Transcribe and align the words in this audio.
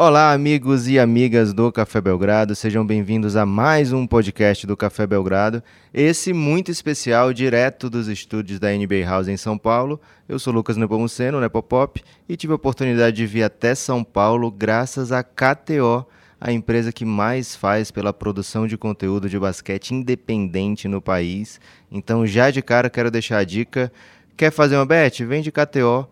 Olá, 0.00 0.32
amigos 0.32 0.86
e 0.86 0.96
amigas 0.96 1.52
do 1.52 1.72
Café 1.72 2.00
Belgrado, 2.00 2.54
sejam 2.54 2.86
bem-vindos 2.86 3.34
a 3.34 3.44
mais 3.44 3.92
um 3.92 4.06
podcast 4.06 4.64
do 4.64 4.76
Café 4.76 5.08
Belgrado. 5.08 5.60
Esse 5.92 6.32
muito 6.32 6.70
especial, 6.70 7.32
direto 7.32 7.90
dos 7.90 8.06
estúdios 8.06 8.60
da 8.60 8.70
NBA 8.70 9.04
House 9.04 9.26
em 9.26 9.36
São 9.36 9.58
Paulo. 9.58 10.00
Eu 10.28 10.38
sou 10.38 10.52
Lucas 10.52 10.76
Nepomuceno, 10.76 11.40
Nepopop, 11.40 12.00
e 12.28 12.36
tive 12.36 12.52
a 12.52 12.54
oportunidade 12.54 13.16
de 13.16 13.26
vir 13.26 13.42
até 13.42 13.74
São 13.74 14.04
Paulo 14.04 14.52
graças 14.52 15.10
à 15.10 15.24
KTO, 15.24 16.06
a 16.40 16.52
empresa 16.52 16.92
que 16.92 17.04
mais 17.04 17.56
faz 17.56 17.90
pela 17.90 18.12
produção 18.12 18.68
de 18.68 18.78
conteúdo 18.78 19.28
de 19.28 19.36
basquete 19.36 19.94
independente 19.94 20.86
no 20.86 21.02
país. 21.02 21.60
Então, 21.90 22.24
já 22.24 22.52
de 22.52 22.62
cara, 22.62 22.88
quero 22.88 23.10
deixar 23.10 23.38
a 23.38 23.44
dica: 23.44 23.92
quer 24.36 24.52
fazer 24.52 24.76
uma 24.76 24.86
bet? 24.86 25.24
Vem 25.24 25.42
de 25.42 25.50
KTO 25.50 26.08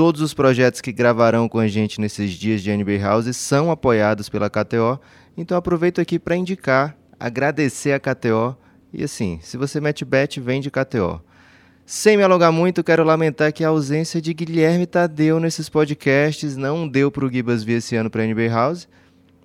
Todos 0.00 0.22
os 0.22 0.32
projetos 0.32 0.80
que 0.80 0.92
gravarão 0.92 1.46
com 1.46 1.58
a 1.58 1.68
gente 1.68 2.00
nesses 2.00 2.30
dias 2.30 2.62
de 2.62 2.74
NBA 2.74 2.96
House 3.02 3.36
são 3.36 3.70
apoiados 3.70 4.30
pela 4.30 4.48
KTO. 4.48 4.98
Então 5.36 5.58
aproveito 5.58 6.00
aqui 6.00 6.18
para 6.18 6.34
indicar, 6.34 6.96
agradecer 7.18 7.92
a 7.92 8.00
KTO. 8.00 8.56
E 8.94 9.04
assim, 9.04 9.38
se 9.42 9.58
você 9.58 9.78
mete 9.78 10.02
bet, 10.02 10.40
vem 10.40 10.58
de 10.58 10.70
KTO. 10.70 11.20
Sem 11.84 12.16
me 12.16 12.22
alongar 12.22 12.50
muito, 12.50 12.82
quero 12.82 13.04
lamentar 13.04 13.52
que 13.52 13.62
a 13.62 13.68
ausência 13.68 14.22
de 14.22 14.32
Guilherme 14.32 14.86
Tadeu 14.86 15.38
nesses 15.38 15.68
podcasts 15.68 16.56
não 16.56 16.88
deu 16.88 17.10
para 17.10 17.26
o 17.26 17.30
Gibas 17.30 17.62
vir 17.62 17.74
esse 17.74 17.94
ano 17.94 18.08
para 18.08 18.22
a 18.22 18.26
NBA 18.26 18.48
House. 18.48 18.88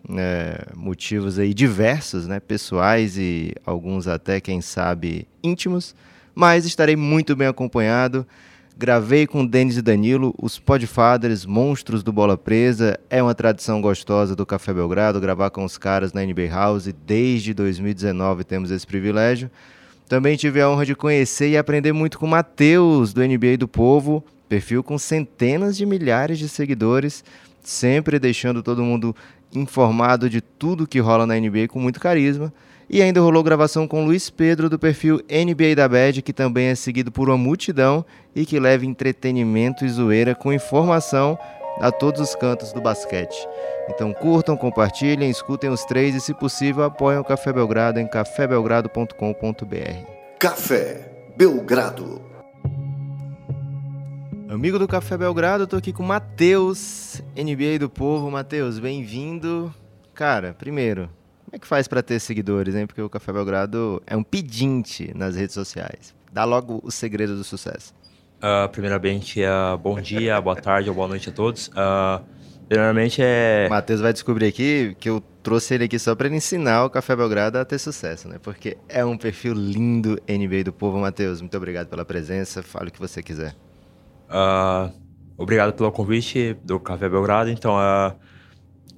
É, 0.09 0.67
motivos 0.73 1.37
aí 1.37 1.53
diversos, 1.53 2.27
né, 2.27 2.39
pessoais 2.39 3.17
e 3.17 3.53
alguns 3.65 4.07
até, 4.07 4.39
quem 4.39 4.61
sabe, 4.61 5.27
íntimos. 5.43 5.93
Mas 6.33 6.63
estarei 6.65 6.95
muito 6.95 7.35
bem 7.35 7.49
acompanhado. 7.49 8.25
Gravei 8.77 9.25
com 9.25 9.45
Denis 9.45 9.77
e 9.77 9.81
Danilo, 9.81 10.35
os 10.37 10.59
Podfathers, 10.59 11.45
monstros 11.45 12.03
do 12.03 12.11
Bola 12.11 12.37
Presa. 12.37 12.99
É 13.09 13.23
uma 13.23 13.33
tradição 13.33 13.79
gostosa 13.79 14.35
do 14.35 14.45
Café 14.45 14.73
Belgrado 14.73 15.17
gravar 15.21 15.49
com 15.49 15.63
os 15.63 15.77
caras 15.77 16.11
na 16.11 16.21
NBA 16.25 16.49
House. 16.49 16.93
Desde 17.07 17.53
2019 17.53 18.43
temos 18.43 18.71
esse 18.71 18.85
privilégio. 18.85 19.49
Também 20.09 20.35
tive 20.35 20.59
a 20.59 20.69
honra 20.69 20.85
de 20.85 20.93
conhecer 20.93 21.51
e 21.51 21.57
aprender 21.57 21.93
muito 21.93 22.19
com 22.19 22.25
o 22.25 22.29
Matheus, 22.29 23.13
do 23.13 23.25
NBA 23.25 23.55
do 23.57 23.67
Povo, 23.67 24.21
perfil 24.49 24.83
com 24.83 24.97
centenas 24.97 25.77
de 25.77 25.85
milhares 25.85 26.37
de 26.37 26.49
seguidores, 26.49 27.23
sempre 27.63 28.19
deixando 28.19 28.61
todo 28.61 28.83
mundo 28.83 29.15
informado 29.53 30.29
de 30.29 30.41
tudo 30.41 30.85
que 30.85 30.99
rola 30.99 31.25
na 31.25 31.39
NBA 31.39 31.69
com 31.69 31.79
muito 31.79 31.97
carisma. 31.97 32.53
E 32.89 33.01
ainda 33.01 33.19
rolou 33.19 33.43
gravação 33.43 33.87
com 33.87 34.05
Luiz 34.05 34.29
Pedro 34.29 34.69
do 34.69 34.77
perfil 34.77 35.19
NBA 35.29 35.75
da 35.75 35.89
Bad, 35.89 36.21
que 36.21 36.31
também 36.31 36.67
é 36.67 36.75
seguido 36.75 37.11
por 37.11 37.29
uma 37.29 37.37
multidão 37.37 38.05
e 38.35 38.45
que 38.45 38.59
leva 38.59 38.85
entretenimento 38.85 39.85
e 39.85 39.89
zoeira 39.89 40.35
com 40.35 40.53
informação 40.53 41.37
a 41.81 41.91
todos 41.91 42.21
os 42.21 42.35
cantos 42.35 42.71
do 42.71 42.81
basquete. 42.81 43.47
Então 43.89 44.13
curtam, 44.13 44.55
compartilhem, 44.55 45.29
escutem 45.29 45.69
os 45.69 45.83
três 45.85 46.15
e, 46.15 46.21
se 46.21 46.33
possível, 46.33 46.83
apoiem 46.83 47.19
o 47.19 47.23
Café 47.23 47.51
Belgrado 47.51 47.99
em 47.99 48.07
cafébelgrado.com.br. 48.07 50.11
Café 50.39 51.11
Belgrado. 51.35 52.21
Amigo 54.47 54.79
do 54.79 54.87
Café 54.87 55.17
Belgrado, 55.17 55.63
eu 55.63 55.67
tô 55.67 55.75
aqui 55.75 55.91
com 55.91 56.03
o 56.03 56.05
Matheus, 56.05 57.21
NBA 57.35 57.79
do 57.79 57.89
Povo. 57.89 58.31
Matheus, 58.31 58.79
bem-vindo. 58.79 59.73
Cara, 60.13 60.55
primeiro, 60.57 61.09
como 61.45 61.55
é 61.55 61.59
que 61.59 61.67
faz 61.67 61.87
para 61.87 62.01
ter 62.01 62.19
seguidores, 62.19 62.75
hein? 62.75 62.87
Porque 62.87 63.01
o 63.01 63.09
Café 63.09 63.31
Belgrado 63.31 64.01
é 64.07 64.17
um 64.17 64.23
pedinte 64.23 65.11
nas 65.15 65.35
redes 65.35 65.53
sociais. 65.53 66.15
Dá 66.33 66.43
logo 66.43 66.81
o 66.83 66.89
segredo 66.91 67.35
do 67.35 67.43
sucesso. 67.43 67.93
Uh, 68.37 68.67
primeiramente, 68.69 69.41
uh, 69.41 69.77
bom 69.77 70.01
dia, 70.01 70.41
boa 70.41 70.55
tarde 70.55 70.89
ou 70.89 70.95
boa 70.95 71.07
noite 71.07 71.29
a 71.29 71.31
todos. 71.31 71.67
Uh, 71.67 72.25
primeiramente 72.67 73.21
é. 73.21 73.67
Matheus 73.69 74.01
vai 74.01 74.11
descobrir 74.11 74.47
aqui 74.47 74.97
que 74.99 75.07
eu 75.07 75.21
trouxe 75.43 75.75
ele 75.75 75.83
aqui 75.83 75.99
só 75.99 76.15
para 76.15 76.25
ele 76.27 76.37
ensinar 76.37 76.83
o 76.83 76.89
Café 76.89 77.15
Belgrado 77.15 77.59
a 77.59 77.63
ter 77.63 77.77
sucesso, 77.77 78.27
né? 78.27 78.37
Porque 78.41 78.75
é 78.89 79.05
um 79.05 79.15
perfil 79.15 79.53
lindo 79.53 80.19
NBA 80.27 80.63
do 80.63 80.73
povo. 80.73 80.97
Matheus, 80.97 81.41
muito 81.41 81.55
obrigado 81.55 81.87
pela 81.87 82.03
presença. 82.03 82.63
Fale 82.63 82.89
o 82.89 82.91
que 82.91 82.99
você 82.99 83.21
quiser. 83.21 83.55
Uh, 84.27 84.91
obrigado 85.37 85.73
pelo 85.73 85.91
convite 85.91 86.57
do 86.63 86.79
Café 86.79 87.07
Belgrado. 87.07 87.51
Então, 87.51 87.75
uh, 87.75 88.15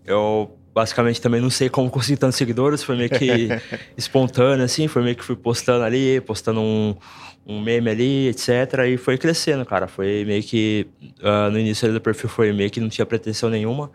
eu 0.05 0.56
basicamente 0.77 1.19
também 1.19 1.41
não 1.41 1.49
sei 1.49 1.69
como 1.69 1.89
consegui 1.89 2.17
tantos 2.17 2.37
seguidores, 2.37 2.83
foi 2.83 2.95
meio 2.95 3.09
que 3.09 3.49
espontâneo, 3.97 4.63
assim, 4.63 4.87
foi 4.87 5.01
meio 5.01 5.15
que 5.15 5.23
fui 5.23 5.35
postando 5.35 5.83
ali, 5.83 6.21
postando 6.21 6.61
um, 6.61 6.95
um 7.47 7.59
meme 7.59 7.89
ali, 7.89 8.27
etc. 8.27 8.85
E 8.87 8.95
foi 8.95 9.17
crescendo, 9.17 9.65
cara. 9.65 9.87
Foi 9.87 10.23
meio 10.23 10.43
que. 10.43 10.87
Uh, 11.19 11.49
no 11.49 11.57
início 11.57 11.91
do 11.91 11.99
perfil 11.99 12.29
foi 12.29 12.53
meio 12.53 12.69
que 12.69 12.79
não 12.79 12.89
tinha 12.89 13.07
pretensão 13.07 13.49
nenhuma. 13.49 13.89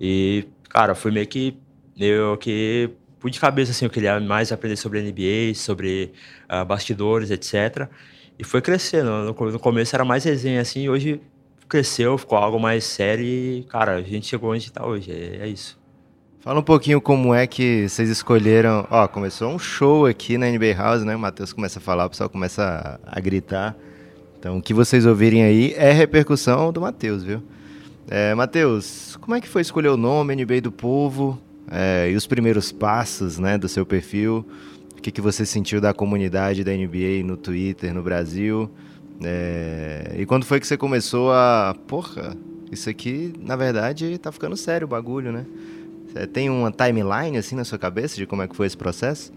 E, 0.00 0.44
cara, 0.68 0.96
foi 0.96 1.12
meio 1.12 1.26
que. 1.28 1.56
Eu 1.96 2.36
que 2.36 2.90
fui 3.20 3.30
de 3.30 3.38
cabeça, 3.38 3.70
assim, 3.70 3.84
eu 3.84 3.90
queria 3.90 4.18
mais 4.18 4.50
aprender 4.50 4.76
sobre 4.76 5.00
NBA, 5.02 5.54
sobre 5.54 6.12
uh, 6.50 6.64
bastidores, 6.64 7.30
etc. 7.30 7.88
E 8.36 8.42
foi 8.42 8.60
crescendo. 8.60 9.08
No, 9.08 9.52
no 9.52 9.58
começo 9.60 9.94
era 9.94 10.04
mais 10.04 10.24
resenha, 10.24 10.60
assim, 10.60 10.88
hoje 10.88 11.20
cresceu, 11.68 12.18
ficou 12.18 12.36
algo 12.36 12.58
mais 12.58 12.82
sério 12.82 13.24
e, 13.24 13.64
cara, 13.68 13.92
a 13.92 14.02
gente 14.02 14.26
chegou 14.26 14.50
onde 14.50 14.64
está 14.64 14.84
hoje. 14.84 15.12
É, 15.12 15.44
é 15.44 15.46
isso. 15.46 15.83
Fala 16.44 16.60
um 16.60 16.62
pouquinho 16.62 17.00
como 17.00 17.32
é 17.32 17.46
que 17.46 17.88
vocês 17.88 18.10
escolheram. 18.10 18.86
Ó, 18.90 19.08
começou 19.08 19.50
um 19.50 19.58
show 19.58 20.04
aqui 20.04 20.36
na 20.36 20.46
NBA 20.46 20.74
House, 20.76 21.02
né? 21.02 21.16
O 21.16 21.18
Matheus 21.18 21.54
começa 21.54 21.78
a 21.78 21.82
falar, 21.82 22.04
o 22.04 22.10
pessoal 22.10 22.28
começa 22.28 23.00
a, 23.02 23.16
a, 23.16 23.18
gritar. 23.18 23.74
Então, 24.38 24.58
o 24.58 24.60
que 24.60 24.74
vocês 24.74 25.06
ouvirem 25.06 25.42
aí 25.42 25.72
é 25.74 25.90
repercussão 25.90 26.70
do 26.70 26.82
Matheus, 26.82 27.24
viu? 27.24 27.42
É, 28.10 28.34
Matheus, 28.34 29.16
como 29.22 29.34
é 29.34 29.40
que 29.40 29.48
foi 29.48 29.62
escolher 29.62 29.88
o 29.88 29.96
nome 29.96 30.36
NBA 30.36 30.60
do 30.60 30.70
Povo 30.70 31.40
é, 31.70 32.10
e 32.10 32.14
os 32.14 32.26
primeiros 32.26 32.70
passos 32.70 33.38
né, 33.38 33.56
do 33.56 33.66
seu 33.66 33.86
perfil? 33.86 34.46
O 34.98 35.00
que, 35.00 35.10
que 35.10 35.22
você 35.22 35.46
sentiu 35.46 35.80
da 35.80 35.94
comunidade 35.94 36.62
da 36.62 36.72
NBA 36.72 37.24
no 37.24 37.38
Twitter, 37.38 37.94
no 37.94 38.02
Brasil? 38.02 38.70
É, 39.24 40.14
e 40.18 40.26
quando 40.26 40.44
foi 40.44 40.60
que 40.60 40.66
você 40.66 40.76
começou 40.76 41.32
a. 41.32 41.74
Porra, 41.86 42.36
isso 42.70 42.90
aqui, 42.90 43.32
na 43.40 43.56
verdade, 43.56 44.18
tá 44.18 44.30
ficando 44.30 44.58
sério 44.58 44.84
o 44.84 44.88
bagulho, 44.88 45.32
né? 45.32 45.46
Você 46.14 46.28
tem 46.28 46.48
uma 46.48 46.70
timeline 46.70 47.36
assim 47.36 47.56
na 47.56 47.64
sua 47.64 47.76
cabeça 47.76 48.16
de 48.16 48.24
como 48.24 48.40
é 48.40 48.46
que 48.46 48.54
foi 48.54 48.68
esse 48.68 48.76
processo? 48.76 49.32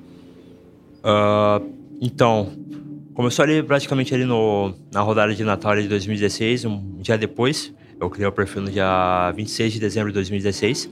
Uh, 0.97 1.73
então, 1.99 2.51
começou 3.15 3.41
ali 3.41 3.63
praticamente 3.63 4.13
ali 4.13 4.25
no, 4.25 4.75
na 4.93 5.01
rodada 5.01 5.33
de 5.33 5.43
Natal 5.43 5.75
de 5.75 5.87
2016, 5.87 6.65
um 6.65 6.97
dia 7.01 7.17
depois. 7.17 7.73
Eu 7.99 8.11
criei 8.11 8.27
o 8.27 8.31
perfil 8.31 8.61
no 8.61 8.69
dia 8.69 9.31
26 9.35 9.73
de 9.73 9.79
dezembro 9.79 10.11
de 10.11 10.13
2016. 10.13 10.85
Uh, 10.85 10.91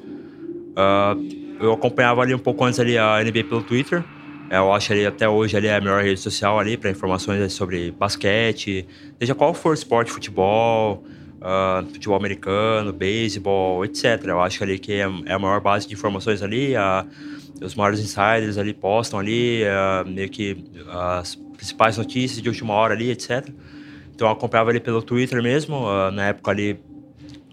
ah, 0.75 1.16
eu 1.59 1.72
acompanhava 1.72 2.23
ali 2.23 2.34
um 2.34 2.40
pouco 2.40 2.66
antes 2.66 2.79
ali 2.79 2.97
a 2.97 3.23
NBA 3.23 3.44
pelo 3.44 3.62
Twitter. 3.62 4.03
Eu 4.50 4.73
acho 4.73 4.91
ali 4.91 5.06
até 5.06 5.29
hoje 5.29 5.56
ali 5.56 5.67
é 5.67 5.75
a 5.75 5.79
melhor 5.79 6.03
rede 6.03 6.19
social 6.19 6.59
ali 6.59 6.78
para 6.78 6.90
informações 6.90 7.53
sobre 7.53 7.91
basquete, 7.91 8.88
seja 9.19 9.35
qual 9.35 9.53
for 9.53 9.75
esporte, 9.75 10.12
futebol, 10.12 11.03
uh, 11.45 11.85
futebol 11.85 12.17
americano, 12.17 12.91
beisebol, 12.91 13.85
etc. 13.85 14.23
Eu 14.25 14.41
acho 14.41 14.63
ali 14.63 14.79
que 14.79 14.94
é, 14.94 15.07
é, 15.25 15.33
a 15.33 15.39
maior 15.39 15.61
base 15.61 15.88
de 15.88 15.94
informações 15.94 16.41
ali, 16.41 16.73
os 17.61 17.75
maiores 17.75 18.00
insiders 18.00 18.57
ali 18.57 18.73
postam 18.73 19.19
ali, 19.19 19.63
uh, 19.63 20.09
meio 20.09 20.29
que 20.29 20.57
as 20.89 21.35
principais 21.55 21.97
notícias 21.97 22.41
de 22.41 22.50
última 22.50 22.73
hora 22.73 22.94
ali, 22.94 23.11
etc. 23.11 23.47
Então 24.13 24.28
eu 24.28 24.34
acompanhava 24.34 24.72
ali 24.72 24.79
pelo 24.79 25.01
Twitter 25.01 25.41
mesmo, 25.44 25.85
na 26.11 26.28
época 26.28 26.51
ali 26.51 26.79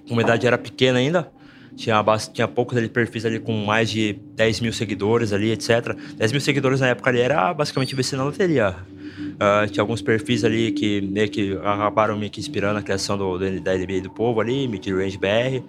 a 0.04 0.08
comunidade 0.08 0.46
era 0.46 0.56
pequena 0.56 0.98
ainda, 0.98 1.28
tinha, 1.74 2.04
tinha 2.32 2.46
poucos 2.46 2.76
ali, 2.76 2.88
perfis 2.88 3.24
ali 3.24 3.40
com 3.40 3.52
mais 3.64 3.90
de 3.90 4.12
10 4.12 4.60
mil 4.60 4.72
seguidores 4.72 5.32
ali, 5.32 5.50
etc. 5.50 5.96
10 6.16 6.32
mil 6.32 6.40
seguidores 6.40 6.80
na 6.80 6.88
época 6.88 7.10
ali 7.10 7.20
era 7.20 7.52
basicamente 7.52 7.96
vencer 7.96 8.16
na 8.16 8.24
loteria. 8.24 8.76
Uh, 9.34 9.70
tinha 9.70 9.82
alguns 9.82 10.02
perfis 10.02 10.44
ali 10.44 10.72
que 10.72 11.00
meio 11.00 11.28
que 11.28 11.56
acabaram 11.58 12.16
me 12.16 12.30
inspirando 12.36 12.78
a 12.78 12.82
criação 12.82 13.16
do, 13.18 13.38
do, 13.38 13.60
da 13.60 13.76
NBA 13.76 14.00
do 14.02 14.10
povo 14.10 14.40
ali, 14.40 14.68
Mid 14.68 14.86
Range 14.86 15.18
BR. 15.18 15.58
Uh, 15.58 15.64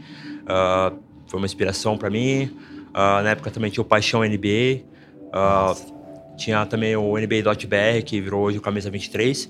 ah, 0.48 0.94
foi 1.28 1.40
uma 1.40 1.46
inspiração 1.46 1.98
para 1.98 2.10
mim. 2.10 2.46
Uh, 2.90 3.24
na 3.24 3.32
época 3.32 3.50
também 3.50 3.72
tinha 3.72 3.82
o 3.82 3.86
Paixão 3.86 4.22
NBA. 4.22 4.84
tinha 6.38 6.66
também 6.66 6.96
o 6.96 7.18
NBA.br, 7.18 8.04
que 8.06 8.22
virou 8.22 8.44
hoje 8.44 8.58
o 8.58 8.62
Camisa 8.62 8.90
23. 8.90 9.50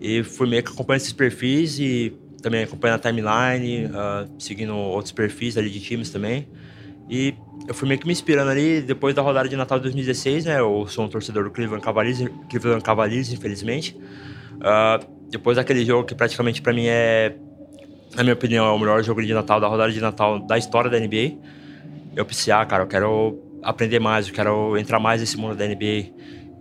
E 0.00 0.22
fui 0.22 0.48
meio 0.48 0.62
que 0.62 0.70
acompanhando 0.70 1.02
esses 1.02 1.12
perfis 1.12 1.78
e 1.78 2.16
também 2.40 2.62
acompanhando 2.62 2.96
a 2.96 3.10
timeline, 3.10 3.90
seguindo 4.38 4.74
outros 4.74 5.12
perfis 5.12 5.56
ali 5.56 5.68
de 5.68 5.80
times 5.80 6.10
também. 6.10 6.46
E 7.10 7.34
eu 7.68 7.74
fui 7.74 7.86
meio 7.86 8.00
que 8.00 8.06
me 8.06 8.12
inspirando 8.12 8.50
ali 8.50 8.80
depois 8.80 9.14
da 9.14 9.22
rodada 9.22 9.48
de 9.48 9.54
Natal 9.54 9.78
de 9.78 9.84
2016, 9.84 10.46
né? 10.46 10.58
Eu 10.58 10.86
sou 10.88 11.04
um 11.04 11.08
torcedor 11.08 11.44
do 11.44 11.50
Cleveland 11.50 11.84
Cavaliers, 11.84 12.18
Cleveland 12.48 12.82
Cavaliers 12.82 13.30
infelizmente. 13.30 13.94
Uh, 14.54 15.06
depois 15.30 15.56
daquele 15.56 15.84
jogo 15.84 16.04
que 16.04 16.14
praticamente 16.14 16.62
para 16.62 16.72
mim 16.72 16.86
é, 16.86 17.34
na 18.16 18.22
minha 18.22 18.34
opinião, 18.34 18.66
é 18.66 18.70
o 18.70 18.78
melhor 18.78 19.02
jogo 19.02 19.22
de 19.22 19.32
Natal, 19.32 19.60
da 19.60 19.68
rodada 19.68 19.92
de 19.92 20.00
Natal 20.00 20.38
da 20.38 20.56
história 20.56 20.90
da 20.90 20.98
NBA. 20.98 21.36
Eu 22.16 22.24
pensei, 22.24 22.52
ah, 22.52 22.64
cara, 22.64 22.82
eu 22.82 22.86
quero 22.86 23.38
aprender 23.62 23.98
mais, 23.98 24.28
eu 24.28 24.34
quero 24.34 24.76
entrar 24.78 24.98
mais 24.98 25.20
nesse 25.20 25.36
mundo 25.36 25.54
da 25.54 25.66
NBA. 25.66 26.06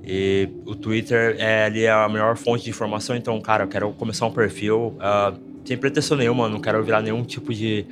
E 0.04 0.50
o 0.66 0.76
Twitter 0.76 1.36
é 1.40 1.66
ali 1.66 1.88
a 1.88 2.08
melhor 2.08 2.38
fonte 2.38 2.66
de 2.66 2.70
informação, 2.70 3.16
então, 3.16 3.40
cara, 3.42 3.64
eu 3.64 3.68
quero 3.68 3.92
começar 3.94 4.26
um 4.26 4.32
perfil. 4.32 4.98
Uh, 4.98 5.58
sem 5.66 5.78
pretensão 5.78 6.16
nenhuma, 6.16 6.48
não 6.48 6.62
quero 6.62 6.82
virar 6.84 7.02
nenhum 7.02 7.24
tipo 7.24 7.54
de, 7.54 7.86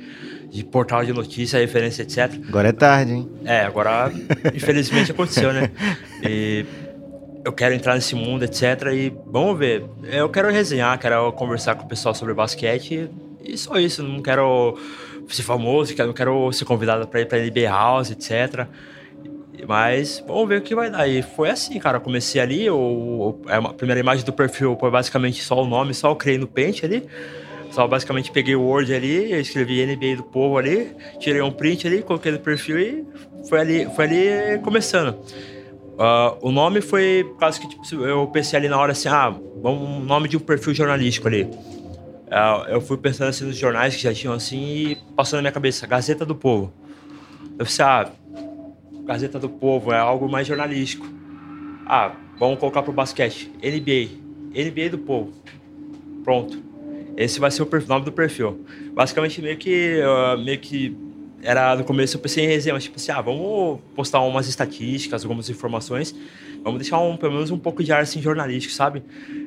de 0.50 0.64
portal 0.64 1.04
de 1.04 1.12
notícia, 1.12 1.58
referência, 1.58 2.02
etc. 2.02 2.40
Agora 2.48 2.68
é 2.68 2.72
tarde, 2.72 3.12
hein? 3.12 3.30
É, 3.44 3.60
agora 3.60 4.12
infelizmente 4.54 5.10
aconteceu, 5.10 5.52
né? 5.52 5.70
E 6.22 6.64
eu 7.44 7.52
quero 7.52 7.74
entrar 7.74 7.94
nesse 7.94 8.14
mundo, 8.14 8.44
etc. 8.44 8.62
E 8.92 9.12
vamos 9.26 9.58
ver. 9.58 9.84
Eu 10.02 10.28
quero 10.28 10.50
resenhar, 10.50 10.98
quero 10.98 11.30
conversar 11.32 11.76
com 11.76 11.84
o 11.84 11.88
pessoal 11.88 12.14
sobre 12.14 12.34
basquete 12.34 13.08
e 13.44 13.56
só 13.56 13.78
isso. 13.78 14.02
Não 14.02 14.20
quero 14.20 14.76
ser 15.28 15.42
famoso, 15.42 15.94
não 15.98 16.12
quero 16.12 16.52
ser 16.52 16.64
convidado 16.64 17.06
para 17.06 17.20
ir 17.20 17.26
para 17.26 17.38
NBA 17.38 17.68
House, 17.68 18.10
etc. 18.10 18.66
Mas 19.66 20.22
vamos 20.26 20.48
ver 20.48 20.58
o 20.58 20.62
que 20.62 20.74
vai 20.74 20.90
dar. 20.90 21.08
E 21.08 21.22
foi 21.22 21.48
assim, 21.50 21.78
cara. 21.78 21.98
Eu 21.98 22.00
comecei 22.00 22.40
ali, 22.40 22.68
o, 22.68 23.40
a 23.46 23.72
primeira 23.72 24.00
imagem 24.00 24.24
do 24.24 24.32
perfil 24.32 24.76
foi 24.78 24.90
basicamente 24.90 25.42
só 25.42 25.62
o 25.62 25.66
nome, 25.66 25.94
só 25.94 26.10
eu 26.10 26.16
criei 26.16 26.38
no 26.38 26.46
Paint 26.46 26.84
ali. 26.84 27.06
Só 27.70 27.86
basicamente 27.86 28.30
peguei 28.30 28.54
o 28.56 28.62
Word 28.62 28.94
ali, 28.94 29.32
escrevi 29.32 29.84
NBA 29.84 30.16
do 30.16 30.22
povo 30.22 30.56
ali, 30.56 30.94
tirei 31.18 31.42
um 31.42 31.50
print 31.50 31.86
ali, 31.86 32.02
coloquei 32.02 32.32
no 32.32 32.38
perfil 32.38 32.78
e 32.78 33.04
foi 33.48 33.60
ali, 33.60 33.88
foi 33.94 34.04
ali 34.04 34.58
começando. 34.62 35.16
Uh, 35.96 36.36
o 36.42 36.52
nome 36.52 36.80
foi 36.80 37.34
causa 37.38 37.58
que 37.58 37.68
tipo, 37.68 38.04
eu 38.04 38.26
pensei 38.26 38.58
ali 38.58 38.68
na 38.68 38.78
hora 38.78 38.92
assim, 38.92 39.08
ah, 39.08 39.34
um 39.64 40.00
nome 40.00 40.28
de 40.28 40.36
um 40.36 40.40
perfil 40.40 40.74
jornalístico 40.74 41.26
ali. 41.26 41.44
Uh, 41.44 42.68
eu 42.68 42.80
fui 42.80 42.96
pensando 42.96 43.28
assim 43.28 43.44
nos 43.44 43.56
jornais 43.56 43.94
que 43.94 44.02
já 44.02 44.12
tinham 44.12 44.34
assim 44.34 44.58
e 44.58 44.96
passou 45.14 45.36
na 45.36 45.42
minha 45.42 45.52
cabeça, 45.52 45.86
Gazeta 45.86 46.26
do 46.26 46.34
Povo. 46.34 46.72
Eu 47.58 47.64
pensei, 47.64 47.84
ah, 47.84 48.10
Gazeta 49.04 49.38
do 49.38 49.48
Povo, 49.48 49.92
é 49.92 49.98
algo 49.98 50.28
mais 50.28 50.46
jornalístico. 50.46 51.06
Ah, 51.86 52.12
vamos 52.38 52.58
colocar 52.58 52.82
pro 52.82 52.92
basquete. 52.92 53.50
NBA. 53.62 54.10
NBA 54.52 54.90
do 54.90 54.98
Povo. 54.98 55.32
Pronto. 56.24 56.65
Esse 57.16 57.40
vai 57.40 57.50
ser 57.50 57.62
o 57.62 57.68
nome 57.88 58.04
do 58.04 58.12
perfil. 58.12 58.60
Basicamente, 58.92 59.40
meio 59.40 59.56
que, 59.56 60.00
uh, 60.02 60.38
meio 60.38 60.58
que 60.58 60.96
era 61.42 61.76
no 61.76 61.84
começo 61.84 62.16
eu 62.16 62.20
pensei 62.20 62.44
em 62.44 62.48
resenha, 62.48 62.74
mas 62.74 62.84
tipo 62.84 62.96
assim, 62.96 63.12
ah, 63.12 63.20
vamos 63.20 63.78
postar 63.94 64.20
umas 64.20 64.48
estatísticas, 64.48 65.22
algumas 65.22 65.48
informações, 65.48 66.14
vamos 66.62 66.80
deixar 66.80 66.98
um, 66.98 67.16
pelo 67.16 67.34
menos 67.34 67.50
um 67.50 67.58
pouco 67.58 67.82
de 67.82 67.92
ar 67.92 68.02
assim, 68.02 68.20
jornalístico, 68.20 68.74
sabe? 68.74 69.02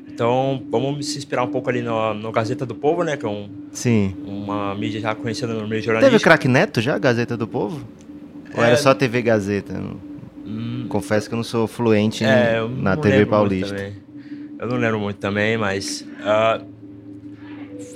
Então, 0.07 0.63
vamos 0.69 1.05
se 1.07 1.17
inspirar 1.17 1.43
um 1.43 1.47
pouco 1.47 1.69
ali 1.69 1.81
no, 1.81 2.13
no 2.13 2.31
Gazeta 2.31 2.65
do 2.65 2.75
Povo, 2.75 3.03
né? 3.03 3.17
Que 3.17 3.25
é 3.25 3.29
um, 3.29 3.49
Sim. 3.71 4.15
uma 4.25 4.73
mídia 4.75 4.99
já 4.99 5.13
conhecida 5.15 5.53
no 5.53 5.67
meio 5.67 5.81
jornalístico. 5.81 6.11
Teve 6.11 6.15
o 6.17 6.19
Crack 6.19 6.47
Neto 6.47 6.81
já, 6.81 6.97
Gazeta 6.97 7.37
do 7.37 7.47
Povo? 7.47 7.85
Ou 8.55 8.63
era 8.63 8.73
é. 8.73 8.77
só 8.77 8.93
TV 8.93 9.21
Gazeta? 9.21 9.73
Hum, 10.45 10.87
Confesso 10.89 11.27
que 11.27 11.35
eu 11.35 11.37
não 11.37 11.43
sou 11.43 11.67
fluente 11.67 12.23
é, 12.23 12.65
na 12.67 12.97
TV 12.97 13.25
Paulista. 13.25 13.93
Eu 14.59 14.67
não 14.67 14.77
lembro 14.77 14.99
muito 14.99 15.17
também, 15.17 15.57
mas. 15.57 16.01
Uh, 16.01 16.78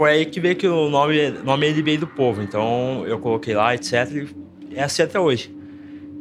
foi 0.03 0.11
aí 0.11 0.25
que 0.25 0.41
veio 0.41 0.53
que 0.57 0.67
o 0.67 0.89
nome, 0.89 1.29
nome 1.45 1.65
ele 1.65 1.81
veio 1.81 2.01
do 2.01 2.07
povo. 2.07 2.41
Então 2.41 3.05
eu 3.07 3.17
coloquei 3.19 3.55
lá, 3.55 3.73
etc. 3.73 4.27
E 4.69 4.75
é 4.75 4.83
assim 4.83 5.01
até 5.01 5.17
hoje. 5.17 5.55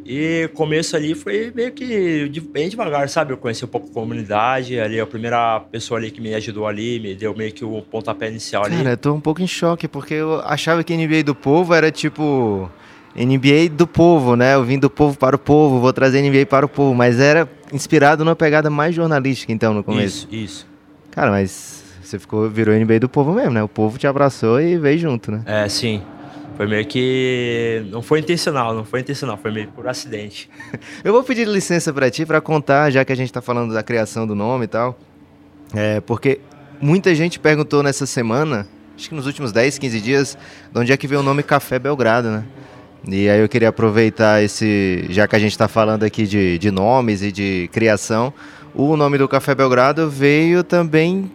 E 0.07 0.49
começo 0.55 0.95
ali 0.95 1.17
foi 1.17 1.53
meio 1.53 1.73
que 1.73 2.31
bem 2.53 2.69
devagar, 2.69 3.09
sabe? 3.09 3.33
Eu 3.33 3.37
conheci 3.37 3.65
um 3.65 3.69
pouco 3.69 3.89
a 3.91 3.93
comunidade, 3.93 4.79
ali 4.79 5.01
a 5.01 5.07
primeira 5.07 5.59
pessoa 5.59 5.99
ali 5.99 6.13
que 6.13 6.21
me 6.21 6.33
ajudou 6.33 6.69
ali, 6.69 7.01
me 7.01 7.17
deu 7.17 7.35
meio 7.37 7.53
que 7.53 7.65
o 7.65 7.83
pontapé 7.83 8.29
inicial 8.29 8.65
ali. 8.65 8.77
Cara, 8.77 8.91
eu 8.91 8.97
tô 8.97 9.15
um 9.15 9.21
pouco 9.21 9.43
em 9.43 9.49
choque, 9.49 9.89
porque 9.89 10.15
eu 10.15 10.41
achava 10.43 10.85
que 10.85 10.97
NBA 10.97 11.25
do 11.25 11.35
povo 11.35 11.75
era 11.75 11.91
tipo 11.91 12.71
NBA 13.17 13.69
do 13.73 13.89
povo, 13.89 14.37
né? 14.37 14.55
Eu 14.55 14.63
vim 14.63 14.79
do 14.79 14.89
povo 14.89 15.19
para 15.19 15.35
o 15.35 15.39
povo, 15.41 15.81
vou 15.81 15.93
trazer 15.93 16.23
NBA 16.23 16.47
para 16.47 16.67
o 16.67 16.69
povo, 16.69 16.95
mas 16.95 17.19
era 17.19 17.51
inspirado 17.73 18.25
numa 18.25 18.37
pegada 18.37 18.71
mais 18.71 18.95
jornalística, 18.95 19.53
então, 19.53 19.75
no 19.75 19.83
começo. 19.83 20.29
Isso, 20.31 20.45
isso. 20.45 20.67
Cara, 21.11 21.33
mas 21.33 21.82
você 22.13 22.19
ficou, 22.19 22.49
virou 22.49 22.75
NBA 22.75 23.01
do 23.01 23.09
povo 23.09 23.33
mesmo, 23.33 23.53
né? 23.53 23.63
O 23.63 23.69
povo 23.69 23.99
te 23.99 24.07
abraçou 24.07 24.61
e 24.61 24.77
veio 24.77 24.99
junto, 24.99 25.33
né? 25.33 25.43
É, 25.47 25.69
sim. 25.69 26.03
Foi 26.57 26.67
meio 26.67 26.85
que. 26.87 27.83
Não 27.91 28.03
foi 28.03 28.21
intencional, 28.21 28.75
não 28.75 28.85
foi 28.85 29.01
intencional, 29.01 29.39
foi 29.39 29.51
meio 29.51 29.69
por 29.69 29.89
acidente. 29.89 30.51
Eu 31.03 31.13
vou 31.13 31.23
pedir 31.23 31.49
licença 31.49 31.93
para 31.93 32.11
ti 32.11 32.27
para 32.27 32.41
contar, 32.41 32.91
já 32.91 33.05
que 33.05 33.13
a 33.13 33.17
gente 33.17 33.29
está 33.29 33.41
falando 33.41 33.73
da 33.73 33.83
criação 33.83 34.27
do 34.27 34.35
nome 34.35 34.67
e 34.67 34.69
tal. 34.69 34.99
É, 35.75 36.01
porque 36.03 36.41
muita 36.81 37.15
gente 37.15 37.41
perguntou 37.41 37.83
nessa 37.83 38.05
semana, 38.05 38.69
acho 38.95 39.09
que 39.09 39.15
nos 39.15 39.27
últimos 39.27 39.51
10, 39.51 39.79
15 39.79 40.01
dias, 40.01 40.39
de 40.71 40.79
onde 40.79 40.93
é 40.93 40.97
que 40.97 41.07
veio 41.07 41.23
o 41.23 41.25
nome 41.25 41.43
Café 41.43 41.79
Belgrado, 41.79 42.31
né? 42.31 42.45
E 43.09 43.29
aí 43.29 43.41
eu 43.41 43.49
queria 43.49 43.71
aproveitar 43.71 44.45
esse, 44.45 45.07
já 45.09 45.27
que 45.27 45.35
a 45.35 45.39
gente 45.39 45.53
está 45.53 45.67
falando 45.67 46.05
aqui 46.05 46.27
de, 46.27 46.59
de 46.59 46.71
nomes 46.71 47.23
e 47.23 47.33
de 47.33 47.69
criação, 47.73 48.33
o 48.75 48.97
nome 48.97 49.17
do 49.19 49.27
Café 49.27 49.55
Belgrado 49.55 50.09
veio 50.09 50.63
também 50.63 51.31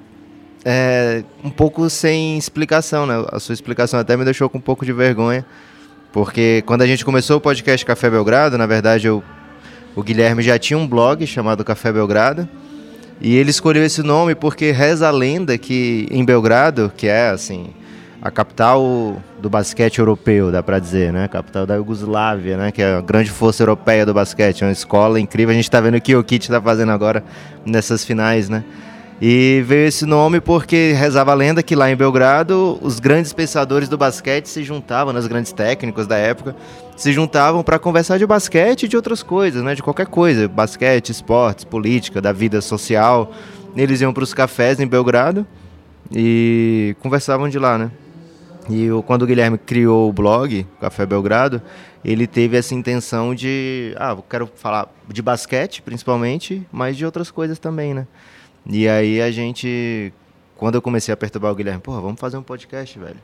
é, 0.69 1.23
um 1.45 1.49
pouco 1.49 1.89
sem 1.89 2.37
explicação, 2.37 3.05
né? 3.05 3.25
A 3.31 3.39
sua 3.39 3.53
explicação 3.53 3.97
até 3.97 4.17
me 4.17 4.25
deixou 4.25 4.49
com 4.49 4.57
um 4.57 4.61
pouco 4.61 4.85
de 4.85 4.91
vergonha, 4.91 5.45
porque 6.11 6.61
quando 6.65 6.81
a 6.81 6.85
gente 6.85 7.05
começou 7.05 7.37
o 7.37 7.39
podcast 7.39 7.85
Café 7.85 8.09
Belgrado, 8.09 8.57
na 8.57 8.65
verdade 8.65 9.07
eu, 9.07 9.23
o 9.95 10.03
Guilherme 10.03 10.43
já 10.43 10.59
tinha 10.59 10.77
um 10.77 10.85
blog 10.85 11.25
chamado 11.25 11.63
Café 11.63 11.89
Belgrado, 11.93 12.49
e 13.21 13.33
ele 13.37 13.49
escolheu 13.49 13.81
esse 13.85 14.03
nome 14.03 14.35
porque 14.35 14.71
reza 14.71 15.07
a 15.07 15.11
lenda 15.11 15.57
que 15.57 16.05
em 16.11 16.25
Belgrado, 16.25 16.91
que 16.97 17.07
é 17.07 17.29
assim, 17.29 17.67
a 18.21 18.29
capital 18.29 19.21
do 19.41 19.49
basquete 19.49 19.99
europeu, 19.99 20.51
dá 20.51 20.61
para 20.61 20.79
dizer, 20.79 21.13
né? 21.13 21.23
A 21.23 21.27
capital 21.29 21.65
da 21.65 21.75
Iugoslávia, 21.75 22.57
né? 22.57 22.71
Que 22.73 22.81
é 22.81 22.95
a 22.95 23.01
grande 23.01 23.29
força 23.29 23.63
europeia 23.63 24.05
do 24.05 24.13
basquete, 24.13 24.63
uma 24.65 24.71
escola 24.73 25.17
incrível. 25.17 25.51
A 25.51 25.55
gente 25.55 25.63
está 25.63 25.79
vendo 25.79 25.95
o 25.95 26.01
que 26.01 26.13
o 26.13 26.21
Kit 26.25 26.43
está 26.43 26.61
fazendo 26.61 26.91
agora 26.91 27.23
nessas 27.65 28.03
finais, 28.03 28.49
né? 28.49 28.65
E 29.19 29.63
veio 29.65 29.87
esse 29.87 30.05
nome 30.05 30.39
porque 30.39 30.91
rezava 30.91 31.31
a 31.31 31.33
lenda 31.33 31.63
que 31.63 31.75
lá 31.75 31.89
em 31.89 31.95
Belgrado 31.95 32.77
os 32.83 32.99
grandes 32.99 33.33
pensadores 33.33 33.89
do 33.89 33.97
basquete 33.97 34.45
se 34.45 34.63
juntavam, 34.63 35.11
né, 35.11 35.19
os 35.19 35.25
grandes 35.25 35.51
técnicos 35.51 36.05
da 36.05 36.15
época, 36.17 36.55
se 36.95 37.11
juntavam 37.11 37.63
para 37.63 37.79
conversar 37.79 38.19
de 38.19 38.27
basquete 38.27 38.83
e 38.83 38.87
de 38.87 38.95
outras 38.95 39.23
coisas, 39.23 39.63
né, 39.63 39.73
de 39.73 39.81
qualquer 39.81 40.05
coisa, 40.05 40.47
basquete, 40.47 41.09
esportes, 41.09 41.65
política, 41.65 42.21
da 42.21 42.31
vida 42.31 42.61
social. 42.61 43.31
Eles 43.75 44.01
iam 44.01 44.13
para 44.13 44.23
os 44.23 44.35
cafés 44.35 44.79
em 44.79 44.85
Belgrado 44.85 45.47
e 46.11 46.95
conversavam 46.99 47.49
de 47.49 47.57
lá, 47.57 47.77
né? 47.77 47.91
E 48.69 48.83
eu, 48.83 49.01
quando 49.01 49.23
o 49.23 49.25
Guilherme 49.25 49.57
criou 49.57 50.09
o 50.09 50.13
blog, 50.13 50.65
Café 50.79 51.05
Belgrado, 51.05 51.61
ele 52.03 52.27
teve 52.27 52.57
essa 52.57 52.75
intenção 52.75 53.33
de, 53.33 53.95
ah, 53.97 54.11
eu 54.11 54.23
quero 54.29 54.49
falar 54.55 54.93
de 55.07 55.21
basquete, 55.21 55.81
principalmente, 55.81 56.67
mas 56.71 56.97
de 56.97 57.05
outras 57.05 57.31
coisas 57.31 57.57
também, 57.59 57.93
né? 57.93 58.05
E 58.69 58.87
aí 58.87 59.21
a 59.21 59.31
gente, 59.31 60.13
quando 60.55 60.75
eu 60.75 60.81
comecei 60.81 61.13
a 61.13 61.17
perturbar 61.17 61.51
o 61.51 61.55
Guilherme, 61.55 61.81
porra, 61.81 62.01
vamos 62.01 62.19
fazer 62.19 62.37
um 62.37 62.43
podcast, 62.43 62.97
velho. 62.97 63.19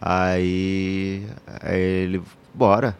Aí, 0.00 1.26
aí 1.60 1.80
ele, 1.80 2.22
bora. 2.54 2.96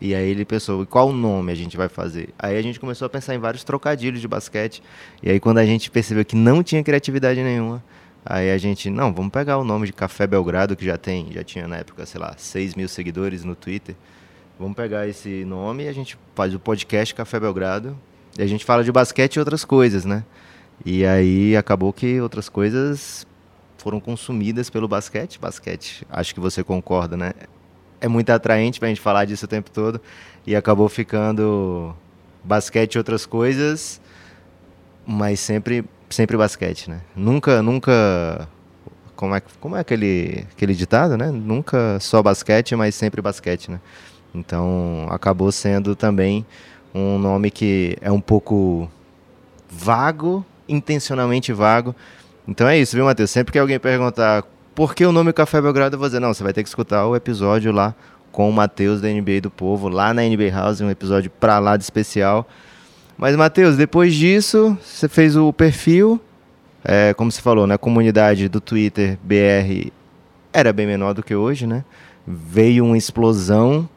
E 0.00 0.14
aí 0.14 0.30
ele 0.30 0.44
pensou, 0.44 0.86
qual 0.86 1.12
nome 1.12 1.52
a 1.52 1.54
gente 1.54 1.76
vai 1.76 1.88
fazer? 1.88 2.30
Aí 2.38 2.56
a 2.56 2.62
gente 2.62 2.80
começou 2.80 3.06
a 3.06 3.08
pensar 3.08 3.34
em 3.34 3.38
vários 3.38 3.64
trocadilhos 3.64 4.20
de 4.20 4.28
basquete. 4.28 4.82
E 5.22 5.30
aí 5.30 5.40
quando 5.40 5.58
a 5.58 5.66
gente 5.66 5.90
percebeu 5.90 6.24
que 6.24 6.36
não 6.36 6.62
tinha 6.62 6.82
criatividade 6.82 7.42
nenhuma, 7.42 7.82
Aí 8.24 8.50
a 8.50 8.58
gente, 8.58 8.90
não, 8.90 9.12
vamos 9.12 9.32
pegar 9.32 9.56
o 9.56 9.64
nome 9.64 9.86
de 9.86 9.92
Café 9.92 10.26
Belgrado, 10.26 10.76
que 10.76 10.84
já 10.84 10.98
tem, 10.98 11.32
já 11.32 11.42
tinha 11.42 11.66
na 11.66 11.78
época, 11.78 12.04
sei 12.04 12.20
lá, 12.20 12.34
6 12.36 12.74
mil 12.74 12.88
seguidores 12.88 13.44
no 13.44 13.54
Twitter. 13.54 13.96
Vamos 14.58 14.76
pegar 14.76 15.08
esse 15.08 15.44
nome 15.46 15.84
e 15.84 15.88
a 15.88 15.92
gente 15.92 16.18
faz 16.34 16.54
o 16.54 16.58
podcast 16.58 17.14
Café 17.14 17.40
Belgrado. 17.40 17.96
E 18.38 18.42
a 18.42 18.46
gente 18.46 18.64
fala 18.64 18.84
de 18.84 18.92
basquete 18.92 19.36
e 19.36 19.38
outras 19.38 19.64
coisas, 19.64 20.04
né? 20.04 20.22
E 20.84 21.04
aí 21.04 21.56
acabou 21.56 21.92
que 21.92 22.20
outras 22.20 22.48
coisas 22.48 23.26
foram 23.78 24.00
consumidas 24.00 24.70
pelo 24.70 24.88
basquete. 24.88 25.38
Basquete, 25.38 26.06
acho 26.10 26.34
que 26.34 26.40
você 26.40 26.62
concorda, 26.62 27.16
né? 27.16 27.32
É 28.00 28.08
muito 28.08 28.30
atraente 28.30 28.78
pra 28.78 28.88
gente 28.88 29.00
falar 29.00 29.24
disso 29.24 29.44
o 29.44 29.48
tempo 29.48 29.70
todo. 29.70 30.00
E 30.46 30.56
acabou 30.56 30.88
ficando 30.88 31.94
basquete 32.42 32.94
e 32.94 32.98
outras 32.98 33.26
coisas, 33.26 34.00
mas 35.06 35.38
sempre 35.40 35.84
sempre 36.10 36.36
basquete, 36.36 36.90
né? 36.90 37.00
Nunca, 37.14 37.62
nunca. 37.62 38.48
Como 39.14 39.34
é, 39.34 39.42
como 39.60 39.76
é 39.76 39.80
aquele, 39.80 40.46
aquele 40.52 40.74
ditado, 40.74 41.16
né? 41.16 41.30
Nunca 41.30 41.98
só 42.00 42.22
basquete, 42.22 42.74
mas 42.74 42.94
sempre 42.94 43.20
basquete, 43.22 43.70
né? 43.70 43.80
Então 44.34 45.06
acabou 45.10 45.52
sendo 45.52 45.94
também 45.94 46.44
um 46.94 47.18
nome 47.18 47.50
que 47.50 47.96
é 48.00 48.10
um 48.10 48.20
pouco 48.20 48.90
vago, 49.68 50.44
intencionalmente 50.70 51.52
vago. 51.52 51.94
Então 52.46 52.66
é 52.66 52.78
isso, 52.78 52.96
viu, 52.96 53.04
Matheus? 53.04 53.30
Sempre 53.30 53.52
que 53.52 53.58
alguém 53.58 53.78
perguntar 53.78 54.44
por 54.74 54.94
que 54.94 55.04
o 55.04 55.12
nome 55.12 55.32
Café 55.32 55.60
Belgrado, 55.60 55.94
eu 55.94 55.98
vou 55.98 56.08
dizer, 56.08 56.20
não, 56.20 56.32
você 56.32 56.42
vai 56.42 56.52
ter 56.52 56.62
que 56.62 56.68
escutar 56.68 57.06
o 57.06 57.14
episódio 57.14 57.72
lá 57.72 57.94
com 58.32 58.48
o 58.48 58.52
Matheus 58.52 59.00
da 59.00 59.08
NBA 59.08 59.40
do 59.42 59.50
Povo, 59.50 59.88
lá 59.88 60.14
na 60.14 60.22
NBA 60.22 60.50
House, 60.50 60.80
um 60.80 60.90
episódio 60.90 61.30
pra 61.30 61.58
lá 61.58 61.76
de 61.76 61.82
especial. 61.82 62.48
Mas, 63.18 63.36
Matheus, 63.36 63.76
depois 63.76 64.14
disso, 64.14 64.78
você 64.82 65.08
fez 65.08 65.36
o 65.36 65.52
perfil, 65.52 66.20
é, 66.84 67.12
como 67.14 67.30
você 67.30 67.42
falou, 67.42 67.66
né? 67.66 67.74
A 67.74 67.78
comunidade 67.78 68.48
do 68.48 68.60
Twitter 68.60 69.18
BR 69.22 69.92
era 70.52 70.72
bem 70.72 70.86
menor 70.86 71.12
do 71.12 71.22
que 71.22 71.34
hoje, 71.34 71.66
né? 71.66 71.84
Veio 72.26 72.84
uma 72.84 72.96
explosão 72.96 73.88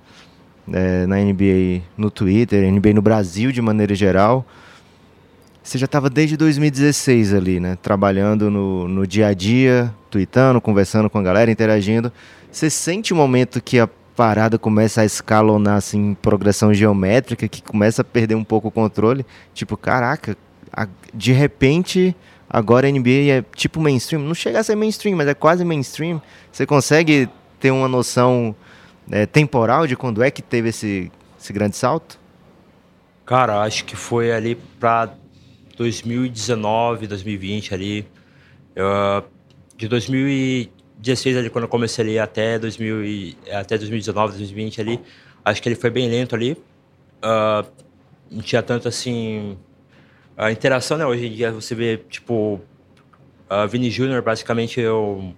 é, 0.72 1.06
na 1.06 1.18
NBA 1.18 1.84
no 1.98 2.12
Twitter, 2.12 2.70
NBA 2.72 2.94
no 2.94 3.02
Brasil 3.02 3.52
de 3.52 3.62
maneira 3.62 3.96
geral. 3.96 4.46
Você 5.64 5.78
já 5.78 5.86
estava 5.86 6.10
desde 6.10 6.36
2016 6.36 7.34
ali, 7.34 7.58
né? 7.58 7.78
Trabalhando 7.82 8.52
no, 8.52 8.86
no 8.86 9.08
dia 9.08 9.28
a 9.28 9.34
dia, 9.34 9.94
tweetando, 10.12 10.60
conversando 10.60 11.10
com 11.10 11.18
a 11.18 11.22
galera, 11.22 11.50
interagindo. 11.50 12.12
Você 12.52 12.70
sente 12.70 13.14
o 13.14 13.16
um 13.16 13.20
momento 13.20 13.62
que 13.62 13.80
a 13.80 13.88
parada 14.14 14.60
começa 14.60 15.02
a 15.02 15.06
escalonar 15.06 15.78
assim, 15.78 16.10
em 16.10 16.14
progressão 16.14 16.74
geométrica, 16.74 17.48
que 17.48 17.64
começa 17.64 18.02
a 18.02 18.06
perder 18.06 18.36
um 18.36 18.44
pouco 18.44 18.68
o 18.68 18.72
controle? 18.72 19.26
Tipo, 19.54 19.78
caraca, 19.78 20.36
a, 20.72 20.86
de 21.14 21.32
repente 21.32 22.14
agora 22.50 22.86
a 22.86 22.92
NBA 22.92 23.32
é 23.32 23.46
tipo 23.56 23.80
mainstream. 23.80 24.22
Não 24.22 24.36
chega 24.36 24.60
a 24.60 24.64
ser 24.64 24.76
mainstream, 24.76 25.16
mas 25.16 25.30
é 25.30 25.34
quase 25.34 25.64
mainstream. 25.64 26.22
Você 26.52 26.66
consegue 26.66 27.30
ter 27.58 27.72
uma 27.72 27.88
noção 27.88 28.54
é, 29.10 29.26
temporal 29.26 29.88
de 29.88 29.96
quando 29.96 30.22
é 30.22 30.30
que 30.30 30.42
teve 30.42 30.70
esse, 30.70 31.10
esse 31.40 31.54
grande 31.54 31.78
salto? 31.78 32.20
Cara, 33.26 33.62
acho 33.62 33.86
que 33.86 33.96
foi 33.96 34.34
ali 34.34 34.56
para 34.78 35.23
2019, 35.78 37.08
2020 37.08 37.74
ali. 37.74 38.08
Uh, 38.72 39.24
de 39.78 39.88
2016 39.88 41.38
ali, 41.38 41.50
quando 41.50 41.64
eu 41.64 41.70
comecei 41.70 42.04
ali 42.04 42.20
até, 42.20 42.60
2000 42.60 43.04
e, 43.04 43.38
até 43.52 43.78
2019, 43.78 44.38
2020 44.38 44.82
ali, 44.82 45.00
acho 45.44 45.62
que 45.62 45.70
ele 45.70 45.76
foi 45.76 45.90
bem 45.90 46.10
lento 46.10 46.36
ali. 46.36 46.54
Uh, 46.54 47.68
não 48.30 48.42
tinha 48.42 48.62
tanto 48.62 48.88
assim... 48.88 49.58
A 50.36 50.52
interação, 50.52 50.98
né? 50.98 51.06
Hoje 51.06 51.28
em 51.28 51.32
dia 51.32 51.52
você 51.52 51.76
vê, 51.76 51.98
tipo, 52.10 52.60
uh, 53.50 53.68
Vini 53.68 53.92
Júnior 53.92 54.24
basicamente 54.24 54.82
é 54.82 54.90
o, 54.90 55.32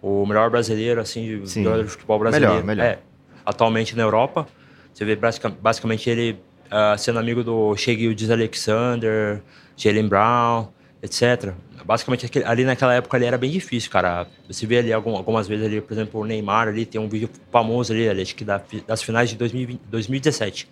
o 0.00 0.24
melhor 0.24 0.48
brasileiro, 0.48 1.00
assim, 1.02 1.44
Sim. 1.44 1.64
jogador 1.64 1.84
de 1.84 1.90
futebol 1.90 2.18
brasileiro. 2.18 2.54
Melhor, 2.54 2.66
melhor. 2.66 2.84
É, 2.84 2.98
atualmente 3.44 3.94
na 3.94 4.02
Europa. 4.02 4.48
Você 4.92 5.04
vê 5.04 5.16
basicamente 5.16 6.08
ele 6.08 6.38
uh, 6.72 6.98
sendo 6.98 7.18
amigo 7.18 7.44
do 7.44 7.76
Shea 7.76 7.94
Gildes 7.94 8.30
Alexander, 8.30 9.42
Jalen 9.76 10.08
Brown, 10.08 10.68
etc. 11.02 11.52
Basicamente, 11.84 12.30
ali 12.44 12.64
naquela 12.64 12.94
época 12.94 13.16
ali 13.16 13.26
era 13.26 13.36
bem 13.36 13.50
difícil, 13.50 13.90
cara. 13.90 14.26
Você 14.48 14.66
vê 14.66 14.78
ali 14.78 14.92
algumas 14.92 15.46
vezes 15.46 15.66
ali, 15.66 15.80
por 15.80 15.92
exemplo, 15.92 16.20
o 16.20 16.24
Neymar 16.24 16.68
ali, 16.68 16.86
tem 16.86 17.00
um 17.00 17.08
vídeo 17.08 17.28
famoso 17.50 17.92
ali, 17.92 18.08
ali 18.08 18.22
acho 18.22 18.34
que 18.34 18.44
das 18.44 19.02
finais 19.02 19.28
de 19.28 19.36
2020, 19.36 19.80
2017. 19.90 20.68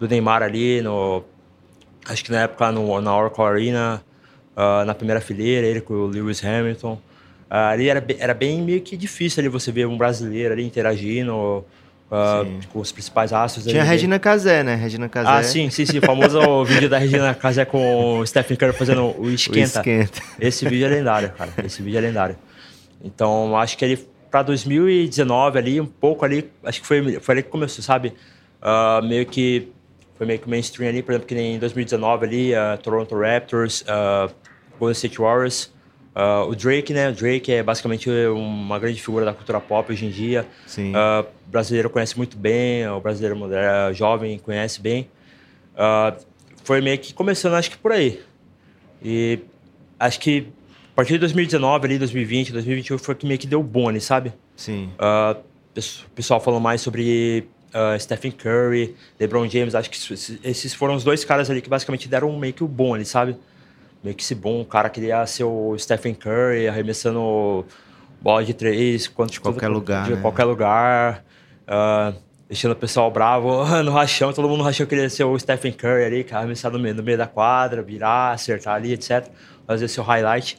Do 0.00 0.08
Neymar 0.08 0.42
ali 0.42 0.80
no... 0.82 1.24
Acho 2.08 2.24
que 2.24 2.30
na 2.30 2.42
época 2.42 2.70
no, 2.70 3.00
na 3.00 3.16
Oracle 3.16 3.42
Arena, 3.42 4.04
uh, 4.56 4.84
na 4.84 4.94
primeira 4.94 5.20
fileira, 5.20 5.66
ele 5.66 5.80
com 5.80 5.94
o 5.94 6.06
Lewis 6.06 6.44
Hamilton. 6.44 6.92
Uh, 7.50 7.54
ali 7.72 7.88
era, 7.88 8.04
era 8.18 8.32
bem 8.34 8.62
meio 8.62 8.80
que 8.80 8.96
difícil 8.96 9.40
ali 9.40 9.48
você 9.48 9.72
ver 9.72 9.88
um 9.88 9.98
brasileiro 9.98 10.54
ali 10.54 10.64
interagindo 10.64 11.64
Uh, 12.06 12.64
com 12.72 12.78
os 12.78 12.92
principais 12.92 13.32
astros. 13.32 13.66
Tinha 13.66 13.82
a 13.82 13.84
Regina 13.84 14.16
Casé, 14.16 14.62
né? 14.62 14.76
Regina 14.76 15.08
Casé. 15.08 15.28
Ah, 15.28 15.42
sim, 15.42 15.70
sim, 15.70 15.84
sim. 15.84 15.98
O 15.98 16.02
famoso 16.02 16.38
vídeo 16.64 16.88
da 16.88 16.98
Regina 16.98 17.34
Casé 17.34 17.64
com 17.64 18.20
o 18.20 18.26
Stephen 18.26 18.56
Curry 18.56 18.72
fazendo 18.72 19.12
o 19.18 19.28
esquenta. 19.28 19.78
o 19.78 19.80
esquenta. 19.80 20.22
Esse 20.38 20.68
vídeo 20.68 20.86
é 20.86 20.90
lendário, 20.90 21.32
cara. 21.32 21.50
Esse 21.64 21.82
vídeo 21.82 21.98
é 21.98 22.00
lendário. 22.00 22.36
Então, 23.02 23.56
acho 23.56 23.76
que 23.76 23.84
ele, 23.84 24.08
para 24.30 24.42
2019 24.42 25.58
ali, 25.58 25.80
um 25.80 25.86
pouco 25.86 26.24
ali, 26.24 26.48
acho 26.62 26.80
que 26.80 26.86
foi, 26.86 27.18
foi 27.18 27.34
ali 27.34 27.42
que 27.42 27.48
começou, 27.48 27.82
sabe? 27.82 28.14
Uh, 28.62 29.04
meio 29.04 29.26
que, 29.26 29.72
foi 30.16 30.28
meio 30.28 30.38
que 30.38 30.48
mainstream 30.48 30.88
ali, 30.88 31.02
por 31.02 31.10
exemplo, 31.10 31.26
que 31.26 31.34
nem 31.34 31.56
em 31.56 31.58
2019 31.58 32.24
ali, 32.24 32.52
uh, 32.52 32.78
Toronto 32.80 33.18
Raptors, 33.18 33.84
Golden 34.78 34.92
State 34.92 35.18
Warriors, 35.18 35.72
Uh, 36.16 36.48
o 36.48 36.56
Drake, 36.56 36.94
né? 36.94 37.10
O 37.10 37.12
Drake 37.12 37.52
é 37.52 37.62
basicamente 37.62 38.08
uma 38.08 38.78
grande 38.78 39.02
figura 39.02 39.26
da 39.26 39.34
cultura 39.34 39.60
pop 39.60 39.92
hoje 39.92 40.06
em 40.06 40.10
dia. 40.10 40.46
Sim. 40.66 40.92
Uh, 40.92 41.26
o 41.46 41.50
brasileiro 41.50 41.90
conhece 41.90 42.16
muito 42.16 42.38
bem, 42.38 42.88
o 42.88 42.98
brasileiro 42.98 43.36
moderno, 43.36 43.92
jovem 43.92 44.38
conhece 44.38 44.80
bem. 44.80 45.10
Uh, 45.74 46.18
foi 46.64 46.80
meio 46.80 46.98
que 46.98 47.12
começando, 47.12 47.52
acho 47.52 47.70
que 47.70 47.76
por 47.76 47.92
aí. 47.92 48.22
E 49.02 49.40
acho 50.00 50.18
que 50.18 50.48
a 50.90 50.96
partir 50.96 51.12
de 51.12 51.18
2019, 51.18 51.86
ali, 51.86 51.98
2020, 51.98 52.50
2021 52.50 52.96
foi 52.96 53.14
que 53.14 53.26
meio 53.26 53.38
que 53.38 53.46
deu 53.46 53.62
bom 53.62 53.92
sabe? 54.00 54.32
Sim. 54.56 54.90
o 54.98 56.10
pessoal 56.14 56.40
falou 56.40 56.58
mais 56.58 56.80
sobre 56.80 57.46
Stephen 57.98 58.30
Curry, 58.30 58.96
LeBron 59.20 59.46
James. 59.50 59.74
Acho 59.74 59.90
que 59.90 59.98
esses 60.42 60.72
foram 60.72 60.94
os 60.94 61.04
dois 61.04 61.26
caras 61.26 61.50
ali 61.50 61.60
que 61.60 61.68
basicamente 61.68 62.08
deram 62.08 62.34
meio 62.38 62.54
que 62.54 62.64
o 62.64 62.68
bom 62.68 62.94
ali, 62.94 63.04
sabe? 63.04 63.36
Meio 64.06 64.16
que 64.16 64.22
esse 64.22 64.34
bom, 64.34 64.60
o 64.60 64.64
cara 64.64 64.88
queria 64.88 65.26
ser 65.26 65.44
o 65.44 65.76
Stephen 65.76 66.14
Curry, 66.14 66.68
arremessando 66.68 67.66
bola 68.20 68.44
de 68.44 68.54
três, 68.54 69.08
quanto 69.08 69.32
de 69.32 69.40
qualquer 69.40 69.68
lugar, 69.68 70.04
de 70.04 70.14
né? 70.14 70.20
qualquer 70.22 70.44
lugar, 70.44 71.24
uh, 71.66 72.16
deixando 72.48 72.72
o 72.72 72.76
pessoal 72.76 73.10
bravo 73.10 73.64
no 73.82 73.90
rachão, 73.90 74.32
todo 74.32 74.48
mundo 74.48 74.58
no 74.58 74.64
rachão 74.64 74.86
queria 74.86 75.10
ser 75.10 75.24
o 75.24 75.36
Stephen 75.36 75.72
Curry 75.72 76.04
ali, 76.04 76.24
que 76.24 76.32
arremessar 76.32 76.70
no 76.70 76.78
meio, 76.78 76.94
no 76.94 77.02
meio 77.02 77.18
da 77.18 77.26
quadra, 77.26 77.82
virar, 77.82 78.30
acertar 78.30 78.76
ali, 78.76 78.92
etc. 78.92 79.26
Fazer 79.66 79.88
seu 79.88 80.04
highlight. 80.04 80.56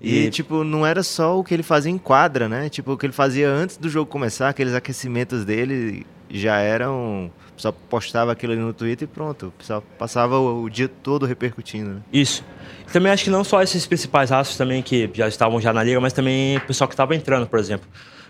E, 0.00 0.26
e, 0.26 0.30
tipo, 0.30 0.64
não 0.64 0.86
era 0.86 1.02
só 1.02 1.38
o 1.38 1.44
que 1.44 1.52
ele 1.52 1.62
fazia 1.62 1.92
em 1.92 1.98
quadra, 1.98 2.48
né? 2.48 2.68
Tipo, 2.68 2.92
o 2.92 2.96
que 2.96 3.04
ele 3.04 3.12
fazia 3.12 3.48
antes 3.48 3.76
do 3.76 3.88
jogo 3.88 4.10
começar, 4.10 4.48
aqueles 4.48 4.74
aquecimentos 4.74 5.44
dele 5.44 6.06
já 6.30 6.58
eram 6.58 7.30
pessoal 7.60 7.74
postava 7.90 8.32
aquilo 8.32 8.54
ali 8.54 8.62
no 8.62 8.72
Twitter 8.72 9.06
e 9.06 9.10
pronto. 9.12 9.48
O 9.48 9.50
pessoal 9.52 9.84
passava 9.98 10.38
o, 10.38 10.64
o 10.64 10.70
dia 10.70 10.88
todo 10.88 11.26
repercutindo. 11.26 11.90
Né? 11.90 12.00
Isso. 12.12 12.42
Também 12.90 13.12
acho 13.12 13.24
que 13.24 13.30
não 13.30 13.44
só 13.44 13.62
esses 13.62 13.86
principais 13.86 14.32
astros 14.32 14.56
também 14.56 14.82
que 14.82 15.10
já 15.12 15.28
estavam 15.28 15.60
já 15.60 15.72
na 15.72 15.82
liga, 15.82 16.00
mas 16.00 16.12
também 16.12 16.56
o 16.56 16.60
pessoal 16.62 16.88
que 16.88 16.94
estava 16.94 17.14
entrando, 17.14 17.46
por 17.46 17.58
exemplo. 17.58 17.86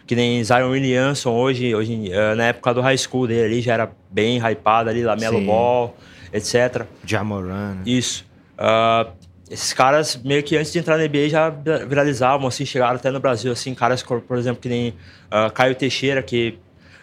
Que 0.06 0.16
nem 0.16 0.42
Zion 0.42 0.70
Williamson 0.70 1.30
hoje, 1.30 1.74
hoje 1.74 2.10
eh, 2.10 2.34
na 2.34 2.46
época 2.46 2.74
do 2.74 2.80
high 2.80 2.98
school 2.98 3.28
dele 3.28 3.44
ali, 3.44 3.60
já 3.60 3.74
era 3.74 3.92
bem 4.10 4.38
hypado 4.38 4.90
ali, 4.90 5.04
Lamelo. 5.04 5.40
Ball, 5.40 5.96
etc. 6.32 6.84
Jamoran. 7.04 7.74
Né? 7.74 7.82
Isso. 7.86 8.26
Uh, 8.58 9.10
esses 9.50 9.72
caras, 9.72 10.16
meio 10.24 10.42
que 10.44 10.56
antes 10.56 10.72
de 10.72 10.78
entrar 10.78 10.96
na 10.96 11.04
NBA, 11.04 11.28
já 11.28 11.50
viralizavam, 11.86 12.46
assim, 12.46 12.64
chegaram 12.64 12.94
até 12.94 13.10
no 13.10 13.18
Brasil, 13.18 13.50
assim, 13.50 13.74
caras, 13.74 14.00
por 14.00 14.38
exemplo, 14.38 14.62
que 14.62 14.68
nem 14.68 14.90
uh, 14.90 15.52
Caio 15.52 15.74
Teixeira, 15.74 16.22
que 16.22 16.56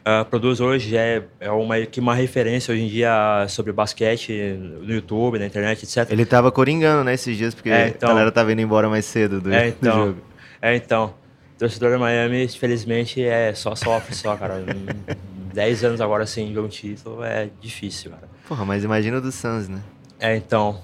uh, 0.07 0.23
produz 0.23 0.61
hoje 0.61 0.95
é, 0.95 1.23
é 1.41 1.51
uma, 1.51 1.77
que 1.81 1.99
uma 1.99 2.15
referência 2.15 2.73
hoje 2.73 2.83
em 2.83 2.87
dia 2.87 3.45
sobre 3.49 3.73
basquete 3.73 4.31
no 4.57 4.93
YouTube, 4.93 5.37
na 5.37 5.45
internet, 5.45 5.83
etc. 5.83 6.09
Ele 6.09 6.25
tava 6.25 6.49
coringando, 6.49 7.03
né, 7.03 7.15
esses 7.15 7.35
dias, 7.35 7.53
porque 7.53 7.69
é, 7.69 7.89
então, 7.89 8.09
a 8.09 8.13
galera 8.13 8.31
tava 8.31 8.53
indo 8.53 8.61
embora 8.61 8.87
mais 8.87 9.03
cedo 9.03 9.41
do, 9.41 9.53
é, 9.53 9.67
então, 9.79 9.99
do 9.99 10.05
jogo. 10.07 10.21
É, 10.61 10.75
então. 10.75 11.13
Torcedor 11.59 11.91
do 11.93 11.99
Miami, 11.99 12.43
infelizmente, 12.43 13.23
é 13.23 13.51
só 13.53 13.75
sofre 13.75 14.13
só, 14.13 14.37
cara. 14.37 14.63
Dez 15.51 15.83
anos 15.83 15.99
agora 15.99 16.23
sem 16.27 16.53
jogo 16.53 16.67
título 16.67 17.23
é 17.23 17.49
difícil, 17.59 18.11
cara. 18.11 18.29
Porra, 18.47 18.63
mas 18.63 18.83
imagina 18.83 19.17
o 19.17 19.21
do 19.21 19.31
Suns, 19.31 19.67
né? 19.67 19.81
É, 20.19 20.35
então. 20.35 20.79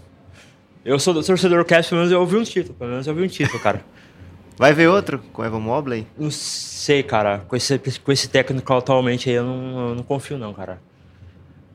Eu 0.86 1.00
sou 1.00 1.14
torcedor 1.24 1.60
do 1.60 1.66
Cavs, 1.66 1.88
pelo 1.88 2.00
menos 2.00 2.12
eu 2.12 2.20
ouvi 2.20 2.36
um 2.36 2.44
título. 2.44 2.74
Pelo 2.74 2.92
menos 2.92 3.08
eu 3.08 3.14
ouvi 3.14 3.26
um 3.26 3.30
título, 3.30 3.60
cara. 3.60 3.82
Vai 4.58 4.74
ver 4.74 4.88
outro 4.88 5.20
com 5.32 5.42
o 5.42 5.46
Evan 5.46 5.60
Mobley? 5.60 6.06
Não 6.18 6.30
sei, 6.30 7.02
cara. 7.02 7.40
Com 7.48 7.56
esse, 7.56 7.80
com 7.80 8.12
esse 8.12 8.28
técnico 8.28 8.74
atualmente 8.74 9.30
aí, 9.30 9.36
eu 9.36 9.44
não, 9.44 9.90
eu 9.90 9.96
não 9.96 10.04
confio, 10.04 10.38
não, 10.38 10.54
cara. 10.54 10.80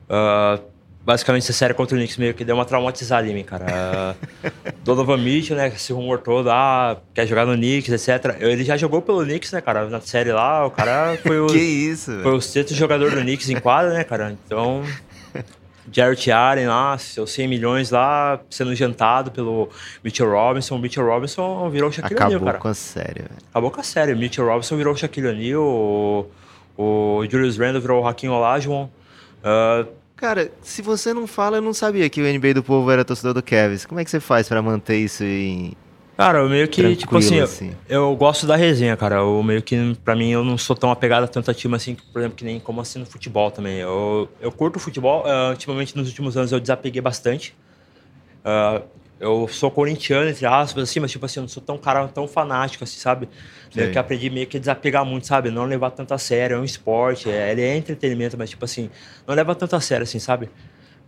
Uh, 0.05 0.63
basicamente, 1.03 1.43
essa 1.43 1.53
série 1.53 1.73
contra 1.73 1.95
o 1.95 1.97
Knicks 1.97 2.17
meio 2.17 2.33
que 2.33 2.45
deu 2.45 2.55
uma 2.55 2.65
traumatizada 2.65 3.27
em 3.27 3.33
mim, 3.33 3.43
cara. 3.43 3.65
Uh, 4.15 4.51
Donovan 4.85 5.17
Mitchell, 5.17 5.57
né? 5.57 5.67
Esse 5.67 5.91
rumor 5.91 6.19
todo, 6.19 6.49
ah, 6.51 6.97
quer 7.13 7.25
jogar 7.25 7.45
no 7.45 7.55
Knicks, 7.55 7.91
etc. 7.91 8.37
Ele 8.39 8.63
já 8.63 8.77
jogou 8.77 9.01
pelo 9.01 9.23
Knicks, 9.23 9.51
né, 9.51 9.59
cara? 9.59 9.89
Na 9.89 9.99
série 9.99 10.31
lá, 10.31 10.65
o 10.65 10.71
cara 10.71 11.17
foi 11.25 11.39
o... 11.39 11.47
que 11.47 11.57
isso, 11.57 12.17
Foi 12.21 12.33
o 12.33 12.41
sexto 12.41 12.75
jogador 12.75 13.11
do 13.11 13.21
Knicks 13.21 13.49
em 13.49 13.59
quadra, 13.59 13.91
né, 13.91 14.03
cara? 14.03 14.37
Então... 14.45 14.83
Jarrett 15.91 16.31
Allen 16.31 16.67
lá, 16.67 16.97
seus 16.97 17.31
100 17.31 17.47
milhões 17.47 17.91
lá, 17.91 18.39
sendo 18.49 18.73
jantado 18.75 19.31
pelo 19.31 19.69
Mitchell 20.03 20.29
Robinson. 20.29 20.75
O 20.75 20.79
Mitchell 20.79 21.05
Robinson 21.05 21.69
virou 21.69 21.89
o 21.89 21.91
Shaquille 21.91 22.15
O'Neal, 22.15 22.39
cara. 22.39 22.51
Acabou 22.51 22.61
com 22.61 22.67
a 22.67 22.73
série, 22.73 23.21
velho. 23.21 23.37
Acabou 23.49 23.71
com 23.71 23.81
a 23.81 23.83
série. 23.83 24.13
O 24.13 24.17
Mitchell 24.17 24.45
Robinson 24.45 24.77
virou 24.77 24.93
o 24.93 24.97
Shaquille 24.97 25.27
O'Neal, 25.27 25.61
o, 25.61 26.29
o 26.77 27.25
Julius 27.29 27.57
Randle 27.57 27.81
virou 27.81 28.03
o 28.03 28.07
Hakim 28.07 28.27
Olajuwon. 28.27 28.85
Uh, 28.85 29.99
Cara, 30.15 30.51
se 30.61 30.81
você 30.81 31.13
não 31.13 31.25
fala, 31.25 31.57
eu 31.57 31.61
não 31.61 31.73
sabia 31.73 32.09
que 32.09 32.21
o 32.21 32.25
NBA 32.25 32.53
do 32.53 32.61
Povo 32.61 32.91
era 32.91 33.05
torcedor 33.05 33.33
do 33.33 33.41
Kevs. 33.41 33.85
Como 33.85 34.01
é 34.01 34.03
que 34.03 34.11
você 34.11 34.19
faz 34.19 34.49
para 34.49 34.61
manter 34.61 34.97
isso 34.97 35.23
em, 35.23 35.71
Cara, 36.19 36.39
eu 36.39 36.49
meio 36.49 36.67
que, 36.67 36.97
tipo 36.97 37.17
assim, 37.17 37.39
assim. 37.39 37.73
Eu, 37.87 38.09
eu, 38.09 38.15
gosto 38.17 38.45
da 38.45 38.57
resenha, 38.57 38.97
cara. 38.97 39.19
Eu 39.19 39.41
meio 39.41 39.61
que, 39.61 39.95
pra 40.03 40.17
mim, 40.17 40.31
eu 40.31 40.43
não 40.43 40.57
sou 40.57 40.75
tão 40.75 40.91
apegado 40.91 41.23
a 41.23 41.27
tanta 41.29 41.53
time 41.53 41.73
assim, 41.77 41.95
por 41.95 42.19
exemplo, 42.19 42.35
que 42.35 42.43
nem 42.43 42.59
como 42.59 42.81
assim 42.81 42.99
no 42.99 43.05
futebol 43.05 43.49
também. 43.49 43.77
Eu, 43.77 44.27
eu 44.41 44.51
curto 44.51 44.77
futebol, 44.79 45.23
uh, 45.23 45.51
ultimamente 45.51 45.95
nos 45.95 46.09
últimos 46.09 46.35
anos 46.35 46.51
eu 46.51 46.59
desapeguei 46.59 47.01
bastante. 47.01 47.55
Uh, 48.43 48.83
eu 49.17 49.47
sou 49.47 49.71
corintiano, 49.71 50.29
entre 50.29 50.45
aspas, 50.45 50.83
assim, 50.89 50.99
mas 50.99 51.09
tipo 51.09 51.25
assim, 51.25 51.39
eu 51.39 51.43
não 51.43 51.47
sou 51.47 51.63
tão 51.63 51.77
cara, 51.77 52.05
tão 52.09 52.27
fanático, 52.27 52.83
assim, 52.83 52.99
sabe? 52.99 53.29
Meio 53.73 53.89
que 53.89 53.97
aprendi 53.97 54.29
meio 54.29 54.45
que 54.45 54.59
desapegar 54.59 55.05
muito, 55.05 55.25
sabe? 55.25 55.49
Não 55.49 55.63
levar 55.63 55.91
tanto 55.91 56.13
a 56.13 56.17
sério, 56.17 56.57
é 56.57 56.59
um 56.59 56.65
esporte, 56.65 57.29
é, 57.29 57.49
ele 57.53 57.61
é 57.61 57.77
entretenimento, 57.77 58.37
mas 58.37 58.49
tipo 58.49 58.65
assim, 58.65 58.89
não 59.25 59.33
leva 59.33 59.55
tanto 59.55 59.73
a 59.73 59.79
sério, 59.79 60.03
assim, 60.03 60.19
sabe? 60.19 60.49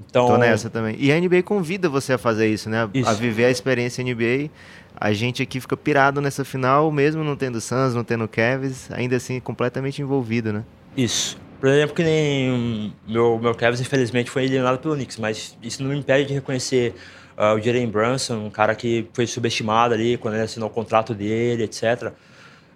Então... 0.10 0.28
Tô 0.28 0.38
nessa 0.38 0.70
também. 0.70 0.96
E 1.00 1.12
a 1.12 1.20
NBA 1.20 1.44
convida 1.44 1.90
você 1.90 2.14
a 2.14 2.18
fazer 2.18 2.48
isso, 2.48 2.70
né? 2.70 2.90
Isso. 2.94 3.10
A 3.10 3.14
viver 3.14 3.46
a 3.46 3.50
experiência 3.50 4.04
NBA 4.04 4.50
a 4.96 5.14
gente 5.14 5.42
aqui 5.42 5.60
fica 5.60 5.76
pirado 5.76 6.22
nessa 6.22 6.46
final, 6.46 6.92
mesmo 6.92 7.24
não 7.24 7.36
tendo 7.36 7.60
Suns, 7.60 7.96
não 7.96 8.04
tendo 8.04 8.28
Cavs, 8.28 8.92
ainda 8.92 9.16
assim 9.16 9.40
completamente 9.40 10.00
envolvido, 10.00 10.54
né? 10.54 10.64
Isso. 10.96 11.40
Por 11.60 11.70
exemplo, 11.70 11.96
que 11.96 12.04
nem 12.04 12.94
meu, 13.08 13.40
meu 13.40 13.56
Cavs, 13.56 13.82
infelizmente, 13.82 14.30
foi 14.30 14.44
eliminado 14.44 14.78
pelo 14.78 14.94
Knicks, 14.94 15.18
mas 15.18 15.58
isso 15.62 15.82
não 15.82 15.90
me 15.90 15.98
impede 15.98 16.28
de 16.28 16.34
reconhecer 16.34 16.94
Uh, 17.32 17.56
o 17.56 17.62
Jalen 17.62 17.88
Brunson, 17.88 18.36
um 18.36 18.50
cara 18.52 18.76
que 18.76 19.08
foi 19.14 19.26
subestimado 19.26 19.96
ali 19.96 20.16
quando 20.18 20.36
ele 20.36 20.44
assinou 20.44 20.70
o 20.70 20.72
contrato 20.72 21.16
dele, 21.16 21.64
etc. 21.64 22.12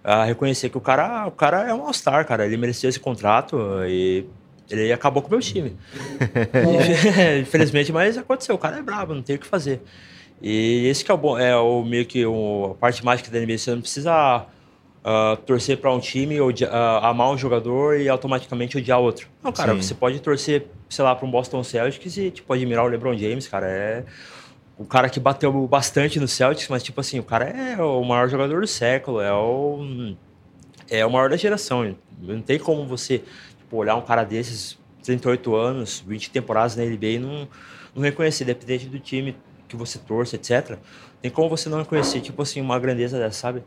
Uh, 0.02 0.24
reconhecer 0.26 0.70
que 0.70 0.78
o 0.78 0.80
cara, 0.80 1.26
o 1.26 1.30
cara 1.30 1.68
é 1.68 1.74
um 1.74 1.82
All-Star, 1.86 2.26
cara. 2.26 2.46
Ele 2.46 2.56
merecia 2.56 2.88
esse 2.88 2.98
contrato 2.98 3.58
e 3.86 4.24
ele 4.70 4.92
acabou 4.92 5.22
com 5.22 5.28
o 5.28 5.30
meu 5.32 5.40
time. 5.40 5.76
Infelizmente, 7.40 7.92
mas 7.92 8.18
aconteceu. 8.18 8.54
O 8.54 8.58
cara 8.58 8.78
é 8.78 8.82
brabo, 8.82 9.14
não 9.14 9.22
tem 9.22 9.36
o 9.36 9.38
que 9.38 9.46
fazer. 9.46 9.80
E 10.42 10.86
esse 10.86 11.04
que 11.04 11.10
é 11.10 11.14
o 11.14 11.16
bom, 11.16 11.38
é 11.38 11.56
o 11.56 11.82
meio 11.84 12.04
que 12.04 12.26
o, 12.26 12.72
a 12.72 12.74
parte 12.74 13.04
mágica 13.04 13.30
da 13.30 13.38
NBA. 13.38 13.58
Você 13.58 13.70
não 13.70 13.80
precisa 13.80 14.46
uh, 15.06 15.36
torcer 15.38 15.78
para 15.78 15.92
um 15.92 16.00
time, 16.00 16.40
odiar, 16.40 16.70
uh, 16.72 17.04
amar 17.04 17.30
um 17.30 17.38
jogador 17.38 17.98
e 17.98 18.08
automaticamente 18.08 18.76
odiar 18.76 19.00
outro. 19.00 19.28
Não, 19.42 19.52
cara, 19.52 19.72
Sim. 19.72 19.82
você 19.82 19.94
pode 19.94 20.20
torcer, 20.20 20.66
sei 20.88 21.04
lá, 21.04 21.14
para 21.14 21.26
um 21.26 21.30
Boston 21.30 21.62
Celtics 21.62 22.16
e 22.16 22.30
tipo, 22.30 22.52
admirar 22.52 22.84
o 22.84 22.88
LeBron 22.88 23.16
James, 23.16 23.46
cara. 23.46 23.66
É 23.66 24.04
o 24.78 24.84
cara 24.84 25.08
que 25.08 25.18
bateu 25.18 25.50
bastante 25.66 26.20
no 26.20 26.28
Celtics, 26.28 26.68
mas 26.68 26.82
tipo 26.82 27.00
assim, 27.00 27.18
o 27.18 27.22
cara 27.22 27.46
é 27.46 27.80
o 27.80 28.04
maior 28.04 28.28
jogador 28.28 28.60
do 28.60 28.66
século, 28.66 29.20
é 29.22 29.32
o 29.32 30.14
é 30.88 31.04
o 31.04 31.10
maior 31.10 31.30
da 31.30 31.36
geração. 31.36 31.96
Não 32.20 32.42
tem 32.42 32.58
como 32.58 32.86
você 32.86 33.22
tipo, 33.76 33.78
olhar 33.78 33.96
um 33.96 34.02
cara 34.02 34.24
desses, 34.24 34.78
38 35.02 35.54
anos, 35.54 36.02
20 36.06 36.30
temporadas 36.30 36.76
na 36.76 36.84
NBA 36.84 37.06
e 37.06 37.18
não, 37.18 37.48
não 37.94 38.02
reconhecer, 38.02 38.44
dependente 38.44 38.86
do 38.86 38.98
time 38.98 39.36
que 39.68 39.76
você 39.76 39.98
torce, 39.98 40.36
etc. 40.36 40.78
Tem 41.20 41.30
como 41.30 41.48
você 41.48 41.68
não 41.68 41.78
reconhecer, 41.78 42.20
tipo 42.20 42.42
assim, 42.42 42.60
uma 42.60 42.78
grandeza 42.78 43.18
dessa, 43.18 43.38
sabe? 43.38 43.62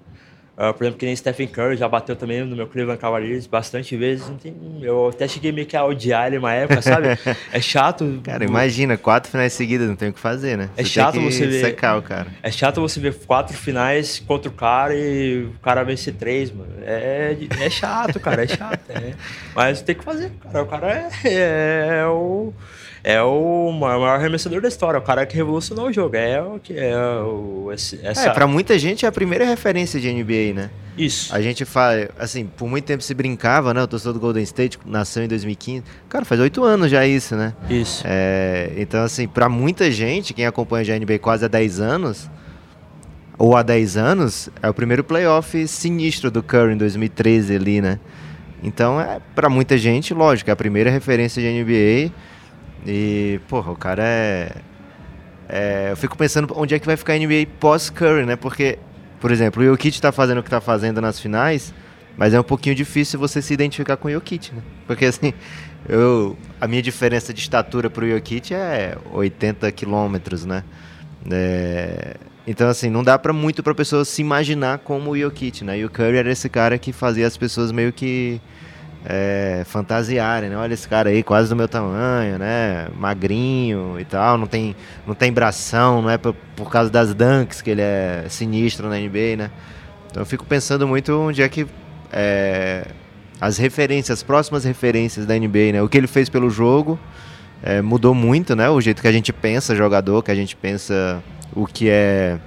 Uh, 0.60 0.74
por 0.74 0.84
exemplo, 0.84 1.00
que 1.00 1.06
nem 1.06 1.16
Stephen 1.16 1.48
Curry 1.48 1.78
já 1.78 1.88
bateu 1.88 2.18
também 2.18 2.44
no 2.44 2.54
meu 2.54 2.68
Cleveland 2.68 3.00
Cavaliers 3.00 3.48
bastante 3.48 3.96
vezes. 3.96 4.28
Não 4.28 4.36
tem, 4.36 4.54
eu 4.82 5.08
até 5.08 5.26
cheguei 5.26 5.54
meio 5.54 5.66
que 5.66 5.78
a 5.78 5.86
odiar 5.86 6.28
ele 6.28 6.38
uma 6.38 6.54
época, 6.54 6.82
sabe? 6.82 7.08
É 7.54 7.62
chato. 7.62 8.20
Cara, 8.24 8.44
imagina, 8.44 8.98
quatro 8.98 9.32
finais 9.32 9.54
seguidas, 9.54 9.88
não 9.88 9.96
tem 9.96 10.10
o 10.10 10.14
que 10.14 10.20
fazer, 10.20 10.58
né? 10.58 10.70
É 10.76 10.84
chato 10.84 11.22
você 11.22 11.48
ver. 11.48 11.62
Secar 11.62 11.98
o 11.98 12.02
cara. 12.02 12.28
É 12.44 12.52
chato 12.52 12.82
você 12.82 13.00
ver 13.00 13.14
quatro 13.26 13.56
finais 13.56 14.20
contra 14.20 14.50
o 14.50 14.54
cara 14.54 14.94
e 14.94 15.46
o 15.46 15.60
cara 15.62 15.84
vencer 15.84 16.14
três, 16.16 16.52
mano. 16.52 16.74
É, 16.84 17.38
é 17.62 17.70
chato, 17.70 18.20
cara, 18.20 18.44
é 18.44 18.48
chato. 18.48 18.82
É. 18.90 19.14
Mas 19.56 19.82
tem 19.82 19.96
que 19.96 20.04
fazer, 20.04 20.30
cara. 20.42 20.64
O 20.64 20.68
cara 20.68 21.10
é, 21.24 22.02
é 22.02 22.06
o 22.06 22.54
é 23.04 23.22
o 23.22 23.72
maior 23.72 24.16
arremessador 24.16 24.62
da 24.62 24.68
história, 24.68 25.00
o 25.00 25.02
cara 25.02 25.26
que 25.26 25.36
revolucionou 25.36 25.88
o 25.88 25.94
jogo. 25.94 26.16
É 26.16 26.42
o 26.42 26.60
que 26.60 26.74
é 26.78 26.98
o. 26.98 27.72
Essa... 27.72 27.98
É, 28.28 28.30
pra 28.32 28.46
muita 28.46 28.78
gente 28.78 29.06
é 29.06 29.10
a 29.10 29.12
primeira 29.12 29.46
referência 29.46 30.00
de 30.00 30.12
NBA, 30.12 30.54
né? 30.54 30.70
Isso. 30.98 31.34
A 31.34 31.42
gente 31.42 31.64
fala, 31.64 32.10
assim, 32.20 32.46
por 32.46 32.68
muito 32.68 32.84
tempo 32.84 33.02
se 33.02 33.14
brincava, 33.14 33.74
né? 33.74 33.82
O 33.82 33.88
torcedor 33.88 34.14
do 34.14 34.20
Golden 34.20 34.44
State 34.44 34.78
nasceu 34.86 35.24
em 35.24 35.30
2015. 35.30 35.84
Cara, 36.10 36.26
faz 36.26 36.42
oito 36.42 36.62
anos 36.64 36.92
já 36.92 37.08
isso, 37.08 37.38
né? 37.38 37.54
Isso. 37.70 38.04
É, 38.06 38.74
então, 38.76 39.02
assim, 39.04 39.26
pra 39.26 39.48
muita 39.48 39.90
gente, 39.90 40.34
quem 40.34 40.46
acompanha 40.46 40.94
a 40.94 41.00
NBA 41.00 41.20
quase 41.20 41.46
há 41.46 41.48
10 41.48 41.80
anos, 41.80 42.30
ou 43.38 43.56
há 43.56 43.64
10 43.64 43.96
anos, 43.96 44.50
é 44.62 44.70
o 44.70 44.74
primeiro 44.74 45.02
playoff 45.02 45.66
sinistro 45.70 46.30
do 46.30 46.44
Curry 46.44 46.74
em 46.74 46.78
2013 46.78 47.56
ali, 47.56 47.80
né? 47.80 47.98
Então, 48.62 49.00
é 49.00 49.22
para 49.34 49.50
muita 49.50 49.78
gente, 49.78 50.14
lógico, 50.14 50.50
é 50.50 50.54
a 50.54 50.56
primeira 50.58 50.90
referência 50.90 51.42
de 51.42 51.64
NBA 51.64 52.12
e, 52.86 53.40
porra, 53.48 53.72
o 53.72 53.76
cara 53.76 54.04
é, 54.04 54.52
é. 55.48 55.88
Eu 55.92 55.98
fico 55.98 56.18
pensando 56.18 56.54
onde 56.56 56.76
é 56.76 56.80
que 56.80 56.86
vai 56.86 56.98
ficar 56.98 57.14
a 57.14 57.18
NBA 57.18 57.48
pós-Curry, 57.60 58.26
né? 58.26 58.36
Porque, 58.36 58.80
por 59.20 59.32
exemplo, 59.32 59.62
o 59.62 59.66
Jokic 59.66 60.00
tá 60.02 60.12
fazendo 60.12 60.40
o 60.40 60.44
que 60.44 60.50
tá 60.50 60.62
fazendo 60.62 61.02
nas 61.02 61.20
finais, 61.20 61.74
mas 62.18 62.34
é 62.34 62.40
um 62.40 62.44
pouquinho 62.44 62.76
difícil 62.76 63.20
você 63.20 63.42
se 63.42 63.54
identificar 63.54 63.98
com 63.98 64.08
o 64.08 64.12
Jokic, 64.12 64.54
né? 64.54 64.62
Porque, 64.88 65.06
assim, 65.06 65.34
eu, 65.88 66.38
a 66.60 66.68
minha 66.68 66.82
diferença 66.82 67.34
de 67.34 67.40
estatura 67.40 67.90
pro 67.90 68.10
Jokic 68.10 68.54
é 68.54 68.98
80 69.12 69.72
quilômetros, 69.72 70.46
né? 70.46 70.64
É, 71.30 72.16
então, 72.48 72.68
assim, 72.68 72.90
não 72.90 73.04
dá 73.04 73.20
para 73.20 73.32
muito 73.34 73.62
pra 73.62 73.76
pessoa 73.76 74.04
se 74.04 74.22
imaginar 74.22 74.80
como 74.80 75.12
o 75.12 75.18
Jokic, 75.18 75.64
né? 75.64 75.80
E 75.80 75.86
o 75.86 75.90
Curry 75.90 76.18
era 76.18 76.32
esse 76.32 76.50
cara 76.50 76.78
que 76.78 76.92
fazia 76.92 77.28
as 77.28 77.38
pessoas 77.38 77.72
meio 77.72 77.94
que 77.94 78.42
é, 79.06 79.64
fantasiarem, 79.66 80.50
né? 80.50 80.58
Olha 80.58 80.74
esse 80.74 80.88
cara 80.88 81.10
aí, 81.10 81.24
quase 81.24 81.50
do 81.50 81.56
meu 81.56 81.68
tamanho, 81.68 82.38
né? 82.38 82.88
Magrinho 82.98 84.00
e 84.00 84.06
tal, 84.06 84.38
não 84.38 84.48
tem, 84.48 84.76
não 85.08 85.16
tem 85.16 85.32
bração, 85.32 86.02
não 86.02 86.10
é 86.10 86.18
por, 86.18 86.36
por 86.56 86.70
causa 86.70 86.90
das 86.90 87.14
dunks 87.14 87.62
que 87.62 87.70
ele 87.70 87.82
é 87.82 88.26
sinistro 88.30 88.90
na 88.90 88.98
NBA, 88.98 89.38
né? 89.38 89.52
Então 90.10 90.22
eu 90.22 90.26
fico 90.26 90.46
pensando 90.46 90.88
muito 90.88 91.14
onde 91.14 91.42
é 91.42 91.48
que 91.50 91.66
é, 92.12 92.88
as 93.40 93.58
referências, 93.58 94.20
as 94.20 94.24
próximas 94.24 94.64
referências 94.64 95.26
da 95.26 95.38
NBA, 95.38 95.72
né? 95.74 95.82
O 95.82 95.88
que 95.88 95.98
ele 95.98 96.08
fez 96.08 96.28
pelo 96.30 96.50
jogo 96.50 97.00
é, 97.64 97.82
mudou 97.82 98.14
muito, 98.14 98.56
né? 98.56 98.70
O 98.70 98.82
jeito 98.82 99.02
que 99.02 99.08
a 99.08 99.12
gente 99.12 99.32
pensa 99.32 99.76
jogador, 99.76 100.24
que 100.24 100.32
a 100.32 100.36
gente 100.36 100.56
pensa 100.56 101.24
o 101.56 101.66
que 101.66 101.90
é 101.90 102.38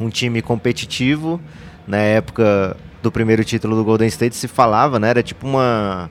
um 0.00 0.08
time 0.08 0.40
competitivo. 0.40 1.40
Na 1.86 1.98
época 1.98 2.76
do 3.06 3.12
primeiro 3.12 3.44
título 3.44 3.76
do 3.76 3.84
Golden 3.84 4.08
State 4.08 4.34
se 4.34 4.48
falava, 4.48 4.98
né? 4.98 5.10
Era 5.10 5.22
tipo 5.22 5.46
uma 5.46 6.10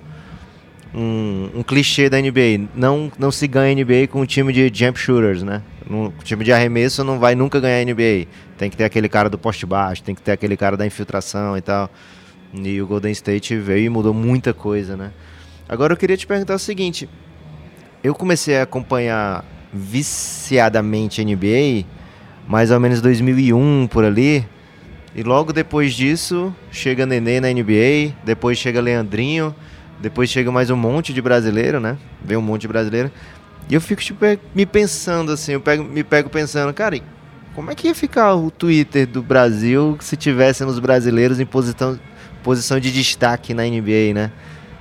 um, 0.93 1.49
um, 1.55 1.63
clichê 1.63 2.09
da 2.09 2.19
NBA. 2.19 2.69
Não, 2.73 3.11
não 3.19 3.31
se 3.31 3.47
ganha 3.47 3.75
NBA 3.75 4.07
com 4.09 4.21
um 4.21 4.25
time 4.25 4.53
de 4.53 4.71
jump 4.73 4.97
shooters, 4.97 5.43
né? 5.43 5.61
Um 5.89 6.09
time 6.23 6.43
de 6.43 6.53
arremesso 6.53 7.03
não 7.03 7.19
vai 7.19 7.35
nunca 7.35 7.59
ganhar 7.59 7.85
NBA. 7.85 8.27
Tem 8.57 8.69
que 8.69 8.77
ter 8.77 8.85
aquele 8.85 9.09
cara 9.09 9.29
do 9.29 9.37
poste 9.37 9.65
baixo, 9.65 10.01
tem 10.03 10.15
que 10.15 10.21
ter 10.21 10.31
aquele 10.31 10.55
cara 10.55 10.77
da 10.77 10.85
infiltração 10.85 11.57
e 11.57 11.61
tal. 11.61 11.89
E 12.53 12.81
o 12.81 12.87
Golden 12.87 13.11
State 13.11 13.57
veio 13.57 13.85
e 13.85 13.89
mudou 13.89 14.13
muita 14.13 14.53
coisa, 14.53 14.95
né? 14.95 15.11
Agora 15.67 15.91
eu 15.91 15.97
queria 15.97 16.15
te 16.15 16.25
perguntar 16.25 16.55
o 16.55 16.59
seguinte: 16.59 17.09
eu 18.01 18.15
comecei 18.15 18.57
a 18.57 18.63
acompanhar 18.63 19.43
viciadamente 19.73 21.23
NBA 21.25 21.85
mais 22.47 22.71
ou 22.71 22.79
menos 22.79 23.01
2001 23.01 23.87
por 23.87 24.05
ali. 24.05 24.45
E 25.15 25.23
logo 25.23 25.53
depois 25.53 25.93
disso, 25.93 26.53
chega 26.69 27.05
Nenê 27.05 27.39
na 27.39 27.47
NBA, 27.47 28.13
depois 28.25 28.57
chega 28.57 28.81
Leandrinho, 28.81 29.55
depois 29.97 30.29
chega 30.29 30.51
mais 30.51 30.69
um 30.69 30.75
monte 30.75 31.13
de 31.13 31.21
brasileiro, 31.21 31.79
né? 31.79 31.97
Vem 32.21 32.35
um 32.35 32.41
monte 32.41 32.61
de 32.61 32.67
brasileiro. 32.67 33.09
E 33.69 33.73
eu 33.73 33.79
fico 33.79 34.01
tipo, 34.01 34.25
me 34.53 34.65
pensando 34.65 35.31
assim, 35.31 35.53
eu 35.53 35.61
pego, 35.61 35.85
me 35.85 36.03
pego 36.03 36.29
pensando, 36.29 36.73
cara, 36.73 36.99
como 37.55 37.71
é 37.71 37.75
que 37.75 37.87
ia 37.87 37.95
ficar 37.95 38.35
o 38.35 38.51
Twitter 38.51 39.07
do 39.07 39.23
Brasil 39.23 39.97
se 40.01 40.17
tivesse 40.17 40.65
nos 40.65 40.79
brasileiros 40.79 41.39
em 41.39 41.45
posição, 41.45 41.97
posição 42.43 42.77
de 42.77 42.91
destaque 42.91 43.53
na 43.53 43.63
NBA, 43.63 44.13
né? 44.13 44.31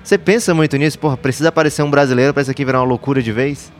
Você 0.02 0.18
pensa 0.18 0.52
muito 0.52 0.76
nisso? 0.76 0.98
Porra, 0.98 1.16
precisa 1.16 1.50
aparecer 1.50 1.82
um 1.84 1.90
brasileiro 1.90 2.34
para 2.34 2.42
isso 2.42 2.50
aqui 2.50 2.64
virar 2.64 2.80
uma 2.80 2.88
loucura 2.88 3.22
de 3.22 3.30
vez? 3.30 3.72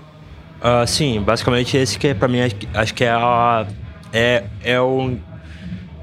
Uh, 0.62 0.86
sim, 0.86 1.20
basicamente 1.20 1.76
esse 1.76 1.98
que 1.98 2.06
é 2.06 2.14
para 2.14 2.28
mim 2.28 2.38
acho 2.72 2.94
que 2.94 3.04
é 3.04 3.10
a 3.10 3.66
é, 4.12 4.44
é 4.62 4.80
o 4.80 5.18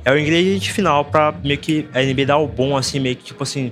é 0.03 0.11
o 0.11 0.17
ingrediente 0.17 0.71
final 0.71 1.05
para 1.05 1.31
meio 1.43 1.59
que 1.59 1.87
a 1.93 2.01
NBA 2.01 2.25
dar 2.25 2.37
o 2.37 2.47
bom, 2.47 2.75
assim, 2.75 2.99
meio 2.99 3.15
que, 3.15 3.23
tipo 3.23 3.43
assim, 3.43 3.71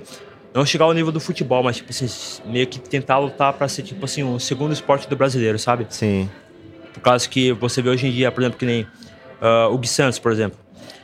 não 0.54 0.64
chegar 0.64 0.84
ao 0.84 0.92
nível 0.92 1.12
do 1.12 1.20
futebol, 1.20 1.62
mas, 1.62 1.76
tipo 1.76 1.90
assim, 1.90 2.42
meio 2.46 2.66
que 2.66 2.78
tentar 2.78 3.18
lutar 3.18 3.52
para 3.52 3.68
ser, 3.68 3.82
tipo 3.82 4.04
assim, 4.04 4.22
um 4.22 4.38
segundo 4.38 4.72
esporte 4.72 5.08
do 5.08 5.16
brasileiro, 5.16 5.58
sabe? 5.58 5.86
Sim. 5.90 6.28
Por 6.92 7.00
causa 7.00 7.28
que 7.28 7.52
você 7.52 7.82
vê 7.82 7.90
hoje 7.90 8.06
em 8.06 8.10
dia, 8.10 8.30
por 8.30 8.42
exemplo, 8.42 8.58
que 8.58 8.66
nem 8.66 8.82
uh, 8.82 9.72
o 9.72 9.78
Gui 9.78 9.88
Santos, 9.88 10.18
por 10.18 10.32
exemplo. 10.32 10.58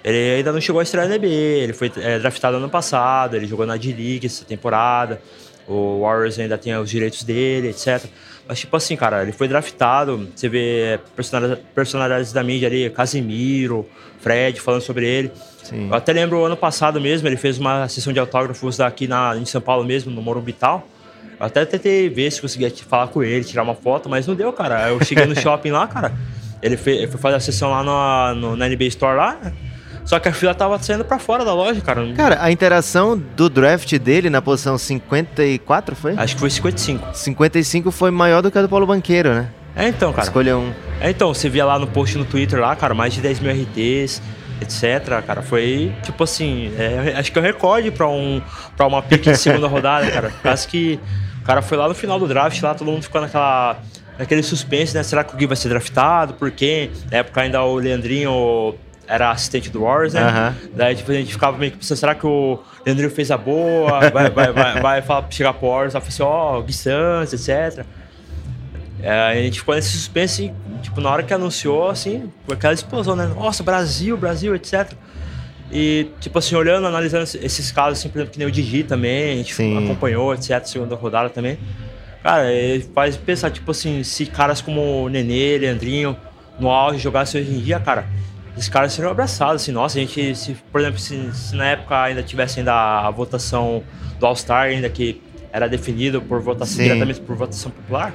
Ele 0.04 0.36
ainda 0.36 0.52
não 0.52 0.60
chegou 0.60 0.78
a 0.78 0.82
estrear 0.84 1.08
na 1.08 1.16
NBA, 1.16 1.26
ele 1.26 1.72
foi 1.72 1.90
é, 1.96 2.18
draftado 2.18 2.56
ano 2.56 2.68
passado, 2.68 3.34
ele 3.34 3.46
jogou 3.46 3.66
na 3.66 3.76
D-League 3.76 4.26
essa 4.26 4.44
temporada, 4.44 5.20
o 5.66 6.02
Warriors 6.02 6.38
ainda 6.38 6.56
tem 6.56 6.76
os 6.76 6.88
direitos 6.88 7.24
dele, 7.24 7.70
etc. 7.70 8.04
Mas, 8.48 8.60
tipo 8.60 8.76
assim, 8.76 8.96
cara, 8.96 9.22
ele 9.22 9.32
foi 9.32 9.48
draftado, 9.48 10.28
você 10.34 10.48
vê 10.48 11.00
personalidades 11.74 12.32
da 12.32 12.42
mídia 12.44 12.68
ali, 12.68 12.88
Casemiro, 12.90 13.86
Fred, 14.20 14.60
falando 14.60 14.82
sobre 14.82 15.06
ele. 15.06 15.32
Sim. 15.64 15.88
Eu 15.88 15.94
até 15.94 16.12
lembro 16.12 16.44
ano 16.44 16.56
passado 16.56 17.00
mesmo, 17.00 17.26
ele 17.26 17.36
fez 17.36 17.58
uma 17.58 17.88
sessão 17.88 18.12
de 18.12 18.20
autógrafos 18.20 18.78
aqui 18.80 19.08
na, 19.08 19.36
em 19.36 19.44
São 19.44 19.60
Paulo 19.60 19.84
mesmo, 19.84 20.12
no 20.12 20.22
Morumbi 20.22 20.52
tal. 20.52 20.86
Eu 21.38 21.46
até 21.46 21.64
tentei 21.64 22.08
ver 22.08 22.30
se 22.30 22.40
conseguia 22.40 22.70
falar 22.70 23.08
com 23.08 23.22
ele, 23.22 23.44
tirar 23.44 23.62
uma 23.62 23.74
foto, 23.74 24.08
mas 24.08 24.26
não 24.26 24.34
deu, 24.34 24.52
cara. 24.52 24.88
Eu 24.88 25.04
cheguei 25.04 25.26
no 25.26 25.34
shopping 25.38 25.70
lá, 25.70 25.86
cara. 25.86 26.12
Ele, 26.62 26.76
fez, 26.76 26.98
ele 26.98 27.08
foi 27.08 27.20
fazer 27.20 27.36
a 27.36 27.40
sessão 27.40 27.70
lá 27.70 27.82
no, 28.34 28.40
no, 28.40 28.56
na 28.56 28.68
NBA 28.68 28.84
Store 28.84 29.16
lá. 29.16 29.38
Só 30.06 30.20
que 30.20 30.28
a 30.28 30.32
fila 30.32 30.54
tava 30.54 30.78
saindo 30.78 31.04
para 31.04 31.18
fora 31.18 31.44
da 31.44 31.52
loja, 31.52 31.80
cara. 31.80 32.06
Cara, 32.14 32.38
a 32.40 32.50
interação 32.50 33.18
do 33.18 33.50
draft 33.50 33.92
dele 33.98 34.30
na 34.30 34.40
posição 34.40 34.78
54 34.78 35.96
foi? 35.96 36.14
Acho 36.16 36.34
que 36.34 36.40
foi 36.40 36.48
55. 36.48 37.08
55 37.12 37.90
foi 37.90 38.12
maior 38.12 38.40
do 38.40 38.50
que 38.50 38.56
a 38.56 38.62
do 38.62 38.68
Paulo 38.68 38.86
Banqueiro, 38.86 39.34
né? 39.34 39.48
É, 39.74 39.88
então, 39.88 40.12
cara. 40.12 40.22
Escolheu 40.22 40.58
um. 40.58 40.72
É, 41.00 41.10
então, 41.10 41.34
você 41.34 41.48
via 41.48 41.64
lá 41.64 41.76
no 41.76 41.88
post 41.88 42.16
no 42.16 42.24
Twitter 42.24 42.60
lá, 42.60 42.74
cara, 42.76 42.94
mais 42.94 43.12
de 43.12 43.20
10 43.20 43.40
mil 43.40 43.52
RTs, 43.52 44.22
etc, 44.62 45.22
cara. 45.26 45.42
Foi, 45.42 45.92
tipo 46.04 46.22
assim, 46.22 46.72
é, 46.78 47.14
acho 47.18 47.32
que 47.32 47.38
é 47.38 47.42
um 47.42 47.44
recorde 47.44 47.90
pra, 47.90 48.08
um, 48.08 48.40
pra 48.76 48.86
uma 48.86 49.02
pick 49.02 49.22
de 49.22 49.36
segunda 49.36 49.66
rodada, 49.68 50.08
cara. 50.08 50.32
Quase 50.40 50.68
que 50.68 51.00
o 51.42 51.44
cara 51.44 51.60
foi 51.60 51.76
lá 51.76 51.88
no 51.88 51.94
final 51.94 52.18
do 52.18 52.28
draft, 52.28 52.62
lá 52.62 52.74
todo 52.74 52.90
mundo 52.90 53.02
ficou 53.02 53.20
naquela 53.20 53.76
naquele 54.18 54.42
suspense, 54.42 54.94
né? 54.94 55.02
Será 55.02 55.22
que 55.22 55.34
o 55.34 55.36
Gui 55.36 55.46
vai 55.46 55.56
ser 55.56 55.68
draftado? 55.68 56.32
Por 56.34 56.50
quê? 56.50 56.90
Na 57.10 57.18
época 57.18 57.42
ainda 57.42 57.62
o 57.62 57.74
Leandrinho 57.76 58.74
era 59.06 59.30
assistente 59.30 59.70
do 59.70 59.82
Warriors, 59.82 60.14
né? 60.14 60.22
Uhum. 60.22 60.70
Daí 60.74 60.94
tipo, 60.94 61.10
a 61.10 61.14
gente 61.14 61.32
ficava 61.32 61.56
meio 61.56 61.72
que 61.72 61.78
pensando, 61.78 61.98
será 61.98 62.14
que 62.14 62.26
o 62.26 62.58
Leandrinho 62.84 63.10
fez 63.10 63.30
a 63.30 63.36
boa? 63.36 64.10
Vai, 64.10 64.30
vai, 64.30 64.52
vai, 64.52 64.80
vai 64.82 65.02
falar, 65.02 65.26
chegar 65.30 65.52
pro 65.54 65.68
Warriors, 65.68 65.92
vai 65.92 66.02
falar 66.02 66.08
assim, 66.08 66.22
ó, 66.22 66.58
oh, 66.58 66.62
Gui 66.62 66.72
Santos, 66.72 67.32
etc. 67.32 67.84
É, 69.02 69.10
a 69.10 69.34
gente 69.34 69.60
ficou 69.60 69.74
nesse 69.74 69.90
suspense, 69.90 70.52
tipo, 70.82 71.00
na 71.00 71.10
hora 71.10 71.22
que 71.22 71.32
anunciou, 71.32 71.88
assim, 71.88 72.30
aquela 72.50 72.74
explosão, 72.74 73.14
né? 73.14 73.26
Nossa, 73.26 73.62
Brasil, 73.62 74.16
Brasil, 74.16 74.54
etc. 74.54 74.92
E, 75.70 76.08
tipo 76.20 76.38
assim, 76.38 76.54
olhando, 76.54 76.86
analisando 76.86 77.24
esses 77.24 77.70
casos, 77.70 77.98
assim, 77.98 78.08
por 78.08 78.18
exemplo, 78.18 78.32
que 78.32 78.38
nem 78.38 78.48
o 78.48 78.50
Digi 78.50 78.82
também, 78.84 79.32
a 79.32 79.36
gente 79.36 79.54
Sim. 79.54 79.84
acompanhou, 79.84 80.34
etc., 80.34 80.64
segunda 80.64 80.94
rodada 80.94 81.28
também. 81.28 81.58
Cara, 82.22 82.44
faz 82.94 83.16
pensar, 83.16 83.50
tipo 83.50 83.70
assim, 83.70 84.02
se 84.02 84.26
caras 84.26 84.60
como 84.60 85.04
o 85.04 85.08
Nenê, 85.08 85.58
Leandrinho, 85.58 86.16
no 86.58 86.70
auge 86.70 86.98
jogassem 86.98 87.40
hoje 87.40 87.52
em 87.52 87.60
dia, 87.60 87.78
cara, 87.78 88.06
esses 88.56 88.68
caras 88.68 88.92
seriam 88.92 89.10
abraçados, 89.10 89.62
assim, 89.62 89.72
nossa, 89.72 89.98
a 89.98 90.00
gente, 90.00 90.34
se, 90.34 90.56
por 90.72 90.80
exemplo, 90.80 90.98
se, 90.98 91.32
se 91.34 91.54
na 91.54 91.66
época 91.66 92.00
ainda 92.02 92.22
tivesse 92.22 92.58
ainda 92.58 92.72
a 92.72 93.10
votação 93.10 93.82
do 94.18 94.26
All-Star, 94.26 94.68
ainda 94.68 94.88
que 94.88 95.20
era 95.52 95.68
definido 95.68 96.20
por 96.22 96.40
votação, 96.40 96.76
Sim. 96.76 96.84
diretamente 96.84 97.20
por 97.20 97.36
votação 97.36 97.70
popular, 97.70 98.14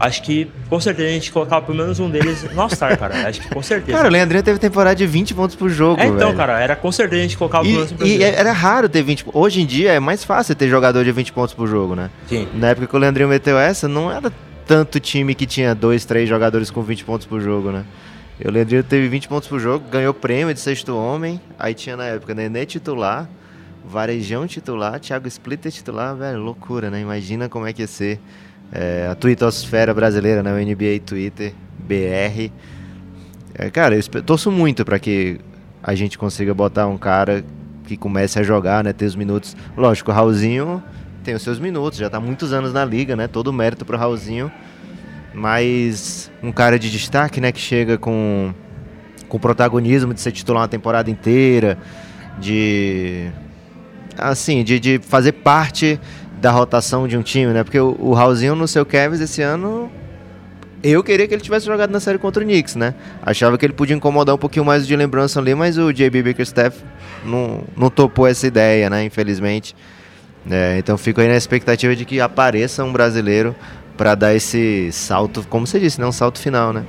Acho 0.00 0.22
que 0.22 0.50
com 0.70 0.80
certeza 0.80 1.08
a 1.10 1.12
gente 1.12 1.30
colocava 1.30 1.66
pelo 1.66 1.76
menos 1.76 2.00
um 2.00 2.08
deles 2.08 2.42
no 2.54 2.62
All-Star, 2.62 2.98
cara. 2.98 3.28
Acho 3.28 3.42
que 3.42 3.50
com 3.50 3.62
certeza. 3.62 3.98
Cara, 3.98 4.08
o 4.08 4.10
Leandrinho 4.10 4.42
teve 4.42 4.58
temporada 4.58 4.96
de 4.96 5.06
20 5.06 5.34
pontos 5.34 5.54
por 5.54 5.68
jogo. 5.68 6.00
É, 6.00 6.06
então, 6.06 6.28
velho. 6.28 6.36
cara, 6.38 6.58
era 6.58 6.74
com 6.74 6.90
certeza 6.90 7.20
a 7.20 7.22
gente 7.22 7.36
colocava 7.36 7.68
e, 7.68 7.74
pelo 7.74 7.86
menos 7.86 8.00
E 8.00 8.22
era 8.22 8.50
raro 8.50 8.88
ter 8.88 9.02
20 9.02 9.26
Hoje 9.34 9.60
em 9.60 9.66
dia 9.66 9.92
é 9.92 10.00
mais 10.00 10.24
fácil 10.24 10.54
ter 10.54 10.70
jogador 10.70 11.04
de 11.04 11.12
20 11.12 11.34
pontos 11.34 11.52
por 11.52 11.68
jogo, 11.68 11.94
né? 11.94 12.08
Sim. 12.26 12.48
Na 12.54 12.68
época 12.68 12.86
que 12.86 12.96
o 12.96 12.98
Leandrinho 12.98 13.28
meteu 13.28 13.58
essa, 13.58 13.86
não 13.86 14.10
era 14.10 14.32
tanto 14.66 14.98
time 14.98 15.34
que 15.34 15.44
tinha 15.44 15.74
dois, 15.74 16.06
três 16.06 16.26
jogadores 16.26 16.70
com 16.70 16.80
20 16.80 17.04
pontos 17.04 17.26
por 17.26 17.38
jogo, 17.38 17.70
né? 17.70 17.84
O 18.44 18.50
Leandrinho 18.50 18.82
teve 18.82 19.06
20 19.08 19.28
pontos 19.28 19.48
por 19.48 19.60
jogo, 19.60 19.88
ganhou 19.90 20.14
prêmio 20.14 20.54
de 20.54 20.60
sexto 20.60 20.96
homem. 20.96 21.40
Aí 21.58 21.74
tinha 21.74 21.96
na 21.96 22.04
época 22.06 22.34
Nenê 22.34 22.64
titular, 22.64 23.28
Varejão 23.84 24.46
titular, 24.46 24.98
Thiago 24.98 25.28
Splitter 25.28 25.70
titular, 25.70 26.16
velho, 26.16 26.38
loucura, 26.38 26.90
né? 26.90 27.00
Imagina 27.00 27.48
como 27.48 27.66
é 27.66 27.72
que 27.72 27.82
ia 27.82 27.86
ser 27.86 28.18
é, 28.72 29.08
a 29.10 29.14
Twittosfera 29.14 29.92
brasileira, 29.92 30.42
né? 30.42 30.52
O 30.52 30.56
NBA 30.56 31.00
Twitter 31.04 31.52
BR. 31.78 32.50
É, 33.54 33.68
cara, 33.70 33.94
eu 33.94 34.22
torço 34.22 34.50
muito 34.50 34.84
para 34.86 34.98
que 34.98 35.38
a 35.82 35.94
gente 35.94 36.16
consiga 36.16 36.54
botar 36.54 36.86
um 36.86 36.96
cara 36.96 37.44
que 37.84 37.96
comece 37.96 38.38
a 38.38 38.42
jogar, 38.42 38.82
né? 38.82 38.92
Ter 38.92 39.04
os 39.04 39.16
minutos. 39.16 39.54
Lógico, 39.76 40.10
o 40.10 40.14
Raulzinho 40.14 40.82
tem 41.22 41.34
os 41.34 41.42
seus 41.42 41.58
minutos, 41.58 41.98
já 41.98 42.08
tá 42.08 42.18
muitos 42.18 42.52
anos 42.52 42.72
na 42.72 42.84
liga, 42.86 43.14
né? 43.14 43.28
Todo 43.28 43.52
mérito 43.52 43.84
pro 43.84 43.98
Raulzinho. 43.98 44.50
Mas 45.32 46.30
um 46.42 46.52
cara 46.52 46.78
de 46.78 46.90
destaque, 46.90 47.40
né? 47.40 47.52
Que 47.52 47.60
chega 47.60 47.96
com, 47.96 48.52
com 49.28 49.38
protagonismo 49.38 50.12
de 50.12 50.20
ser 50.20 50.32
titular 50.32 50.62
uma 50.62 50.68
temporada 50.68 51.10
inteira, 51.10 51.78
de. 52.38 53.30
Assim, 54.18 54.64
de, 54.64 54.78
de 54.80 54.98
fazer 54.98 55.32
parte 55.32 55.98
da 56.40 56.50
rotação 56.50 57.06
de 57.06 57.16
um 57.16 57.22
time, 57.22 57.52
né? 57.52 57.62
Porque 57.62 57.78
o, 57.78 57.96
o 57.98 58.12
Raulzinho 58.12 58.54
no 58.54 58.66
seu 58.66 58.84
Cavs 58.84 59.20
esse 59.20 59.42
ano 59.42 59.90
eu 60.82 61.04
queria 61.04 61.28
que 61.28 61.34
ele 61.34 61.42
tivesse 61.42 61.66
jogado 61.66 61.90
na 61.90 62.00
série 62.00 62.18
contra 62.18 62.42
o 62.42 62.46
Knicks, 62.46 62.74
né? 62.74 62.94
Achava 63.22 63.58
que 63.58 63.66
ele 63.66 63.74
podia 63.74 63.94
incomodar 63.94 64.34
um 64.34 64.38
pouquinho 64.38 64.64
mais 64.64 64.86
de 64.86 64.96
lembrança 64.96 65.38
ali, 65.38 65.54
mas 65.54 65.76
o 65.76 65.92
JB 65.92 66.22
Bickerstaff 66.22 66.82
não, 67.24 67.64
não 67.76 67.90
topou 67.90 68.26
essa 68.26 68.46
ideia, 68.46 68.88
né? 68.88 69.04
Infelizmente. 69.04 69.76
É, 70.50 70.78
então 70.78 70.96
fico 70.96 71.20
aí 71.20 71.28
na 71.28 71.36
expectativa 71.36 71.94
de 71.94 72.06
que 72.06 72.18
apareça 72.18 72.82
um 72.82 72.90
brasileiro 72.90 73.54
para 74.00 74.14
dar 74.14 74.34
esse 74.34 74.90
salto, 74.92 75.46
como 75.50 75.66
você 75.66 75.78
disse, 75.78 76.00
né? 76.00 76.06
Um 76.06 76.12
salto 76.12 76.38
final, 76.38 76.72
né? 76.72 76.86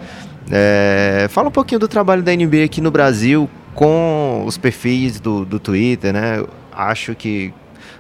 É, 0.50 1.28
fala 1.30 1.50
um 1.50 1.52
pouquinho 1.52 1.78
do 1.78 1.86
trabalho 1.86 2.24
da 2.24 2.34
NBA 2.34 2.64
aqui 2.64 2.80
no 2.80 2.90
Brasil 2.90 3.50
com 3.76 4.46
os 4.46 4.58
perfis 4.58 5.20
do, 5.20 5.44
do 5.44 5.60
Twitter, 5.60 6.14
né? 6.14 6.42
Acho 6.72 7.14
que 7.14 7.54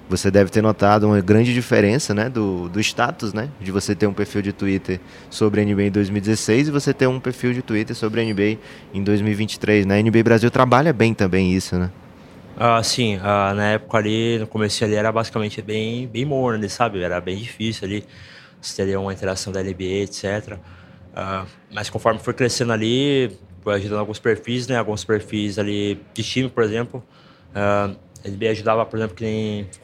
você 0.07 0.31
deve 0.31 0.49
ter 0.49 0.61
notado 0.61 1.07
uma 1.07 1.19
grande 1.19 1.53
diferença 1.53 2.13
né, 2.13 2.29
do, 2.29 2.69
do 2.69 2.79
status, 2.79 3.33
né? 3.33 3.49
De 3.59 3.69
você 3.69 3.93
ter 3.93 4.07
um 4.07 4.13
perfil 4.13 4.41
de 4.41 4.53
Twitter 4.53 4.97
sobre 5.29 5.59
a 5.59 5.65
NBA 5.65 5.83
em 5.83 5.91
2016 5.91 6.69
e 6.69 6.71
você 6.71 6.93
ter 6.93 7.07
um 7.07 7.19
perfil 7.19 7.51
de 7.51 7.61
Twitter 7.61 7.93
sobre 7.93 8.21
a 8.21 8.23
NBA 8.23 8.59
em 8.93 9.03
2023. 9.03 9.85
Né? 9.85 9.99
A 9.99 10.01
NBA 10.01 10.23
Brasil 10.23 10.49
trabalha 10.49 10.93
bem 10.93 11.13
também 11.13 11.51
isso, 11.51 11.77
né? 11.77 11.91
Ah, 12.55 12.81
sim, 12.81 13.19
ah, 13.21 13.53
na 13.53 13.71
época 13.71 13.97
ali, 13.97 14.39
no 14.39 14.47
começo 14.47 14.81
ali, 14.85 14.95
era 14.95 15.11
basicamente 15.11 15.61
bem, 15.61 16.07
bem 16.07 16.23
morno, 16.23 16.69
sabe? 16.69 17.03
Era 17.03 17.19
bem 17.19 17.35
difícil 17.35 17.85
ali, 17.85 18.05
você 18.61 18.75
teria 18.75 18.99
uma 18.99 19.11
interação 19.11 19.51
da 19.51 19.61
NBA, 19.61 20.03
etc. 20.03 20.57
Ah, 21.15 21.45
mas 21.71 21.89
conforme 21.89 22.19
foi 22.19 22.33
crescendo 22.33 22.71
ali, 22.71 23.37
foi 23.61 23.75
ajudando 23.75 23.99
alguns 23.99 24.19
perfis, 24.19 24.67
né? 24.67 24.77
Alguns 24.77 25.03
perfis 25.03 25.57
ali 25.57 25.99
de 26.13 26.23
time, 26.23 26.49
por 26.49 26.63
exemplo. 26.63 27.03
Ah, 27.53 27.91
ele 28.23 28.37
me 28.37 28.47
ajudava, 28.47 28.85
por 28.85 28.97
exemplo, 28.97 29.15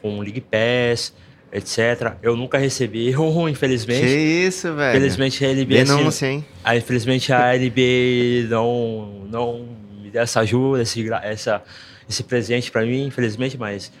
com 0.00 0.18
o 0.18 0.22
League 0.22 0.40
Pass, 0.40 1.12
etc. 1.52 2.14
Eu 2.22 2.36
nunca 2.36 2.58
recebi 2.58 3.14
um, 3.18 3.48
infelizmente. 3.48 4.00
Que 4.00 4.46
isso, 4.46 4.72
velho. 4.74 4.96
Infelizmente 4.96 5.44
a 5.44 5.48
LB... 5.48 5.74
Denúncia, 5.74 6.08
assim, 6.08 6.26
hein? 6.26 6.46
A, 6.62 6.76
infelizmente 6.76 7.32
a 7.32 7.54
LB 7.54 8.46
não, 8.48 9.26
não 9.28 9.68
me 10.00 10.10
deu 10.10 10.22
essa 10.22 10.40
ajuda, 10.40 10.82
esse, 10.82 11.04
essa, 11.22 11.62
esse 12.08 12.22
presente 12.22 12.70
para 12.70 12.82
mim, 12.82 13.06
infelizmente, 13.06 13.58
mas 13.58 13.92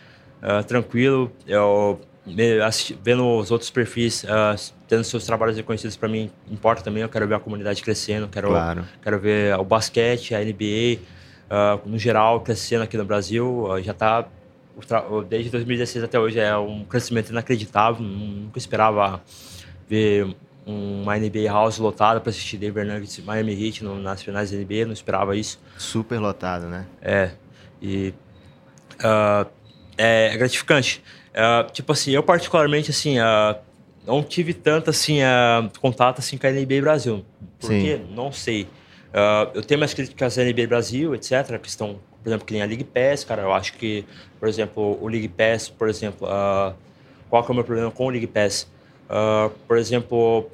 uh, 0.42 0.62
tranquilo. 0.64 1.32
Eu 1.46 2.00
vendo 3.02 3.38
os 3.38 3.50
outros 3.50 3.70
perfis, 3.70 4.24
uh, 4.24 4.72
tendo 4.86 5.04
seus 5.04 5.24
trabalhos 5.24 5.56
reconhecidos 5.56 5.96
para 5.96 6.08
mim, 6.08 6.30
importa 6.50 6.82
também. 6.82 7.02
Eu 7.02 7.08
quero 7.08 7.26
ver 7.26 7.34
a 7.34 7.40
comunidade 7.40 7.82
crescendo, 7.82 8.28
quero, 8.28 8.48
claro. 8.48 8.84
quero 9.02 9.18
ver 9.18 9.58
o 9.58 9.64
basquete, 9.64 10.34
a 10.34 10.40
NBA 10.40 11.00
uh, 11.48 11.88
no 11.88 11.98
geral, 11.98 12.40
crescendo 12.40 12.84
aqui 12.84 12.96
no 12.96 13.04
Brasil. 13.04 13.64
Uh, 13.64 13.82
já 13.82 13.92
está, 13.92 14.26
desde 15.28 15.50
2016 15.50 16.04
até 16.04 16.18
hoje, 16.18 16.38
é 16.38 16.56
um 16.56 16.84
crescimento 16.84 17.30
inacreditável. 17.30 18.02
Nunca 18.02 18.58
esperava 18.58 19.22
ver 19.88 20.36
uma 20.66 21.16
NBA 21.16 21.46
House 21.48 21.78
lotada 21.78 22.20
para 22.20 22.28
assistir 22.28 22.58
Denver 22.58 22.86
Nuggets 22.86 23.18
Miami 23.20 23.66
Heat 23.66 23.82
no, 23.82 23.98
nas 23.98 24.22
finais 24.22 24.50
da 24.50 24.58
NBA, 24.58 24.84
não 24.84 24.92
esperava 24.92 25.34
isso. 25.34 25.58
Super 25.78 26.18
lotado, 26.18 26.66
né? 26.66 26.86
É, 27.00 27.30
e 27.80 28.12
uh, 28.96 29.48
é 29.96 30.36
gratificante. 30.36 31.02
Uh, 31.38 31.70
tipo 31.70 31.92
assim, 31.92 32.10
eu 32.10 32.22
particularmente, 32.22 32.90
assim, 32.90 33.20
uh, 33.20 33.56
não 34.04 34.24
tive 34.24 34.52
tanto, 34.52 34.90
assim, 34.90 35.18
contato, 35.80 36.18
assim, 36.18 36.36
com 36.36 36.46
a 36.46 36.50
NBA 36.50 36.80
Brasil. 36.80 37.24
Porque, 37.60 37.96
Sim. 37.96 38.06
não 38.14 38.32
sei. 38.32 38.66
Uh, 39.08 39.50
eu 39.54 39.62
tenho 39.62 39.78
mais 39.78 39.94
críticas 39.94 40.38
à 40.38 40.44
NBA 40.44 40.66
Brasil, 40.66 41.14
etc., 41.14 41.58
que 41.58 41.68
estão, 41.68 41.98
por 42.22 42.28
exemplo, 42.28 42.46
que 42.46 42.52
nem 42.52 42.62
a 42.62 42.66
League 42.66 42.84
Pass, 42.84 43.24
cara. 43.24 43.42
Eu 43.42 43.52
acho 43.52 43.74
que, 43.74 44.04
por 44.38 44.48
exemplo, 44.48 44.98
o 45.00 45.08
League 45.08 45.28
Pass, 45.28 45.68
por 45.68 45.88
exemplo, 45.88 46.28
uh, 46.28 46.74
qual 47.30 47.42
que 47.42 47.50
é 47.50 47.52
o 47.52 47.54
meu 47.54 47.64
problema 47.64 47.90
com 47.90 48.06
o 48.06 48.10
League 48.10 48.26
Pass? 48.26 48.68
Uh, 49.08 49.50
por 49.66 49.78
exemplo, 49.78 50.50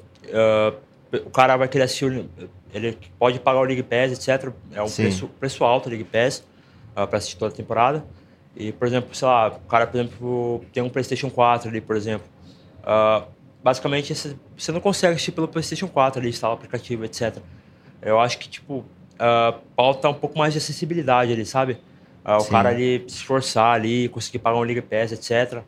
o 1.25 1.29
cara 1.29 1.57
vai 1.57 1.67
querer 1.67 1.83
assistir, 1.83 2.25
ele 2.73 2.97
pode 3.19 3.39
pagar 3.39 3.59
o 3.59 3.63
League 3.63 3.83
Pass, 3.83 4.13
etc. 4.13 4.51
É 4.73 4.81
um 4.81 4.89
preço, 4.89 5.27
preço 5.39 5.63
alto 5.63 5.87
o 5.87 5.89
League 5.89 6.05
Pass 6.05 6.43
para 6.93 7.17
assistir 7.17 7.37
toda 7.37 7.53
a 7.53 7.55
temporada. 7.55 8.05
E, 8.55 8.71
por 8.71 8.87
exemplo, 8.87 9.13
sei 9.13 9.27
lá, 9.27 9.47
o 9.47 9.67
cara, 9.67 9.85
por 9.85 9.97
exemplo, 9.97 10.65
tem 10.71 10.81
um 10.81 10.89
PlayStation 10.89 11.29
4 11.29 11.69
ali, 11.69 11.81
por 11.81 11.95
exemplo. 11.95 12.27
basicamente, 13.63 14.13
você 14.55 14.71
não 14.71 14.79
consegue 14.79 15.13
assistir 15.13 15.31
pelo 15.31 15.47
PlayStation 15.47 15.87
4 15.87 16.19
ali, 16.19 16.29
instalar 16.29 16.55
o 16.55 16.57
aplicativo, 16.57 17.03
etc. 17.03 17.37
Eu 18.01 18.19
acho 18.19 18.37
que, 18.37 18.47
tipo, 18.47 18.85
uh, 19.15 19.59
falta 19.75 20.09
um 20.09 20.13
pouco 20.13 20.37
mais 20.37 20.53
de 20.53 20.59
acessibilidade 20.59 21.31
ali, 21.33 21.45
sabe? 21.45 21.79
Uh, 22.23 22.37
o 22.41 22.45
cara 22.45 22.69
ali 22.69 23.03
se 23.07 23.17
esforçar 23.17 23.73
ali, 23.73 24.09
conseguir 24.09 24.39
pagar 24.39 24.57
um 24.57 24.63
Liga 24.63 24.81
Pass, 24.81 25.11
etc. 25.11 25.63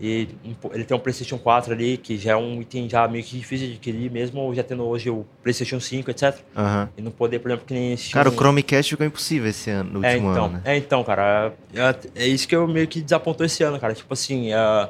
E 0.00 0.28
ele 0.72 0.84
tem 0.84 0.96
um 0.96 1.00
PlayStation 1.00 1.36
4 1.36 1.74
ali, 1.74 1.98
que 1.98 2.16
já 2.16 2.32
é 2.32 2.36
um 2.36 2.62
item 2.62 2.88
já 2.88 3.06
meio 3.06 3.22
que 3.22 3.36
difícil 3.36 3.66
de 3.66 3.74
adquirir, 3.74 4.10
mesmo 4.10 4.54
já 4.54 4.62
tendo 4.62 4.82
hoje 4.84 5.10
o 5.10 5.26
PlayStation 5.42 5.78
5, 5.78 6.10
etc. 6.10 6.38
Uhum. 6.56 6.88
E 6.96 7.02
não 7.02 7.10
poder, 7.10 7.38
por 7.38 7.50
exemplo, 7.50 7.66
que 7.66 7.74
nem 7.74 7.94
Cara, 8.10 8.30
um... 8.30 8.32
o 8.32 8.34
Chromecast 8.34 8.90
ficou 8.90 9.06
impossível 9.06 9.50
esse 9.50 9.68
ano, 9.68 10.00
no 10.00 10.06
é, 10.06 10.12
último 10.14 10.30
então, 10.30 10.44
ano, 10.46 10.54
né? 10.54 10.62
É, 10.64 10.76
então, 10.78 11.04
cara. 11.04 11.52
É, 11.74 12.24
é, 12.24 12.26
isso 12.26 12.48
que 12.48 12.56
eu 12.56 12.66
meio 12.66 12.88
que 12.88 13.02
desapontou 13.02 13.44
esse 13.44 13.62
ano, 13.62 13.78
cara. 13.78 13.92
Tipo 13.92 14.14
assim, 14.14 14.54
uh, 14.54 14.88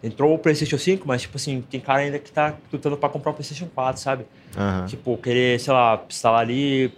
entrou 0.00 0.32
o 0.32 0.38
PlayStation 0.38 0.78
5, 0.78 1.02
mas, 1.04 1.22
tipo 1.22 1.36
assim, 1.36 1.60
tem 1.62 1.80
cara 1.80 2.02
ainda 2.02 2.20
que 2.20 2.30
tá 2.30 2.54
lutando 2.72 2.96
pra 2.96 3.08
comprar 3.08 3.32
o 3.32 3.34
PlayStation 3.34 3.66
4, 3.74 4.00
sabe? 4.00 4.24
Uhum. 4.56 4.86
Tipo, 4.86 5.16
querer, 5.18 5.58
sei 5.58 5.72
lá, 5.72 6.00
instalar 6.08 6.42
ali. 6.42 6.92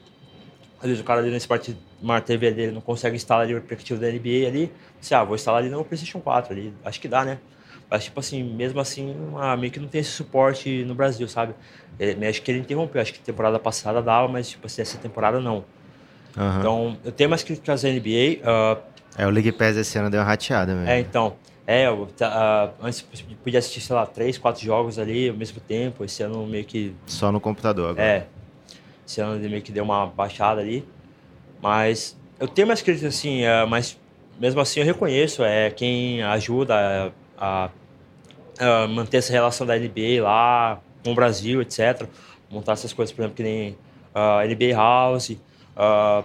Às 0.78 0.88
vezes 0.88 1.00
o 1.00 1.04
cara 1.04 1.20
ali 1.20 1.30
na 1.30 1.38
Smart, 1.38 1.74
Smart 2.00 2.26
TV 2.26 2.50
dele 2.50 2.72
não 2.72 2.80
consegue 2.80 3.16
instalar 3.16 3.44
ali 3.44 3.54
o 3.54 3.58
aplicativo 3.58 4.00
da 4.00 4.08
NBA 4.08 4.46
ali. 4.46 4.72
Assim, 5.00 5.14
ah, 5.14 5.24
vou 5.24 5.34
instalar 5.34 5.60
ali 5.60 5.70
no 5.70 5.84
PlayStation 5.84 6.20
4 6.20 6.52
ali. 6.52 6.74
Acho 6.84 7.00
que 7.00 7.08
dá, 7.08 7.24
né? 7.24 7.38
Mas, 7.88 8.04
tipo 8.04 8.18
assim, 8.18 8.42
mesmo 8.42 8.80
assim, 8.80 9.14
ah, 9.36 9.56
meio 9.56 9.72
que 9.72 9.78
não 9.78 9.88
tem 9.88 10.00
esse 10.00 10.10
suporte 10.10 10.84
no 10.84 10.94
Brasil, 10.94 11.28
sabe? 11.28 11.54
Ele, 11.98 12.26
acho 12.26 12.42
que 12.42 12.50
ele 12.50 12.58
interrompeu. 12.58 13.00
Acho 13.00 13.12
que 13.12 13.20
temporada 13.20 13.58
passada 13.58 14.02
dava, 14.02 14.28
mas, 14.28 14.50
tipo 14.50 14.66
assim, 14.66 14.82
essa 14.82 14.98
temporada 14.98 15.40
não. 15.40 15.64
Uhum. 16.36 16.58
Então, 16.58 16.98
eu 17.04 17.12
tenho 17.12 17.30
mais 17.30 17.42
críticas 17.42 17.82
da 17.82 17.88
NBA. 17.88 18.40
Uh, 18.42 18.78
é, 19.16 19.26
o 19.26 19.30
League 19.30 19.52
Pass 19.52 19.76
esse 19.76 19.96
ano 19.98 20.10
deu 20.10 20.20
uma 20.20 20.26
rateada 20.26 20.74
mesmo. 20.74 20.88
É, 20.88 21.00
então. 21.00 21.34
É, 21.68 21.88
eu, 21.88 22.04
uh, 22.04 22.70
antes 22.80 23.02
podia 23.42 23.58
assistir, 23.58 23.80
sei 23.80 23.96
lá, 23.96 24.06
três, 24.06 24.38
quatro 24.38 24.62
jogos 24.62 25.00
ali 25.00 25.28
ao 25.28 25.34
mesmo 25.34 25.60
tempo. 25.60 26.04
Esse 26.04 26.22
ano 26.22 26.46
meio 26.46 26.64
que. 26.64 26.94
Só 27.06 27.32
no 27.32 27.40
computador 27.40 27.90
agora. 27.90 28.06
É. 28.06 28.26
Esse 29.06 29.20
ano 29.20 29.38
meio 29.40 29.62
que 29.62 29.72
deu 29.72 29.82
uma 29.82 30.06
baixada 30.06 30.60
ali. 30.60 30.86
Mas 31.66 32.16
eu 32.38 32.46
tenho 32.46 32.68
mais 32.68 32.80
críticas 32.80 33.12
assim, 33.12 33.42
uh, 33.42 33.66
mas 33.68 33.98
mesmo 34.38 34.60
assim 34.60 34.78
eu 34.78 34.86
reconheço 34.86 35.42
é 35.42 35.68
quem 35.68 36.22
ajuda 36.22 37.12
a, 37.36 37.66
a, 37.66 37.70
a, 38.60 38.86
manter 38.86 39.16
essa 39.16 39.32
relação 39.32 39.66
da 39.66 39.76
NBA 39.76 40.22
lá, 40.22 40.78
com 41.02 41.10
o 41.10 41.14
Brasil, 41.16 41.60
etc. 41.60 42.06
Montar 42.48 42.74
essas 42.74 42.92
coisas, 42.92 43.12
por 43.12 43.22
exemplo, 43.22 43.36
que 43.36 43.42
nem 43.42 43.76
uh, 44.14 44.48
NBA 44.48 44.76
House, 44.76 45.30
uh, 45.30 46.24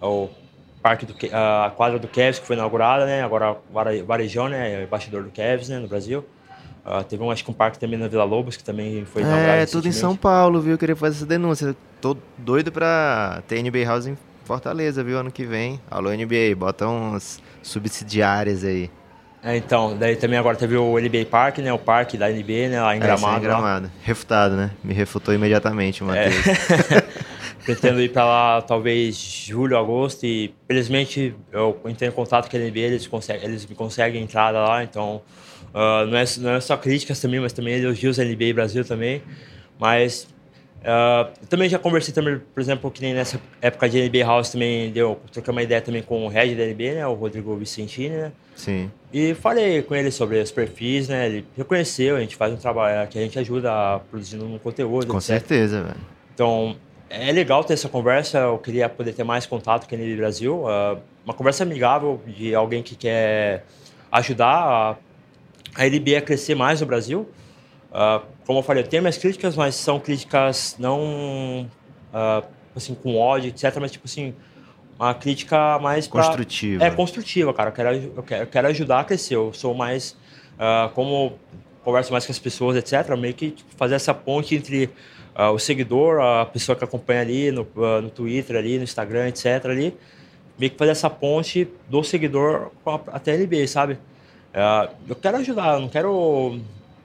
o 0.00 0.30
parque 0.82 1.04
do, 1.04 1.12
uh, 1.12 1.66
a 1.66 1.70
quadra 1.76 1.98
do 1.98 2.08
Cavs 2.08 2.38
que 2.38 2.46
foi 2.46 2.56
inaugurada, 2.56 3.04
né? 3.04 3.22
Agora 3.22 3.58
Varejão, 4.06 4.48
né? 4.48 4.84
Embaixador 4.84 5.22
do 5.22 5.30
Cavs, 5.30 5.68
né? 5.68 5.78
No 5.78 5.86
Brasil. 5.86 6.24
Uh, 6.86 7.04
teve 7.04 7.22
um, 7.22 7.30
acho 7.30 7.44
que 7.44 7.50
um 7.50 7.54
parque 7.54 7.78
também 7.78 7.98
na 7.98 8.08
Vila 8.08 8.24
Lobos, 8.24 8.56
que 8.56 8.64
também 8.64 9.04
foi 9.04 9.20
inaugurado. 9.20 9.58
É, 9.58 9.66
tudo 9.66 9.86
em 9.86 9.92
São 9.92 10.16
Paulo, 10.16 10.62
viu? 10.62 10.72
Eu 10.72 10.78
queria 10.78 10.96
fazer 10.96 11.16
essa 11.16 11.26
denúncia. 11.26 11.76
Tô 12.00 12.16
doido 12.38 12.72
pra 12.72 13.42
ter 13.46 13.62
NBA 13.62 13.84
House 13.84 14.06
em 14.06 14.16
Fortaleza, 14.48 15.04
viu? 15.04 15.18
Ano 15.18 15.30
que 15.30 15.44
vem. 15.44 15.78
Alô, 15.90 16.08
NBA, 16.08 16.56
bota 16.56 16.88
uns 16.88 17.38
subsidiárias 17.62 18.64
aí. 18.64 18.90
É, 19.42 19.54
então, 19.58 19.94
daí 19.94 20.16
também 20.16 20.38
agora 20.38 20.56
teve 20.56 20.74
o 20.74 20.98
NBA 20.98 21.26
Park, 21.30 21.58
né? 21.58 21.70
O 21.70 21.78
parque 21.78 22.16
da 22.16 22.30
NBA, 22.30 22.70
né? 22.70 22.80
Lá 22.80 22.96
em 22.96 22.98
Gramado. 22.98 23.34
É, 23.34 23.38
em 23.38 23.42
Gramado. 23.42 23.86
Lá. 23.88 23.92
Refutado, 24.02 24.56
né? 24.56 24.70
Me 24.82 24.94
refutou 24.94 25.34
imediatamente, 25.34 26.02
Matheus. 26.02 26.34
É. 26.46 27.04
Pretendo 27.62 28.00
ir 28.00 28.10
para 28.10 28.24
lá 28.24 28.62
talvez 28.62 29.16
julho, 29.16 29.76
agosto 29.76 30.24
e 30.24 30.54
felizmente 30.66 31.34
eu 31.52 31.78
entrei 31.84 32.08
em 32.08 32.12
contato 32.12 32.50
com 32.50 32.56
a 32.56 32.60
NBA, 32.60 32.78
eles, 32.78 33.06
conseguem, 33.06 33.46
eles 33.46 33.66
me 33.66 33.74
conseguem 33.74 34.22
entrada 34.22 34.58
lá, 34.60 34.82
então 34.82 35.20
uh, 35.74 36.06
não, 36.06 36.16
é, 36.16 36.24
não 36.38 36.50
é 36.52 36.60
só 36.60 36.74
críticas 36.78 37.20
também, 37.20 37.38
mas 37.38 37.52
também 37.52 37.74
elogios 37.74 38.18
à 38.18 38.24
NBA 38.24 38.54
Brasil 38.54 38.82
também, 38.82 39.22
mas 39.78 40.26
uh, 40.80 41.46
também 41.48 41.68
já 41.68 41.78
conversei 41.78 42.12
também, 42.14 42.40
por 42.54 42.60
exemplo, 42.60 42.90
que 42.90 43.00
nem 43.00 43.14
nessa 43.14 43.40
época 43.60 43.88
de 43.88 44.08
NBA 44.08 44.24
House 44.24 44.50
também 44.50 44.90
deu, 44.90 45.20
troquei 45.32 45.52
uma 45.52 45.62
ideia 45.62 45.80
também 45.80 46.02
com 46.02 46.26
o 46.26 46.28
head 46.28 46.54
da 46.54 46.64
NBA, 46.64 46.94
né, 46.94 47.06
o 47.06 47.14
Rodrigo 47.14 47.56
Vicentini, 47.56 48.16
né, 48.16 48.32
Sim. 48.58 48.90
E 49.12 49.34
falei 49.34 49.82
com 49.82 49.94
ele 49.94 50.10
sobre 50.10 50.40
os 50.40 50.50
perfis, 50.50 51.08
né? 51.08 51.26
Ele 51.26 51.46
reconheceu, 51.56 52.16
a 52.16 52.20
gente 52.20 52.34
faz 52.34 52.52
um 52.52 52.56
trabalho 52.56 53.08
que 53.08 53.16
a 53.16 53.22
gente 53.22 53.38
ajuda 53.38 54.00
produzindo 54.10 54.44
um 54.44 54.58
conteúdo. 54.58 55.06
Com 55.06 55.18
etc. 55.18 55.26
certeza, 55.26 55.82
velho. 55.84 55.96
Então, 56.34 56.76
é 57.08 57.30
legal 57.30 57.62
ter 57.62 57.74
essa 57.74 57.88
conversa. 57.88 58.38
Eu 58.38 58.58
queria 58.58 58.88
poder 58.88 59.12
ter 59.12 59.22
mais 59.22 59.46
contato 59.46 59.84
aqui 59.84 59.96
no 59.96 60.16
Brasil. 60.16 60.64
Uh, 60.64 61.00
uma 61.24 61.32
conversa 61.32 61.62
amigável 61.62 62.20
de 62.26 62.52
alguém 62.52 62.82
que 62.82 62.96
quer 62.96 63.64
ajudar 64.10 64.48
a, 64.48 64.96
a 65.76 65.86
LB 65.86 66.16
a 66.16 66.20
crescer 66.20 66.56
mais 66.56 66.80
no 66.80 66.86
Brasil. 66.86 67.28
Uh, 67.92 68.20
como 68.48 68.60
eu 68.60 68.62
falei, 68.62 68.82
eu 68.82 68.88
tenho 68.88 69.02
minhas 69.02 69.18
críticas, 69.18 69.54
mas 69.54 69.74
são 69.74 70.00
críticas 70.00 70.74
não 70.78 71.68
uh, 72.14 72.48
assim 72.74 72.94
com 72.94 73.14
ódio, 73.14 73.50
etc. 73.50 73.76
Mas 73.78 73.92
tipo 73.92 74.06
assim, 74.06 74.34
uma 74.98 75.12
crítica 75.12 75.78
mais 75.80 76.08
pra, 76.08 76.24
construtiva. 76.24 76.82
É 76.82 76.90
construtiva, 76.90 77.52
cara. 77.52 77.68
Eu 77.68 77.74
quero, 77.74 77.94
eu 78.16 78.22
quero, 78.22 78.42
eu 78.44 78.46
quero 78.46 78.68
ajudar 78.68 79.00
a 79.00 79.04
crescer. 79.04 79.36
Eu 79.36 79.52
sou 79.52 79.74
mais 79.74 80.16
como 80.94 81.38
converso 81.84 82.10
mais 82.10 82.24
com 82.24 82.32
as 82.32 82.38
pessoas, 82.38 82.74
etc. 82.78 83.14
Meio 83.18 83.34
que 83.34 83.50
tipo, 83.50 83.70
fazer 83.76 83.96
essa 83.96 84.14
ponte 84.14 84.54
entre 84.54 84.86
uh, 85.36 85.52
o 85.52 85.58
seguidor, 85.58 86.18
a 86.18 86.46
pessoa 86.46 86.74
que 86.74 86.82
acompanha 86.82 87.20
ali 87.20 87.50
no, 87.52 87.68
uh, 87.76 88.00
no 88.00 88.08
Twitter, 88.08 88.56
ali 88.56 88.78
no 88.78 88.84
Instagram, 88.84 89.28
etc. 89.28 89.66
ali, 89.66 89.94
meio 90.58 90.72
que 90.72 90.78
fazer 90.78 90.92
essa 90.92 91.10
ponte 91.10 91.68
do 91.86 92.02
seguidor 92.02 92.70
com 92.82 92.92
a, 92.92 93.00
a 93.12 93.66
sabe? 93.66 93.98
Uh, 94.54 94.90
eu 95.06 95.16
quero 95.16 95.36
ajudar, 95.36 95.74
eu 95.74 95.80
não 95.80 95.88
quero 95.90 96.58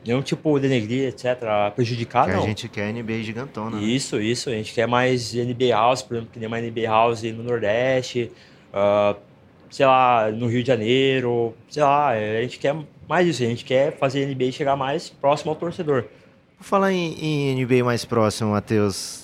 nenhum 0.05 0.21
tipo 0.21 0.59
denegrir, 0.59 1.07
etc., 1.07 1.37
prejudicar, 1.75 2.27
que 2.27 2.33
não. 2.33 2.43
a 2.43 2.47
gente 2.47 2.67
quer 2.67 2.93
NBA 2.93 3.23
gigantona. 3.23 3.77
Né? 3.77 3.83
Isso, 3.83 4.17
né? 4.17 4.23
isso. 4.23 4.49
A 4.49 4.53
gente 4.53 4.73
quer 4.73 4.87
mais 4.87 5.33
NBA 5.33 5.69
House, 5.71 6.01
por 6.01 6.15
exemplo, 6.15 6.31
que 6.31 6.39
nem 6.39 6.49
mais 6.49 6.65
NBA 6.65 6.87
House 6.87 7.23
no 7.23 7.43
Nordeste, 7.43 8.31
uh, 8.73 9.15
sei 9.69 9.85
lá, 9.85 10.31
no 10.31 10.47
Rio 10.47 10.61
de 10.61 10.67
Janeiro, 10.67 11.53
sei 11.69 11.83
lá, 11.83 12.09
a 12.09 12.41
gente 12.41 12.59
quer 12.59 12.75
mais 13.07 13.27
isso. 13.27 13.43
A 13.43 13.47
gente 13.47 13.65
quer 13.65 13.97
fazer 13.97 14.23
a 14.23 14.27
NBA 14.27 14.51
chegar 14.51 14.75
mais 14.75 15.09
próximo 15.09 15.51
ao 15.51 15.55
torcedor. 15.55 16.05
Vou 16.59 16.69
falar 16.69 16.91
em, 16.91 17.13
em 17.19 17.63
NBA 17.63 17.83
mais 17.83 18.05
próximo, 18.05 18.51
Matheus. 18.51 19.22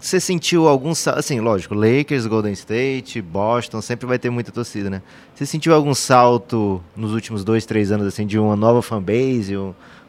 Você 0.00 0.18
sentiu 0.18 0.66
algum 0.66 0.92
assim, 1.14 1.40
lógico, 1.40 1.74
Lakers, 1.74 2.26
Golden 2.26 2.52
State, 2.54 3.20
Boston, 3.20 3.82
sempre 3.82 4.06
vai 4.06 4.18
ter 4.18 4.30
muita 4.30 4.50
torcida, 4.50 4.88
né? 4.88 5.02
Você 5.34 5.44
sentiu 5.44 5.74
algum 5.74 5.92
salto 5.92 6.82
nos 6.96 7.12
últimos 7.12 7.44
dois, 7.44 7.66
três 7.66 7.92
anos, 7.92 8.06
assim, 8.06 8.26
de 8.26 8.38
uma 8.38 8.56
nova 8.56 8.80
fanbase, 8.80 9.54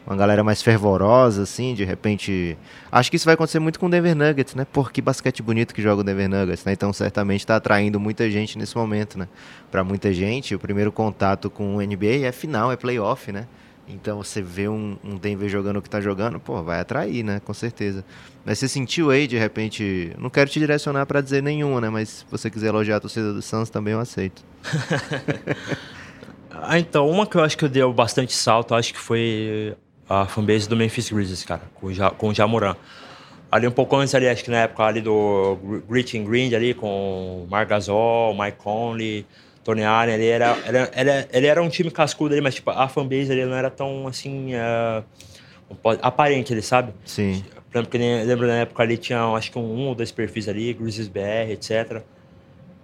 uma 0.06 0.16
galera 0.16 0.42
mais 0.42 0.62
fervorosa, 0.62 1.42
assim, 1.42 1.74
de 1.74 1.84
repente... 1.84 2.56
Acho 2.90 3.10
que 3.10 3.16
isso 3.16 3.26
vai 3.26 3.34
acontecer 3.34 3.58
muito 3.58 3.78
com 3.78 3.84
o 3.84 3.90
Denver 3.90 4.16
Nuggets, 4.16 4.54
né? 4.54 4.66
Porque 4.72 5.02
basquete 5.02 5.42
bonito 5.42 5.74
que 5.74 5.82
joga 5.82 6.00
o 6.00 6.04
Denver 6.04 6.26
Nuggets, 6.26 6.64
né? 6.64 6.72
Então, 6.72 6.90
certamente 6.94 7.40
está 7.40 7.56
atraindo 7.56 8.00
muita 8.00 8.30
gente 8.30 8.56
nesse 8.56 8.74
momento, 8.74 9.18
né? 9.18 9.28
Para 9.70 9.84
muita 9.84 10.10
gente, 10.10 10.54
o 10.54 10.58
primeiro 10.58 10.90
contato 10.90 11.50
com 11.50 11.76
o 11.76 11.82
NBA 11.82 12.24
é 12.26 12.32
final, 12.32 12.72
é 12.72 12.76
playoff, 12.76 13.30
né? 13.30 13.46
Então 13.92 14.22
você 14.22 14.40
vê 14.40 14.68
um, 14.68 14.96
um 15.04 15.16
Denver 15.16 15.48
jogando 15.48 15.76
o 15.76 15.82
que 15.82 15.88
está 15.88 16.00
jogando, 16.00 16.40
pô, 16.40 16.62
vai 16.62 16.80
atrair, 16.80 17.22
né? 17.22 17.40
Com 17.40 17.52
certeza. 17.52 18.04
Mas 18.44 18.58
você 18.58 18.68
sentiu 18.68 19.10
aí, 19.10 19.26
de 19.26 19.36
repente. 19.36 20.12
Não 20.18 20.30
quero 20.30 20.50
te 20.50 20.58
direcionar 20.58 21.06
para 21.06 21.20
dizer 21.20 21.42
nenhuma, 21.42 21.80
né? 21.80 21.90
Mas 21.90 22.08
se 22.08 22.24
você 22.30 22.50
quiser 22.50 22.68
elogiar 22.68 22.96
a 22.96 23.00
torcida 23.00 23.32
do 23.32 23.42
Suns, 23.42 23.70
também 23.70 23.92
eu 23.92 24.00
aceito. 24.00 24.42
ah, 26.50 26.78
então, 26.78 27.08
uma 27.08 27.26
que 27.26 27.36
eu 27.36 27.44
acho 27.44 27.56
que 27.56 27.64
eu 27.64 27.68
dei 27.68 27.84
bastante 27.92 28.32
salto, 28.32 28.74
acho 28.74 28.92
que 28.92 29.00
foi 29.00 29.76
a 30.08 30.26
fanbase 30.26 30.68
do 30.68 30.76
Memphis 30.76 31.10
Grizzlies, 31.10 31.44
cara, 31.44 31.62
com, 31.74 31.88
com 32.16 32.28
o 32.28 32.34
Jamoran. 32.34 32.76
Ali 33.50 33.66
um 33.66 33.72
pouco 33.72 33.94
antes 33.96 34.14
ali, 34.14 34.26
acho 34.28 34.42
que 34.42 34.50
na 34.50 34.62
época 34.62 34.82
ali 34.84 35.02
do 35.02 35.58
Grit 35.86 36.18
and 36.18 36.24
Green 36.24 36.54
ali, 36.54 36.72
com 36.72 37.46
Marc 37.50 37.68
Gasol, 37.68 38.34
Mike 38.34 38.56
Conley, 38.56 39.26
Tony 39.64 39.84
Allen, 39.84 40.14
ele 40.14 40.26
era, 40.26 40.58
era, 40.64 40.90
era, 40.92 41.28
ele 41.32 41.46
era 41.46 41.62
um 41.62 41.68
time 41.68 41.90
cascudo 41.90 42.34
ali, 42.34 42.40
mas 42.40 42.54
tipo, 42.54 42.70
a 42.70 42.88
fanbase 42.88 43.30
ali 43.30 43.44
não 43.44 43.54
era 43.54 43.70
tão 43.70 44.06
assim. 44.06 44.54
Uh, 44.54 45.04
aparente, 46.02 46.52
ele 46.52 46.62
sabe? 46.62 46.92
Sim. 47.04 47.44
Que 47.90 47.96
nem, 47.96 48.24
lembro 48.24 48.46
na 48.46 48.56
época 48.56 48.82
ali 48.82 48.98
tinha 48.98 49.24
acho 49.34 49.50
que 49.50 49.58
um, 49.58 49.62
um 49.62 49.88
ou 49.88 49.94
dois 49.94 50.12
perfis 50.12 50.48
ali, 50.48 50.74
Grizzlies 50.74 51.08
BR, 51.08 51.52
etc. 51.52 52.02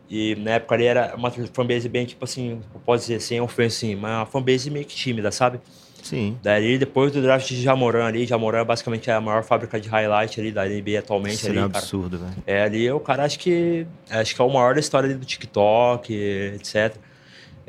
E 0.08 0.34
na 0.36 0.52
época 0.52 0.74
ali 0.74 0.86
era 0.86 1.14
uma 1.14 1.30
fanbase 1.30 1.88
bem, 1.88 2.06
tipo 2.06 2.24
assim, 2.24 2.62
pode 2.86 3.02
dizer 3.02 3.20
sem 3.20 3.40
ofensa, 3.40 3.76
assim, 3.76 3.94
mas 3.94 4.10
uma 4.10 4.26
fanbase 4.26 4.70
meio 4.70 4.86
que 4.86 4.94
tímida, 4.94 5.30
sabe? 5.30 5.60
Sim. 6.02 6.38
Daí 6.42 6.78
depois 6.78 7.12
do 7.12 7.20
draft 7.20 7.48
de 7.48 7.60
Jamoran 7.60 8.06
ali, 8.06 8.26
Jamoran 8.26 8.64
basicamente 8.64 9.10
é 9.10 9.14
a 9.14 9.20
maior 9.20 9.42
fábrica 9.42 9.80
de 9.80 9.88
highlight 9.88 10.40
ali 10.40 10.52
da 10.52 10.64
NBA 10.64 10.98
atualmente. 10.98 11.36
Isso 11.36 11.48
ali, 11.48 11.58
é 11.58 11.62
um 11.62 11.64
absurdo, 11.64 12.18
velho. 12.18 12.32
É, 12.46 12.62
ali 12.62 12.90
o 12.90 13.00
cara 13.00 13.24
acho 13.24 13.38
que 13.38 13.86
acho 14.10 14.34
que 14.34 14.40
é 14.40 14.44
o 14.44 14.48
maior 14.48 14.74
da 14.74 14.80
história 14.80 15.14
do 15.14 15.24
TikTok, 15.24 16.12
etc. 16.54 16.96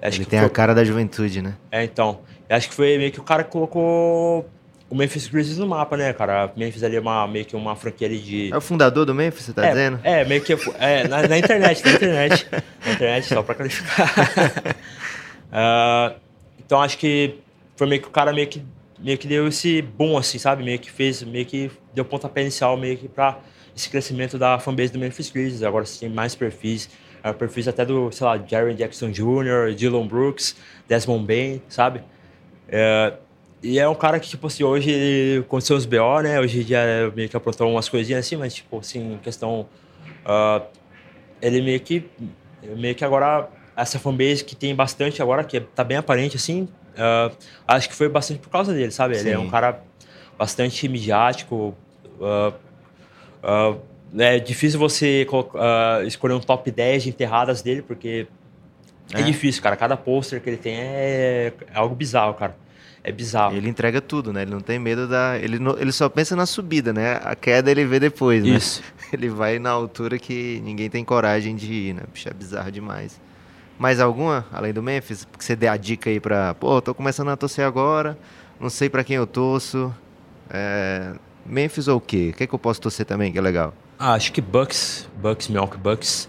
Acho 0.02 0.18
Ele 0.18 0.26
tem 0.26 0.40
foi... 0.40 0.48
a 0.48 0.50
cara 0.50 0.74
da 0.74 0.84
juventude, 0.84 1.42
né? 1.42 1.56
É, 1.72 1.84
então. 1.84 2.20
Acho 2.50 2.70
que 2.70 2.74
foi 2.74 2.98
meio 2.98 3.12
que 3.12 3.20
o 3.20 3.24
cara 3.24 3.44
que 3.44 3.52
colocou 3.52 4.50
o 4.90 4.96
Memphis 4.96 5.28
Grizzlies 5.28 5.60
no 5.60 5.68
mapa, 5.68 5.96
né, 5.96 6.12
cara? 6.14 6.52
Memphis 6.58 6.84
ali 6.84 6.96
é 6.96 7.00
uma, 7.00 7.28
meio 7.28 7.46
que 7.46 7.56
uma 7.56 7.76
franquia 7.76 8.08
ali 8.08 8.18
de... 8.18 8.52
É 8.52 8.58
o 8.58 8.62
fundador 8.62 9.06
do 9.06 9.14
Memphis, 9.14 9.46
você 9.46 9.54
tá 9.54 9.68
é, 9.68 9.70
dizendo? 9.70 10.00
É, 10.04 10.26
meio 10.26 10.42
que... 10.42 10.54
É, 10.80 11.08
na, 11.08 11.28
na 11.28 11.38
internet, 11.38 11.86
na 11.86 11.92
internet. 11.92 12.48
Na 12.84 12.94
internet, 12.94 13.28
só 13.28 13.44
pra 13.44 13.54
qualificar. 13.54 14.10
uh, 15.52 16.16
então, 16.66 16.82
acho 16.82 16.98
que 16.98 17.38
foi 17.80 17.88
meio 17.88 18.02
que 18.02 18.10
o 18.10 18.12
cara 18.12 18.34
meio 18.34 18.46
que 18.46 18.62
meio 19.00 19.18
que 19.18 19.26
deu 19.26 19.48
esse 19.48 19.82
boom, 19.82 20.18
assim, 20.18 20.38
sabe? 20.38 20.62
Meio 20.62 20.78
que 20.78 20.92
fez, 20.92 21.24
meio 21.24 21.46
que 21.46 21.72
deu 21.94 22.04
pontapé 22.04 22.42
inicial 22.42 22.76
meio 22.76 22.98
que 22.98 23.08
para 23.08 23.40
esse 23.74 23.90
crescimento 23.90 24.38
da 24.38 24.60
fanbase 24.60 24.92
do 24.92 25.00
Memphis 25.00 25.32
Grizzlies. 25.32 25.64
Agora 25.64 25.86
você 25.86 26.02
tem 26.02 26.10
mais 26.10 26.36
perfis, 26.36 26.90
é, 27.24 27.32
perfis 27.32 27.70
até 27.70 27.86
do, 27.86 28.12
sei 28.12 28.28
lá, 28.28 28.38
Jerry 28.38 28.76
Jackson 28.76 29.10
Jr., 29.12 29.74
Dylan 29.74 30.06
Brooks, 30.06 30.58
Desmond 30.90 31.26
Bain, 31.26 31.62
sabe? 31.70 32.04
É, 32.68 33.14
e 33.64 33.80
é 33.80 33.88
um 33.88 33.96
cara 33.96 34.20
que, 34.20 34.28
tipo 34.28 34.48
assim, 34.48 34.66
hoje 34.66 35.40
aconteceu 35.40 35.78
os 35.78 35.86
BO, 35.86 36.20
né? 36.22 36.38
Hoje 36.38 36.60
em 36.60 36.64
dia 36.64 37.14
meio 37.16 37.30
que 37.30 37.38
aprontou 37.38 37.72
umas 37.72 37.88
coisinhas 37.88 38.26
assim, 38.26 38.36
mas, 38.36 38.54
tipo, 38.54 38.78
assim, 38.80 39.18
questão... 39.24 39.66
Uh, 40.26 40.62
ele 41.42 41.62
meio 41.62 41.80
que, 41.80 42.06
meio 42.76 42.94
que 42.94 43.06
agora, 43.06 43.48
essa 43.78 43.98
fanbase 43.98 44.44
que 44.44 44.54
tem 44.54 44.76
bastante 44.76 45.22
agora, 45.22 45.46
que 45.46 45.62
tá 45.62 45.86
bem 45.86 45.96
aparente, 45.96 46.36
assim, 46.36 46.68
Uh, 47.00 47.36
acho 47.68 47.88
que 47.88 47.96
foi 47.96 48.10
bastante 48.10 48.40
por 48.40 48.50
causa 48.50 48.74
dele, 48.74 48.92
sabe? 48.92 49.16
Sim. 49.16 49.22
Ele 49.22 49.36
é 49.36 49.40
um 49.40 49.50
cara 49.50 49.82
bastante 50.38 50.88
midiático. 50.88 51.74
Uh, 52.20 52.54
uh, 53.44 53.80
é 54.18 54.40
difícil 54.40 54.80
você 54.80 55.26
escolher 56.06 56.34
um 56.34 56.40
top 56.40 56.70
10 56.70 57.04
de 57.04 57.10
enterradas 57.10 57.62
dele, 57.62 57.82
porque 57.82 58.28
é, 59.14 59.22
é 59.22 59.24
difícil, 59.24 59.62
cara. 59.62 59.76
Cada 59.76 59.96
pôster 59.96 60.42
que 60.42 60.50
ele 60.50 60.58
tem 60.58 60.76
é, 60.76 61.48
é, 61.48 61.54
algo 61.74 61.96
bizarro, 61.96 62.34
cara. 62.34 62.56
É 63.04 63.12
bizarro. 63.12 63.56
Ele 63.56 63.70
entrega 63.70 64.02
tudo, 64.02 64.34
né? 64.34 64.42
Ele 64.42 64.52
não 64.52 64.60
tem 64.60 64.78
medo 64.78 65.08
da. 65.08 65.38
Ele, 65.38 65.58
ele 65.80 65.92
só 65.92 66.10
pensa 66.10 66.36
na 66.36 66.46
subida, 66.46 66.92
né? 66.92 67.20
A 67.24 67.36
queda 67.36 67.72
ele 67.72 67.86
vê 67.86 68.00
depois, 68.00 68.44
né? 68.44 68.50
Isso. 68.50 68.84
Ele 69.12 69.28
vai 69.28 69.58
na 69.58 69.72
altura 69.72 70.20
que 70.20 70.62
ninguém 70.64 70.88
tem 70.88 71.04
coragem 71.04 71.56
de 71.56 71.74
ir, 71.74 71.94
né? 71.96 72.04
Bicho, 72.14 72.30
é 72.30 72.34
bizarro 72.34 72.72
demais. 72.72 73.20
Mais 73.80 74.02
alguma, 74.02 74.46
além 74.52 74.74
do 74.74 74.84
Memphis? 74.84 75.26
Que 75.38 75.44
você 75.44 75.56
dê 75.56 75.68
a 75.68 75.78
dica 75.78 76.10
aí 76.10 76.20
pra. 76.20 76.54
Pô, 76.54 76.82
tô 76.82 76.94
começando 76.94 77.30
a 77.30 77.38
torcer 77.38 77.66
agora, 77.66 78.18
não 78.60 78.70
sei 78.70 78.90
para 78.90 79.06
quem 79.06 79.16
eu 79.16 79.26
torço. 79.26 79.96
É... 80.50 81.14
Memphis 81.46 81.88
ou 81.88 81.98
o 81.98 82.02
quê? 82.02 82.32
O 82.34 82.38
que, 82.38 82.44
é 82.44 82.48
que 82.48 82.54
eu 82.54 82.60
posso 82.60 82.82
torcer 82.82 83.06
também, 83.06 83.32
que 83.32 83.38
é 83.38 83.42
legal? 83.42 83.74
Ah, 83.98 84.14
acho 84.14 84.34
que 84.34 84.42
Bucks, 84.42 85.10
Bucks, 85.16 85.48
Milk 85.48 85.78
Bucks. 85.78 86.28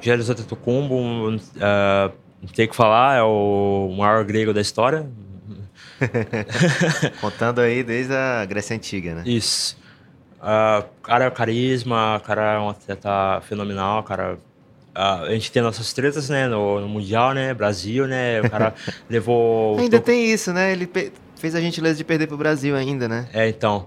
Gélio 0.00 0.30
Antetokounmpo, 0.30 0.94
uh, 0.94 2.12
não 2.40 2.48
tem 2.54 2.66
o 2.66 2.68
que 2.68 2.76
falar, 2.76 3.16
é 3.16 3.22
o 3.22 3.94
maior 3.96 4.22
grego 4.24 4.52
da 4.52 4.60
história. 4.60 5.08
Contando 7.20 7.60
aí 7.60 7.82
desde 7.82 8.12
a 8.14 8.44
Grécia 8.44 8.76
Antiga, 8.76 9.14
né? 9.14 9.22
Isso. 9.24 9.76
Uh, 10.38 10.84
cara 11.02 11.26
é 11.26 11.30
carisma, 11.30 12.20
cara 12.26 12.54
é 12.54 12.58
um 12.58 12.68
atleta 12.68 13.40
fenomenal, 13.42 14.02
cara. 14.02 14.38
A 14.94 15.30
gente 15.30 15.50
tem 15.50 15.62
nossas 15.62 15.92
tretas, 15.92 16.28
né, 16.28 16.46
no, 16.46 16.80
no, 16.80 16.88
Mundial, 16.88 17.32
né, 17.32 17.54
Brasil, 17.54 18.06
né, 18.06 18.40
o 18.42 18.50
cara 18.50 18.74
levou... 19.08 19.78
Ainda 19.78 19.98
tem 19.98 20.30
isso, 20.30 20.52
né, 20.52 20.72
ele 20.72 20.88
fez 21.36 21.54
a 21.54 21.60
gentileza 21.60 21.96
de 21.96 22.04
perder 22.04 22.26
pro 22.26 22.36
Brasil 22.36 22.76
ainda, 22.76 23.08
né? 23.08 23.26
É, 23.32 23.48
então, 23.48 23.86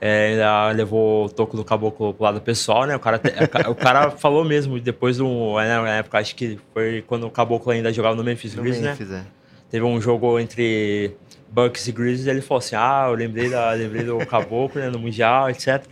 é, 0.00 0.28
ainda 0.28 0.70
levou 0.70 1.26
o 1.26 1.28
toco 1.28 1.56
do 1.56 1.64
caboclo 1.64 2.14
pro 2.14 2.22
lado 2.22 2.40
pessoal, 2.40 2.86
né, 2.86 2.94
o 2.94 3.00
cara, 3.00 3.20
o 3.68 3.74
cara 3.74 4.10
falou 4.16 4.44
mesmo, 4.44 4.78
depois 4.78 5.16
do, 5.16 5.56
né, 5.56 5.80
na 5.80 5.96
época, 5.96 6.18
acho 6.18 6.36
que 6.36 6.58
foi 6.72 7.02
quando 7.06 7.26
o 7.26 7.30
caboclo 7.30 7.72
ainda 7.72 7.92
jogava 7.92 8.14
no 8.14 8.22
Memphis 8.22 8.54
Grizzlies, 8.54 8.80
né? 8.80 8.90
Memphis, 8.90 9.10
é. 9.10 9.24
Teve 9.74 9.84
um 9.84 10.00
jogo 10.00 10.38
entre 10.38 11.16
Bucks 11.54 11.88
e 11.88 11.92
Grizzlies, 11.92 12.28
ele 12.28 12.40
falou 12.40 12.58
assim: 12.58 12.76
Ah, 12.76 13.06
eu 13.08 13.14
lembrei, 13.14 13.50
da, 13.50 13.72
lembrei 13.72 14.04
do 14.04 14.18
Caboclo 14.26 14.80
né, 14.80 14.88
no 14.88 15.00
Mundial, 15.00 15.50
etc. 15.50 15.84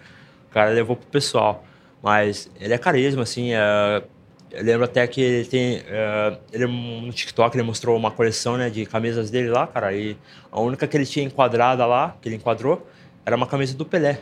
O 0.49 0.53
cara 0.53 0.71
levou 0.71 0.95
pro 0.95 1.07
pessoal. 1.07 1.65
Mas 2.01 2.51
ele 2.61 2.75
é 2.75 2.79
carisma, 2.79 3.23
assim. 3.23 3.53
É, 3.53 4.03
eu 4.53 4.63
lembro 4.63 4.85
até 4.85 5.07
que 5.07 5.21
ele 5.21 5.45
tem. 5.47 5.83
É, 5.87 6.37
ele 6.53 6.67
no 6.67 7.13
TikTok 7.13 7.57
ele 7.57 7.63
mostrou 7.63 7.97
uma 7.97 8.11
coleção 8.11 8.57
né, 8.57 8.69
de 8.69 8.85
camisas 8.85 9.31
dele 9.31 9.49
lá, 9.49 9.67
cara. 9.67 9.93
E 9.95 10.17
a 10.51 10.61
única 10.61 10.87
que 10.87 10.97
ele 10.97 11.07
tinha 11.07 11.25
enquadrada 11.25 11.87
lá, 11.87 12.15
que 12.21 12.29
ele 12.29 12.37
enquadrou, 12.37 12.87
era 13.25 13.35
uma 13.35 13.47
camisa 13.47 13.75
do 13.77 13.85
Pelé, 13.85 14.21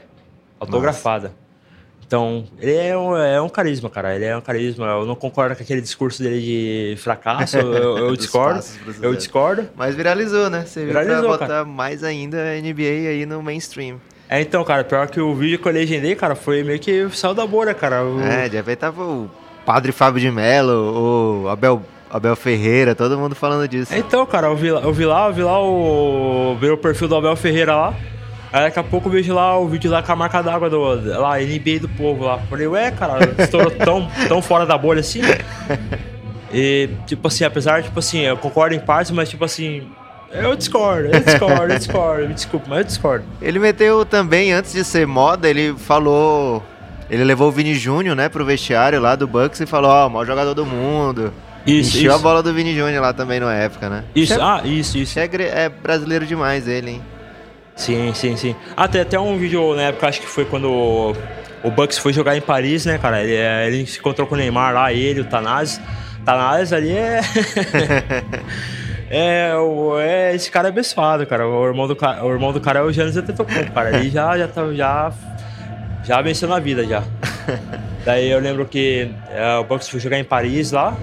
autografada. 0.59 1.29
Nossa. 1.29 1.51
Então, 2.07 2.45
ele 2.59 2.75
é 2.75 2.99
um, 2.99 3.17
é 3.17 3.41
um 3.41 3.49
carisma, 3.49 3.89
cara. 3.89 4.17
Ele 4.17 4.25
é 4.25 4.37
um 4.37 4.41
carisma. 4.41 4.85
Eu 4.87 5.07
não 5.07 5.15
concordo 5.15 5.55
com 5.55 5.63
aquele 5.63 5.81
discurso 5.81 6.21
dele 6.21 6.41
de 6.41 6.97
fracasso. 7.01 7.57
Eu, 7.57 7.99
eu 7.99 8.17
discordo. 8.19 8.65
eu 9.01 9.15
discordo. 9.15 9.69
Mas 9.77 9.95
viralizou, 9.95 10.51
né? 10.51 10.65
Você 10.67 10.85
viralizou, 10.85 11.23
pra 11.23 11.31
botar 11.31 11.47
cara. 11.47 11.65
mais 11.65 12.03
ainda 12.03 12.37
a 12.37 12.61
NBA 12.61 13.09
aí 13.11 13.27
no 13.27 13.41
mainstream. 13.41 14.01
É, 14.29 14.41
então, 14.41 14.65
cara, 14.65 14.83
pior 14.83 15.09
que 15.09 15.21
o 15.21 15.35
vídeo 15.37 15.59
que 15.61 15.69
eu 15.69 15.73
legendei, 15.73 16.17
cara, 16.17 16.35
foi 16.35 16.65
meio 16.65 16.81
que 16.81 17.09
saiu 17.11 17.33
da 17.35 17.47
boa, 17.47 17.73
cara. 17.75 18.03
É, 18.25 18.49
repente 18.49 18.79
tava 18.79 19.05
o 19.05 19.31
Padre 19.71 19.93
Fábio 19.93 20.21
de 20.21 20.29
Mello, 20.33 21.45
o 21.45 21.49
Abel 21.49 21.81
Abel 22.11 22.35
Ferreira, 22.35 22.93
todo 22.93 23.17
mundo 23.17 23.37
falando 23.37 23.69
disso. 23.69 23.95
Então, 23.95 24.27
cara, 24.27 24.49
eu 24.49 24.57
vi, 24.57 24.67
eu 24.67 24.93
vi 24.93 25.07
lá, 25.07 25.29
eu 25.29 25.33
vi 25.33 25.43
lá 25.45 25.63
o. 25.63 26.57
Vi 26.61 26.71
o 26.71 26.77
perfil 26.77 27.07
do 27.07 27.15
Abel 27.15 27.37
Ferreira 27.37 27.77
lá. 27.77 27.95
Aí 28.53 28.63
daqui 28.63 28.81
a 28.81 28.83
pouco 28.83 29.07
eu 29.07 29.13
vejo 29.13 29.33
lá 29.33 29.57
o 29.57 29.69
vídeo 29.69 29.89
lá 29.89 30.03
com 30.03 30.11
a 30.11 30.17
marca 30.17 30.43
d'água 30.43 30.69
do 30.69 30.81
lá, 31.21 31.39
NBA 31.39 31.79
do 31.83 31.89
povo 31.91 32.25
lá. 32.25 32.39
Falei, 32.51 32.67
ué, 32.67 32.91
cara, 32.91 33.21
estourou 33.39 33.71
tão, 33.71 34.11
tão 34.27 34.43
fora 34.43 34.67
da 34.67 34.77
bolha 34.77 35.01
assim. 35.01 35.21
E, 36.53 36.91
tipo 37.07 37.29
assim, 37.29 37.45
apesar, 37.45 37.81
tipo 37.81 37.97
assim, 37.97 38.23
eu 38.23 38.37
concordo 38.37 38.75
em 38.75 38.81
partes, 38.81 39.13
mas 39.13 39.31
tipo 39.31 39.45
assim, 39.45 39.89
eu 40.33 40.57
discordo, 40.57 41.07
eu 41.15 41.21
discordo, 41.21 41.73
eu 41.73 41.79
discordo, 41.79 42.27
me 42.27 42.35
desculpa, 42.35 42.67
mas 42.69 42.79
eu 42.79 42.85
discordo. 42.87 43.25
Ele 43.41 43.61
meteu 43.61 44.05
também, 44.05 44.53
antes 44.53 44.73
de 44.73 44.83
ser 44.83 45.07
moda, 45.07 45.49
ele 45.49 45.75
falou. 45.79 46.61
Ele 47.11 47.25
levou 47.25 47.49
o 47.49 47.53
Vini 47.53 47.75
Júnior, 47.75 48.15
né, 48.15 48.29
pro 48.29 48.45
vestiário 48.45 49.01
lá 49.01 49.17
do 49.17 49.27
Bucks 49.27 49.61
e 49.61 49.67
falou, 49.67 49.91
ó, 49.91 50.07
oh, 50.07 50.11
maior 50.11 50.25
jogador 50.25 50.55
do 50.55 50.65
mundo. 50.65 51.33
Isso, 51.67 51.99
Encheu 51.99 52.13
isso. 52.13 52.21
a 52.21 52.23
bola 52.23 52.43
do 52.43 52.55
Vini 52.55 52.75
Júnior 52.75 53.03
lá 53.03 53.13
também 53.13 53.41
na 53.41 53.53
época, 53.53 53.91
né? 53.91 54.05
Isso, 54.15 54.35
é, 54.35 54.39
ah, 54.41 54.63
isso, 54.65 54.97
isso. 54.97 55.19
É, 55.19 55.29
é 55.35 55.69
brasileiro 55.69 56.25
demais 56.25 56.69
ele, 56.69 56.93
hein? 56.93 57.03
Sim, 57.75 58.13
sim, 58.15 58.37
sim. 58.37 58.55
Ah, 58.77 58.87
tem 58.87 59.01
até 59.01 59.19
um 59.19 59.37
vídeo 59.37 59.75
na 59.75 59.83
época, 59.83 60.09
acho 60.09 60.21
que 60.21 60.27
foi 60.27 60.45
quando 60.45 60.71
o, 60.71 61.17
o 61.63 61.71
Bucks 61.71 61.99
foi 61.99 62.13
jogar 62.13 62.37
em 62.37 62.41
Paris, 62.41 62.87
né, 62.87 62.97
cara? 62.97 63.23
Ele, 63.23 63.35
é, 63.35 63.67
ele 63.67 63.87
se 63.87 63.99
encontrou 63.99 64.27
com 64.27 64.35
o 64.35 64.39
Neymar 64.39 64.73
lá, 64.73 64.93
ele, 64.93 65.21
o 65.21 65.25
Tanaz. 65.25 65.81
Tanaz 66.25 66.73
ali 66.73 66.93
é. 66.93 67.21
é, 69.11 69.57
o, 69.57 69.99
é, 69.99 70.35
esse 70.35 70.51
cara 70.51 70.69
é 70.69 70.71
abençoado, 70.71 71.27
cara. 71.27 71.49
O 71.49 71.67
irmão 71.67 71.89
do, 71.89 71.97
o 72.23 72.31
irmão 72.31 72.53
do 72.53 72.61
cara 72.61 72.81
é 72.81 72.83
o 72.83 72.93
Giannis 72.93 73.17
Antetokounmpo, 73.17 73.73
cara. 73.73 73.97
Ele 73.97 74.11
já, 74.11 74.39
já, 74.39 74.47
tá, 74.47 74.73
já, 74.73 75.13
já 76.05 76.21
venceu 76.23 76.49
na 76.49 76.59
vida, 76.59 76.85
já. 76.85 77.03
Daí 78.05 78.31
eu 78.31 78.41
lembro 78.41 78.67
que 78.67 79.11
é, 79.31 79.57
o 79.57 79.65
Bucks 79.65 79.89
foi 79.89 80.01
jogar 80.01 80.19
em 80.19 80.25
Paris 80.25 80.73
lá. 80.73 80.97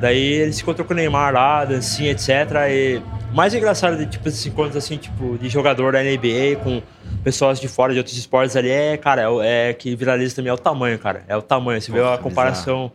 Daí 0.00 0.20
ele 0.20 0.52
se 0.52 0.62
encontrou 0.62 0.86
com 0.86 0.92
o 0.92 0.96
Neymar 0.96 1.32
lá, 1.32 1.64
dancinha, 1.64 2.10
etc. 2.10 2.28
E 2.68 3.00
mais 3.32 3.54
engraçado 3.54 3.96
de 3.96 4.06
tipo 4.06 4.28
esses 4.28 4.44
encontros 4.44 4.76
assim, 4.76 4.96
tipo, 4.96 5.38
de 5.38 5.48
jogador 5.48 5.92
da 5.92 6.02
NBA 6.02 6.56
com 6.62 6.82
pessoas 7.22 7.60
de 7.60 7.68
fora 7.68 7.92
de 7.92 7.98
outros 7.98 8.16
esportes 8.16 8.56
ali 8.56 8.70
é, 8.70 8.96
cara, 8.96 9.22
é, 9.42 9.70
é 9.70 9.72
que 9.72 9.94
viraliza 9.94 10.36
também 10.36 10.50
é 10.50 10.52
o 10.52 10.58
tamanho, 10.58 10.98
cara. 10.98 11.22
É 11.28 11.36
o 11.36 11.42
tamanho. 11.42 11.80
Você 11.80 11.92
vê 11.92 12.00
a 12.00 12.18
comparação 12.18 12.90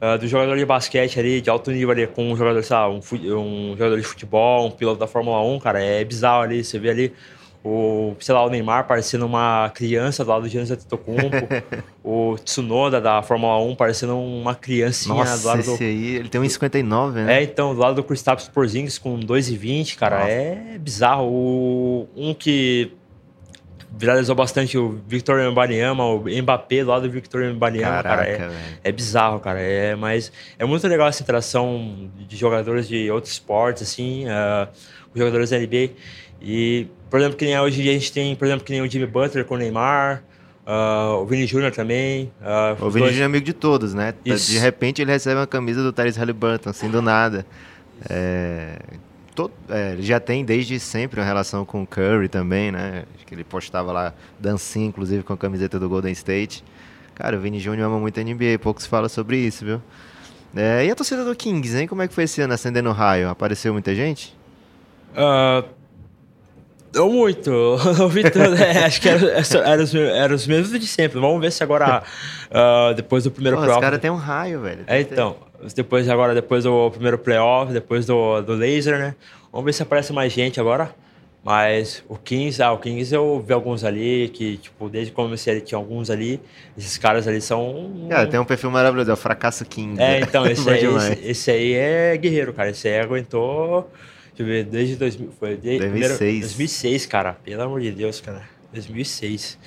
uh, 0.00 0.18
do 0.18 0.26
jogador 0.26 0.56
de 0.56 0.64
basquete 0.64 1.18
ali, 1.18 1.40
de 1.40 1.50
alto 1.50 1.70
nível 1.70 1.90
ali, 1.90 2.06
com 2.06 2.32
um 2.32 2.36
jogador, 2.36 2.62
sabe, 2.62 2.94
um, 2.94 3.36
um 3.36 3.76
jogador 3.76 3.96
de 3.96 4.04
futebol, 4.04 4.66
um 4.68 4.70
piloto 4.70 5.00
da 5.00 5.06
Fórmula 5.06 5.42
1, 5.42 5.58
cara, 5.58 5.82
é 5.82 6.04
bizarro 6.04 6.42
ali. 6.42 6.64
Você 6.64 6.78
vê 6.78 6.90
ali 6.90 7.12
o, 7.64 8.14
sei 8.20 8.34
lá, 8.34 8.44
o 8.44 8.50
Neymar 8.50 8.86
parecendo 8.86 9.24
uma 9.24 9.70
criança 9.74 10.22
do 10.22 10.30
lado 10.30 10.42
do 10.42 10.48
Giannis 10.48 10.70
Antetokounmpo, 10.70 11.48
o 12.04 12.36
Tsunoda 12.44 13.00
da 13.00 13.22
Fórmula 13.22 13.58
1 13.58 13.74
parecendo 13.74 14.18
uma 14.18 14.54
criancinha 14.54 15.14
Nossa, 15.14 15.38
do 15.38 15.48
lado 15.48 15.60
esse 15.60 15.78
do... 15.78 15.82
aí, 15.82 16.16
ele 16.16 16.28
tem 16.28 16.42
1,59, 16.42 17.12
né? 17.12 17.38
É, 17.38 17.42
então, 17.42 17.74
do 17.74 17.80
lado 17.80 17.94
do 17.94 18.04
Kristaps 18.04 18.48
Porzingis 18.48 18.98
com 18.98 19.18
2,20, 19.18 19.96
cara, 19.96 20.18
Nossa. 20.18 20.30
é 20.30 20.78
bizarro. 20.78 21.26
O, 21.26 22.08
um 22.14 22.34
que 22.34 22.92
viralizou 23.96 24.34
bastante 24.34 24.76
o 24.76 25.00
Victor 25.08 25.50
Mbanyama, 25.50 26.04
o 26.04 26.24
Mbappé 26.28 26.84
do 26.84 26.90
lado 26.90 27.08
do 27.08 27.10
Victor 27.10 27.44
Mbanyama, 27.54 28.02
cara, 28.02 28.28
é, 28.28 28.50
é, 28.82 28.92
bizarro, 28.92 29.40
cara, 29.40 29.60
é, 29.60 29.94
mas 29.94 30.30
é 30.58 30.66
muito 30.66 30.86
legal 30.86 31.08
essa 31.08 31.22
interação 31.22 32.10
de 32.28 32.36
jogadores 32.36 32.86
de 32.86 33.10
outros 33.10 33.32
esportes, 33.32 33.84
assim, 33.84 34.26
uh, 34.26 34.68
jogadores 35.14 35.50
da 35.50 35.58
NBA, 35.58 35.92
e 36.42 36.88
por 37.14 37.20
exemplo, 37.20 37.38
que 37.38 37.44
nem 37.44 37.56
hoje 37.60 37.88
a 37.88 37.92
gente 37.92 38.12
tem, 38.12 38.34
por 38.34 38.44
exemplo, 38.44 38.64
que 38.64 38.72
nem 38.72 38.82
o 38.82 38.90
Jimmy 38.90 39.06
Butler 39.06 39.44
com 39.44 39.54
o 39.54 39.56
Neymar, 39.56 40.24
uh, 40.66 41.22
o 41.22 41.24
Vini 41.24 41.46
Júnior 41.46 41.70
também. 41.70 42.32
Uh, 42.40 42.84
o 42.84 42.90
Vini 42.90 43.06
Júnior 43.06 43.22
é 43.22 43.24
amigo 43.26 43.46
de 43.46 43.52
todos, 43.52 43.94
né? 43.94 44.14
Isso. 44.24 44.50
De 44.50 44.58
repente 44.58 45.00
ele 45.00 45.12
recebe 45.12 45.38
uma 45.38 45.46
camisa 45.46 45.80
do 45.80 45.92
Tyrese 45.92 46.18
Halliburton, 46.18 46.70
assim, 46.70 46.90
do 46.90 47.00
nada. 47.00 47.46
É, 48.10 48.80
todo, 49.32 49.52
é, 49.68 49.92
ele 49.92 50.02
já 50.02 50.18
tem 50.18 50.44
desde 50.44 50.80
sempre 50.80 51.20
uma 51.20 51.24
relação 51.24 51.64
com 51.64 51.84
o 51.84 51.86
Curry 51.86 52.28
também, 52.28 52.72
né? 52.72 53.04
Acho 53.14 53.24
que 53.24 53.32
ele 53.32 53.44
postava 53.44 53.92
lá 53.92 54.12
dancinha, 54.40 54.86
inclusive, 54.86 55.22
com 55.22 55.34
a 55.34 55.36
camiseta 55.36 55.78
do 55.78 55.88
Golden 55.88 56.10
State. 56.10 56.64
Cara, 57.14 57.36
o 57.36 57.40
Vini 57.40 57.60
Júnior 57.60 57.86
ama 57.86 58.00
muito 58.00 58.18
a 58.18 58.24
NBA, 58.24 58.58
pouco 58.60 58.82
se 58.82 58.88
fala 58.88 59.08
sobre 59.08 59.36
isso, 59.36 59.64
viu? 59.64 59.80
É, 60.56 60.84
e 60.84 60.90
a 60.90 60.96
torcida 60.96 61.24
do 61.24 61.36
Kings, 61.36 61.78
hein? 61.78 61.86
Como 61.86 62.02
é 62.02 62.08
que 62.08 62.12
foi 62.12 62.24
esse 62.24 62.40
ano 62.40 62.54
acendendo 62.54 62.90
raio? 62.90 63.28
Apareceu 63.28 63.72
muita 63.72 63.94
gente? 63.94 64.36
Uh, 65.12 65.83
não 66.94 67.10
muito. 67.10 67.50
O 68.04 68.08
Vitor, 68.08 68.60
é, 68.60 68.84
acho 68.84 69.00
que 69.00 69.08
eram 69.08 69.28
era 69.28 69.82
os, 69.82 69.94
era 69.94 70.34
os 70.34 70.46
mesmos 70.46 70.78
de 70.78 70.86
sempre. 70.86 71.18
Vamos 71.20 71.40
ver 71.40 71.52
se 71.52 71.62
agora, 71.62 72.02
uh, 72.50 72.94
depois 72.96 73.24
do 73.24 73.30
primeiro 73.30 73.56
playoff. 73.56 73.78
Os 73.78 73.84
caras 73.84 74.00
têm 74.00 74.10
um 74.10 74.16
raio, 74.16 74.60
velho. 74.60 74.84
É, 74.86 75.00
então. 75.00 75.36
Depois, 75.74 76.08
agora, 76.08 76.34
depois 76.34 76.64
do 76.64 76.90
primeiro 76.90 77.16
playoff, 77.16 77.72
depois 77.72 78.04
do, 78.04 78.42
do 78.42 78.54
laser, 78.54 78.98
né? 78.98 79.14
Vamos 79.50 79.64
ver 79.64 79.72
se 79.72 79.82
aparece 79.82 80.12
mais 80.12 80.32
gente 80.32 80.60
agora. 80.60 80.94
Mas 81.44 82.02
o 82.08 82.16
Kings, 82.16 82.62
ah, 82.62 82.72
o 82.72 82.78
Kings 82.78 83.14
eu 83.14 83.44
vi 83.46 83.52
alguns 83.52 83.84
ali, 83.84 84.30
que, 84.30 84.56
tipo, 84.56 84.88
desde 84.88 85.10
que 85.10 85.16
comecei 85.16 85.60
tinha 85.60 85.78
alguns 85.78 86.08
ali. 86.08 86.40
Esses 86.76 86.96
caras 86.96 87.28
ali 87.28 87.38
são. 87.40 88.08
É, 88.08 88.24
tem 88.24 88.40
um 88.40 88.46
perfil 88.46 88.70
maravilhoso, 88.70 89.10
é 89.10 89.14
o 89.14 89.16
Fracasso 89.16 89.62
King. 89.66 90.00
É, 90.02 90.20
então, 90.20 90.44
esse, 90.48 90.68
aí, 90.68 90.84
esse, 90.84 91.20
esse, 91.22 91.50
aí 91.50 91.72
é 91.74 92.16
guerreiro, 92.16 92.54
cara. 92.54 92.70
Esse 92.70 92.88
aí 92.88 92.98
aguentou 92.98 93.90
Deixa 94.36 94.42
eu 94.42 94.46
ver, 94.46 94.64
desde 94.64 94.96
2000, 94.96 95.32
foi 95.38 95.56
de, 95.56 95.78
2006. 95.78 95.90
Primeiro, 95.90 96.40
2006, 96.40 97.06
cara. 97.06 97.34
Pelo 97.44 97.62
amor 97.62 97.80
de 97.80 97.92
Deus, 97.92 98.20
cara. 98.20 98.42
2006. 98.72 99.58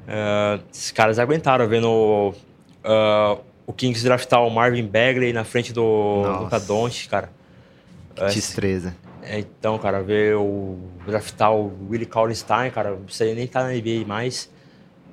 Uh, 0.00 0.62
esses 0.70 0.90
caras 0.90 1.18
aguentaram 1.18 1.66
vendo 1.66 1.88
uh, 1.88 3.40
o 3.66 3.72
Kings 3.72 4.04
draftar 4.04 4.44
o 4.44 4.50
Marvin 4.50 4.86
Bagley 4.86 5.32
na 5.32 5.44
frente 5.44 5.72
do 5.72 6.22
Luca 6.42 6.60
Doncic, 6.60 7.08
cara. 7.08 7.30
Que 8.14 8.34
destreza. 8.34 8.94
É, 9.22 9.38
então, 9.38 9.78
cara, 9.78 10.02
ver 10.02 10.36
o 10.36 10.78
draftar 11.06 11.54
o 11.54 11.72
Willie 11.88 12.06
Kallenstein, 12.06 12.70
cara, 12.70 12.98
isso 13.06 13.22
aí 13.22 13.34
nem 13.34 13.46
tá 13.46 13.62
na 13.62 13.70
NBA 13.70 14.04
mais. 14.06 14.50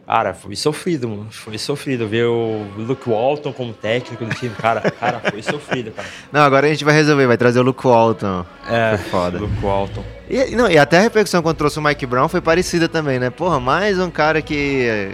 Cara, 0.08 0.34
foi 0.34 0.56
sofrido, 0.56 1.10
mano. 1.10 1.28
Foi 1.30 1.58
sofrido 1.58 2.08
ver 2.08 2.24
o 2.24 2.66
Luke 2.78 3.10
Walton 3.10 3.52
como 3.52 3.74
técnico 3.74 4.24
do 4.24 4.34
time. 4.34 4.56
Cara, 4.56 4.80
cara, 4.90 5.20
foi 5.20 5.44
sofrido, 5.44 5.92
cara. 5.92 6.08
Não, 6.32 6.40
agora 6.40 6.66
a 6.66 6.70
gente 6.70 6.86
vai 6.86 6.94
resolver, 6.94 7.28
vai 7.28 7.36
trazer 7.36 7.60
o 7.60 7.62
Luke 7.62 7.86
Walton. 7.86 8.46
É, 8.70 8.98
foi 8.98 9.10
foda. 9.10 9.38
Luke 9.38 9.62
Walton. 9.62 10.06
E, 10.30 10.56
não, 10.56 10.70
e 10.70 10.78
até 10.78 10.98
a 10.98 11.02
repercussão 11.02 11.42
quando 11.42 11.58
trouxe 11.58 11.78
o 11.80 11.82
Mike 11.82 12.06
Brown 12.06 12.30
foi 12.30 12.40
parecida 12.40 12.88
também, 12.88 13.20
né? 13.20 13.30
Porra, 13.30 13.60
mais 13.60 14.00
um 14.00 14.10
cara 14.10 14.42
que. 14.42 15.12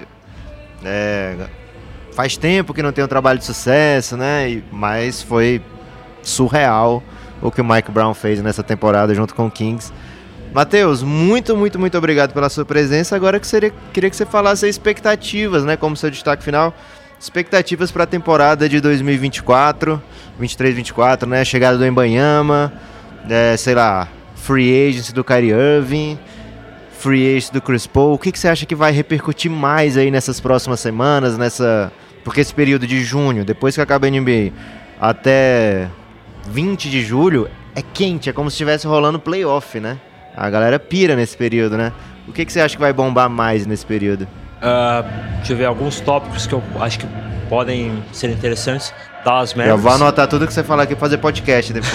É, 0.86 1.47
faz 2.11 2.38
tempo 2.38 2.72
que 2.72 2.84
não 2.84 2.91
tem 2.91 3.03
um 3.03 3.07
trabalho 3.07 3.39
de 3.39 3.45
sucesso, 3.45 4.15
né? 4.15 4.49
E, 4.49 4.63
mas 4.72 5.24
foi 5.24 5.59
surreal 6.22 7.01
o 7.41 7.51
que 7.51 7.61
o 7.61 7.65
Mike 7.65 7.91
Brown 7.91 8.13
fez 8.13 8.41
nessa 8.43 8.61
temporada 8.61 9.13
junto 9.15 9.34
com 9.34 9.47
o 9.47 9.51
Kings. 9.51 9.91
Matheus, 10.54 11.01
muito, 11.01 11.58
muito, 11.58 11.80
muito 11.80 11.97
obrigado 11.97 12.32
pela 12.32 12.47
sua 12.47 12.64
presença. 12.64 13.16
Agora 13.16 13.39
que 13.39 13.47
seria, 13.47 13.74
queria 13.91 14.08
que 14.08 14.16
você 14.16 14.26
falasse 14.26 14.68
expectativas, 14.68 15.66
né, 15.66 15.76
como 15.76 15.97
seu 15.97 16.12
destaque 16.12 16.43
final. 16.43 16.76
Expectativas 17.20 17.91
para 17.91 18.04
a 18.04 18.08
temporada 18.08 18.70
de 18.70 18.80
2024, 18.80 20.01
23, 20.38 20.76
24, 20.76 21.28
né? 21.28 21.43
Chegada 21.43 21.78
do 21.78 21.86
Embanhama, 21.86 22.72
é, 23.28 23.58
sei 23.58 23.74
lá, 23.74 24.08
free 24.36 24.89
agency 24.89 25.14
do 25.14 25.24
Kyrie 25.24 25.51
Irving, 25.51 26.20
free 26.99 27.30
agency 27.30 27.51
do 27.51 27.62
Chris 27.62 27.88
Paul. 27.88 28.14
O 28.14 28.20
que, 28.20 28.32
que 28.32 28.38
você 28.38 28.49
acha 28.49 28.66
que 28.66 28.76
vai 28.76 28.91
repercutir 28.91 29.49
mais 29.49 29.97
aí 29.97 30.12
nessas 30.12 30.39
próximas 30.39 30.80
semanas, 30.82 31.38
nessa... 31.38 31.91
Porque 32.24 32.41
esse 32.41 32.54
período 32.54 32.86
de 32.86 33.01
junho, 33.01 33.43
depois 33.43 33.74
que 33.74 33.82
acaba 33.82 34.06
a 34.06 34.10
NBA, 34.10 34.51
até 34.99 35.89
20 36.47 36.89
de 36.89 37.01
julho, 37.01 37.49
é 37.74 37.82
quente, 37.82 38.30
é 38.30 38.34
como 38.34 38.51
se 38.51 38.56
estivesse 38.56 38.86
rolando 38.86 39.20
playoff, 39.20 39.80
né? 39.80 39.97
A 40.36 40.49
galera 40.49 40.79
pira 40.79 41.15
nesse 41.15 41.38
período, 41.38 41.77
né? 41.77 41.91
O 42.27 42.31
que, 42.31 42.45
que 42.45 42.51
você 42.51 42.61
acha 42.61 42.75
que 42.75 42.81
vai 42.81 42.93
bombar 42.93 43.29
mais 43.29 43.65
nesse 43.65 43.86
período? 43.86 44.27
Uh, 44.63 45.03
deixa 45.38 45.53
eu 45.53 45.57
ver 45.57 45.65
alguns 45.65 45.99
tópicos 45.99 46.47
que 46.47 46.53
eu 46.53 46.63
acho 46.79 46.99
que 46.99 47.07
podem 47.49 48.01
ser 48.11 48.29
interessantes. 48.29 48.93
Dallas 49.23 49.53
Mavericks. 49.53 49.77
Eu 49.77 49.89
vou 49.89 49.91
anotar 49.91 50.27
tudo 50.27 50.47
que 50.47 50.53
você 50.53 50.63
falar 50.63 50.84
aqui 50.84 50.93
e 50.93 50.95
fazer 50.95 51.17
podcast 51.17 51.73
depois. 51.73 51.93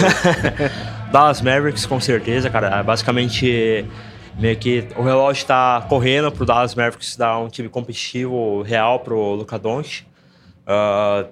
Dallas 1.10 1.40
Mavericks, 1.40 1.86
com 1.86 2.00
certeza, 2.00 2.48
cara. 2.48 2.82
Basicamente, 2.82 3.84
meio 4.38 4.56
que 4.56 4.86
o 4.96 5.02
relógio 5.02 5.40
está 5.40 5.84
correndo 5.88 6.30
pro 6.30 6.44
Dallas 6.44 6.74
Mavericks 6.74 7.16
dar 7.16 7.38
um 7.38 7.48
time 7.48 7.68
competitivo 7.68 8.62
real 8.62 9.00
pro 9.00 9.34
Luka 9.34 9.58
Doncic. 9.58 10.06
Uh, 10.66 11.26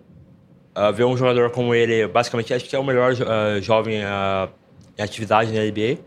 uh, 0.75 0.93
ver 0.93 1.05
um 1.05 1.17
jogador 1.17 1.51
como 1.51 1.75
ele, 1.75 2.07
basicamente, 2.09 2.53
acho 2.53 2.65
que 2.65 2.75
é 2.75 2.79
o 2.79 2.85
melhor 2.85 3.13
uh, 3.13 3.61
jovem 3.63 4.01
em 4.99 5.03
atividade 5.03 5.53
na 5.53 5.61
NBA 5.61 5.99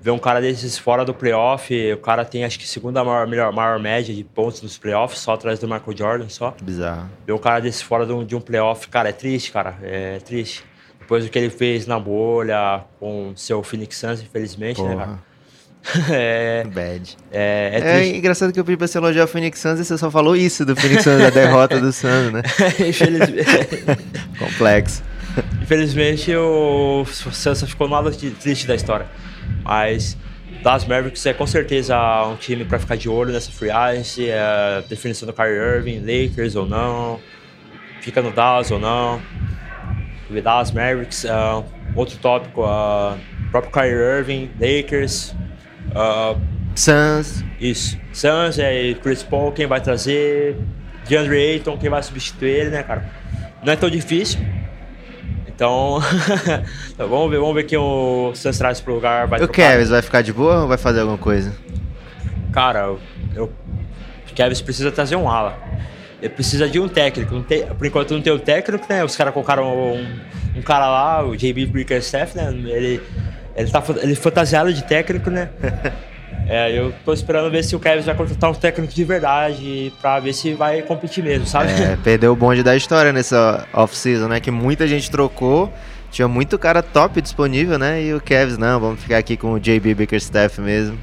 ver 0.00 0.10
um 0.10 0.18
cara 0.18 0.40
desses 0.40 0.78
fora 0.78 1.04
do 1.04 1.12
playoff, 1.12 1.74
o 1.92 1.98
cara 1.98 2.24
tem 2.24 2.44
acho 2.44 2.58
que 2.58 2.66
segunda 2.66 3.04
maior, 3.04 3.26
melhor, 3.26 3.52
maior 3.52 3.78
média 3.78 4.14
de 4.14 4.24
pontos 4.24 4.62
nos 4.62 4.78
playoffs, 4.78 5.20
só 5.20 5.34
atrás 5.34 5.58
do 5.58 5.68
Michael 5.68 5.96
Jordan, 5.96 6.28
só. 6.28 6.54
Bizarro. 6.62 7.08
Ver 7.26 7.32
um 7.32 7.38
cara 7.38 7.60
desses 7.60 7.82
fora 7.82 8.06
de 8.06 8.12
um, 8.12 8.24
de 8.24 8.34
um 8.34 8.40
playoff, 8.40 8.88
cara, 8.88 9.10
é 9.10 9.12
triste, 9.12 9.52
cara, 9.52 9.76
é 9.82 10.18
triste. 10.18 10.64
Depois 10.98 11.24
do 11.24 11.30
que 11.30 11.38
ele 11.38 11.50
fez 11.50 11.86
na 11.86 11.98
bolha 11.98 12.84
com 12.98 13.32
seu 13.36 13.62
Phoenix 13.62 13.96
Suns, 13.96 14.22
infelizmente, 14.22 14.80
né, 14.80 14.90
Porra. 14.90 15.06
né, 15.06 15.18
cara? 16.06 16.16
é, 16.16 16.64
Bad. 16.64 17.16
É, 17.32 17.80
é, 17.82 18.00
é, 18.00 18.16
engraçado 18.16 18.52
que 18.52 18.60
eu 18.60 18.64
pedi 18.64 18.76
pra 18.76 18.86
você 18.86 18.96
elogiar 18.96 19.24
o 19.24 19.28
Phoenix 19.28 19.58
Suns 19.58 19.80
e 19.80 19.84
você 19.84 19.98
só 19.98 20.10
falou 20.10 20.36
isso 20.36 20.64
do 20.64 20.76
Phoenix 20.76 21.02
Suns, 21.04 21.18
da 21.20 21.30
derrota 21.30 21.80
do 21.80 21.92
Suns, 21.92 22.32
né? 22.32 22.42
Infelizmente. 22.88 23.84
Complexo. 24.38 25.02
Infelizmente, 25.62 26.34
o 26.34 27.04
Suns 27.06 27.62
ficou 27.64 27.88
nada 27.88 28.10
triste 28.10 28.66
da 28.66 28.74
história. 28.74 29.06
Mas 29.70 30.16
Dallas 30.64 30.84
Mavericks 30.84 31.24
é 31.26 31.32
com 31.32 31.46
certeza 31.46 31.96
um 32.24 32.34
time 32.34 32.64
para 32.64 32.80
ficar 32.80 32.96
de 32.96 33.08
olho 33.08 33.32
nessa 33.32 33.52
free 33.52 33.70
agency, 33.70 34.28
é 34.28 34.82
definição 34.88 35.28
do 35.28 35.32
Kyrie 35.32 35.54
Irving, 35.54 36.00
Lakers 36.00 36.56
ou 36.56 36.66
não, 36.66 37.20
fica 38.00 38.20
no 38.20 38.32
Dallas 38.32 38.72
ou 38.72 38.80
não. 38.80 39.22
O 40.28 40.40
Dallas 40.42 40.72
Mavericks, 40.72 41.22
uh, 41.22 41.64
outro 41.94 42.18
tópico, 42.18 42.62
uh, 42.62 43.16
próprio 43.52 43.72
Kyrie 43.72 44.18
Irving, 44.18 44.50
Lakers, 44.58 45.36
uh, 45.94 46.36
Suns. 46.74 47.44
Isso, 47.60 47.96
Suns 48.12 48.58
é 48.58 48.94
Chris 48.94 49.22
Paul, 49.22 49.52
quem 49.52 49.68
vai 49.68 49.80
trazer, 49.80 50.56
DeAndre 51.08 51.36
Ayton, 51.36 51.78
quem 51.78 51.88
vai 51.88 52.02
substituir 52.02 52.50
ele, 52.50 52.70
né, 52.70 52.82
cara? 52.82 53.08
Não 53.62 53.72
é 53.72 53.76
tão 53.76 53.88
difícil, 53.88 54.40
então, 55.60 56.00
vamos 56.96 57.30
ver, 57.30 57.38
vamos 57.38 57.54
ver 57.54 57.64
quem 57.64 57.76
o 57.76 58.32
Suns 58.34 58.56
traz 58.56 58.80
pro 58.80 58.94
lugar. 58.94 59.26
Vai 59.26 59.42
o 59.42 59.46
Kevs 59.46 59.90
vai 59.90 60.00
ficar 60.00 60.22
de 60.22 60.32
boa 60.32 60.62
ou 60.62 60.68
vai 60.68 60.78
fazer 60.78 61.00
alguma 61.00 61.18
coisa? 61.18 61.54
Cara, 62.50 62.96
eu, 63.36 63.44
o 63.44 64.34
Kevs 64.34 64.62
precisa 64.62 64.90
trazer 64.90 65.16
um 65.16 65.28
ala. 65.28 65.58
Ele 66.18 66.30
precisa 66.30 66.66
de 66.66 66.80
um 66.80 66.88
técnico. 66.88 67.38
Tem, 67.42 67.66
por 67.66 67.86
enquanto 67.86 68.14
não 68.14 68.22
tem 68.22 68.32
o 68.32 68.38
técnico, 68.38 68.86
né? 68.88 69.04
Os 69.04 69.14
caras 69.14 69.34
colocaram 69.34 69.70
um, 69.70 70.20
um, 70.56 70.62
cara 70.62 70.88
lá, 70.88 71.26
o 71.26 71.36
JB 71.36 71.66
Bickerstaff, 71.66 72.34
né? 72.34 72.48
Ele, 72.48 73.02
ele, 73.54 73.70
tá, 73.70 73.84
ele 74.02 74.14
fantasiado 74.14 74.72
de 74.72 74.82
técnico, 74.82 75.28
né? 75.28 75.50
É, 76.52 76.76
eu 76.76 76.92
tô 77.04 77.12
esperando 77.12 77.48
ver 77.48 77.62
se 77.62 77.76
o 77.76 77.78
Kevin 77.78 78.02
vai 78.02 78.12
contratar 78.12 78.50
um 78.50 78.54
técnico 78.54 78.92
de 78.92 79.04
verdade 79.04 79.92
pra 80.00 80.18
ver 80.18 80.32
se 80.32 80.52
vai 80.52 80.82
competir 80.82 81.22
mesmo, 81.22 81.46
sabe? 81.46 81.70
É, 81.70 81.96
perdeu 82.02 82.32
o 82.32 82.36
bonde 82.36 82.60
da 82.64 82.74
história 82.74 83.12
nessa 83.12 83.68
off-season, 83.72 84.26
né? 84.26 84.40
Que 84.40 84.50
muita 84.50 84.84
gente 84.88 85.08
trocou, 85.08 85.72
tinha 86.10 86.26
muito 86.26 86.58
cara 86.58 86.82
top 86.82 87.22
disponível, 87.22 87.78
né? 87.78 88.02
E 88.02 88.12
o 88.12 88.20
Kevin, 88.20 88.56
não, 88.58 88.80
vamos 88.80 89.00
ficar 89.00 89.18
aqui 89.18 89.36
com 89.36 89.52
o 89.52 89.60
JB 89.60 89.94
Bickerstaff 89.94 90.60
mesmo. 90.60 90.98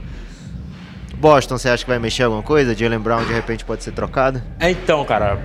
Boston, 1.16 1.58
você 1.58 1.70
acha 1.70 1.86
que 1.86 1.89
vai 1.89 1.98
mexer 1.98 2.24
alguma 2.24 2.43
coisa? 2.43 2.76
Jalen 2.76 3.00
Brown 3.00 3.24
de 3.24 3.32
repente 3.32 3.64
pode 3.64 3.86
ser 3.86 3.93
trocado? 3.93 4.43
É, 4.60 4.70
então, 4.70 5.06
cara, 5.06 5.39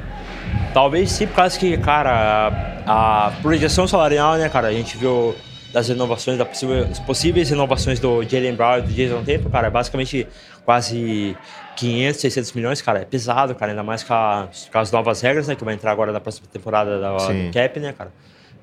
talvez 0.74 1.12
sim, 1.12 1.28
por 1.28 1.36
causa 1.36 1.56
que, 1.56 1.76
cara, 1.76 2.82
a 2.84 3.32
projeção 3.40 3.86
salarial, 3.86 4.34
né, 4.36 4.48
cara, 4.48 4.66
a 4.66 4.72
gente 4.72 4.98
viu 4.98 5.32
das 5.72 5.88
renovações, 5.88 6.38
das 6.38 7.00
possíveis 7.00 7.48
renovações 7.48 7.98
do 7.98 8.22
Jalen 8.22 8.54
Brown 8.54 8.78
e 8.78 8.82
do 8.82 8.92
Jason 8.92 9.24
Tatum, 9.24 9.50
cara, 9.50 9.68
é 9.68 9.70
basicamente 9.70 10.26
quase 10.64 11.36
500, 11.76 12.20
600 12.20 12.52
milhões, 12.52 12.82
cara, 12.82 13.00
é 13.00 13.04
pesado, 13.04 13.54
cara, 13.54 13.72
ainda 13.72 13.82
mais 13.82 14.04
com, 14.04 14.12
a, 14.12 14.48
com 14.70 14.78
as 14.78 14.92
novas 14.92 15.20
regras, 15.22 15.48
né, 15.48 15.54
que 15.54 15.64
vai 15.64 15.74
entrar 15.74 15.90
agora 15.90 16.12
na 16.12 16.20
próxima 16.20 16.46
temporada 16.52 17.00
da, 17.00 17.16
do 17.16 17.52
cap, 17.52 17.80
né, 17.80 17.92
cara, 17.92 18.12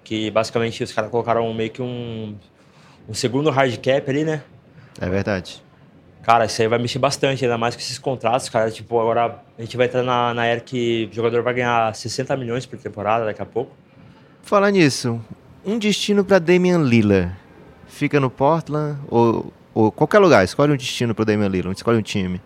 que 0.03 0.29
basicamente 0.29 0.83
os 0.83 0.93
caras 0.93 1.09
colocaram 1.09 1.51
meio 1.53 1.71
que 1.71 1.81
um, 1.81 2.35
um 3.07 3.13
segundo 3.13 3.49
hard 3.49 3.75
cap 3.77 4.09
ali, 4.09 4.23
né. 4.23 4.41
É 5.01 5.09
verdade. 5.09 5.63
Cara, 6.21 6.45
isso 6.45 6.61
aí 6.61 6.67
vai 6.67 6.77
mexer 6.77 6.99
bastante, 6.99 7.43
ainda 7.43 7.57
mais 7.57 7.75
com 7.75 7.81
esses 7.81 7.97
contratos, 7.97 8.49
cara, 8.49 8.69
tipo, 8.69 8.99
agora 8.99 9.39
a 9.57 9.61
gente 9.61 9.75
vai 9.75 9.87
entrar 9.87 10.03
na, 10.03 10.33
na 10.33 10.45
era 10.45 10.59
que 10.59 11.09
o 11.11 11.15
jogador 11.15 11.41
vai 11.41 11.55
ganhar 11.55 11.95
60 11.95 12.37
milhões 12.37 12.67
por 12.67 12.77
temporada 12.77 13.25
daqui 13.25 13.41
a 13.41 13.45
pouco. 13.45 13.75
Falar 14.43 14.69
nisso, 14.71 15.19
um 15.65 15.77
destino 15.77 16.23
para 16.23 16.39
Damian 16.39 16.79
Lillard. 16.79 17.31
Fica 17.87 18.19
no 18.19 18.29
Portland 18.29 18.99
ou, 19.07 19.51
ou 19.73 19.91
qualquer 19.91 20.19
lugar. 20.19 20.43
Escolhe 20.43 20.71
um 20.71 20.77
destino 20.77 21.13
para 21.15 21.25
Damian 21.25 21.47
Lillard. 21.47 21.75
Escolhe 21.75 21.97
um 21.97 22.01
time. 22.01 22.41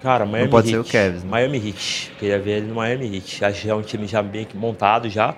Cara, 0.00 0.24
Miami 0.26 0.44
Não 0.44 0.50
pode 0.50 0.68
Heat. 0.68 0.74
ser 0.74 0.80
o 0.80 0.92
Cavs. 0.92 1.24
Né? 1.24 1.30
Miami 1.30 1.68
Heat. 1.68 2.12
Queria 2.18 2.38
ver 2.38 2.58
ele 2.58 2.66
no 2.66 2.74
Miami 2.74 3.16
Heat. 3.16 3.44
Acho 3.44 3.62
que 3.62 3.70
é 3.70 3.74
um 3.74 3.82
time 3.82 4.06
já 4.06 4.22
bem 4.22 4.46
montado 4.54 5.08
já. 5.08 5.34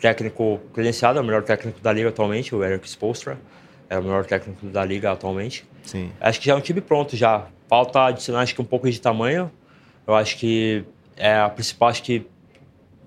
Técnico 0.00 0.60
credenciado, 0.72 1.18
é 1.18 1.22
o 1.22 1.24
melhor 1.24 1.42
técnico 1.42 1.80
da 1.80 1.92
liga 1.92 2.08
atualmente, 2.08 2.54
o 2.54 2.62
Eric 2.62 2.88
Spoelstra. 2.88 3.36
É 3.90 3.98
o 3.98 4.02
melhor 4.02 4.24
técnico 4.24 4.66
da 4.66 4.84
liga 4.84 5.10
atualmente. 5.10 5.64
Sim. 5.82 6.12
Acho 6.20 6.38
que 6.38 6.46
já 6.46 6.52
é 6.52 6.56
um 6.56 6.60
time 6.60 6.80
pronto 6.80 7.16
já. 7.16 7.46
Falta 7.68 8.04
adicionar 8.06 8.42
acho 8.42 8.54
que 8.54 8.62
um 8.62 8.64
pouco 8.64 8.88
de 8.88 9.00
tamanho. 9.00 9.50
Eu 10.06 10.14
acho 10.14 10.36
que 10.36 10.84
é 11.16 11.36
a 11.36 11.48
principal, 11.48 11.88
acho 11.88 12.02
que 12.02 12.26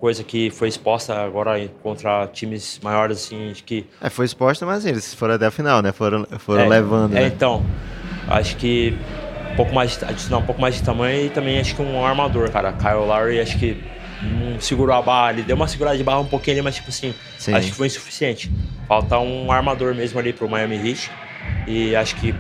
coisa 0.01 0.23
que 0.23 0.49
foi 0.49 0.67
exposta 0.67 1.13
agora 1.13 1.69
contra 1.83 2.25
times 2.25 2.79
maiores, 2.83 3.19
assim, 3.19 3.53
de 3.53 3.61
que... 3.61 3.85
É, 4.01 4.09
foi 4.09 4.25
exposta, 4.25 4.65
mas 4.65 4.83
eles 4.83 5.13
foram 5.13 5.35
até 5.35 5.45
a 5.45 5.51
final, 5.51 5.79
né? 5.83 5.91
Foram, 5.91 6.25
foram 6.39 6.63
é, 6.63 6.67
levando, 6.67 7.15
É, 7.15 7.21
né? 7.21 7.27
então, 7.27 7.63
acho 8.27 8.57
que 8.57 8.97
um 9.53 9.55
pouco 9.55 9.75
mais, 9.75 10.01
adicionar 10.01 10.39
um 10.39 10.45
pouco 10.45 10.59
mais 10.59 10.73
de 10.73 10.81
tamanho 10.81 11.27
e 11.27 11.29
também 11.29 11.59
acho 11.59 11.75
que 11.75 11.83
um 11.83 12.03
armador, 12.03 12.49
cara. 12.49 12.73
Kyle 12.73 13.05
Lowry, 13.05 13.39
acho 13.39 13.59
que 13.59 13.79
não 14.23 14.59
segurou 14.59 14.95
a 14.95 15.01
barra, 15.03 15.33
ele 15.33 15.43
deu 15.43 15.55
uma 15.55 15.67
segurada 15.67 15.95
de 15.95 16.03
barra 16.03 16.19
um 16.19 16.25
pouquinho 16.25 16.55
ali, 16.57 16.63
mas 16.63 16.75
tipo 16.75 16.89
assim, 16.89 17.13
Sim. 17.37 17.53
acho 17.53 17.69
que 17.69 17.75
foi 17.75 17.85
insuficiente. 17.85 18.51
Falta 18.87 19.19
um 19.19 19.51
armador 19.51 19.93
mesmo 19.93 20.19
ali 20.19 20.33
pro 20.33 20.49
Miami 20.49 20.77
Heat 20.77 21.11
e 21.67 21.95
acho 21.95 22.15
que 22.15 22.33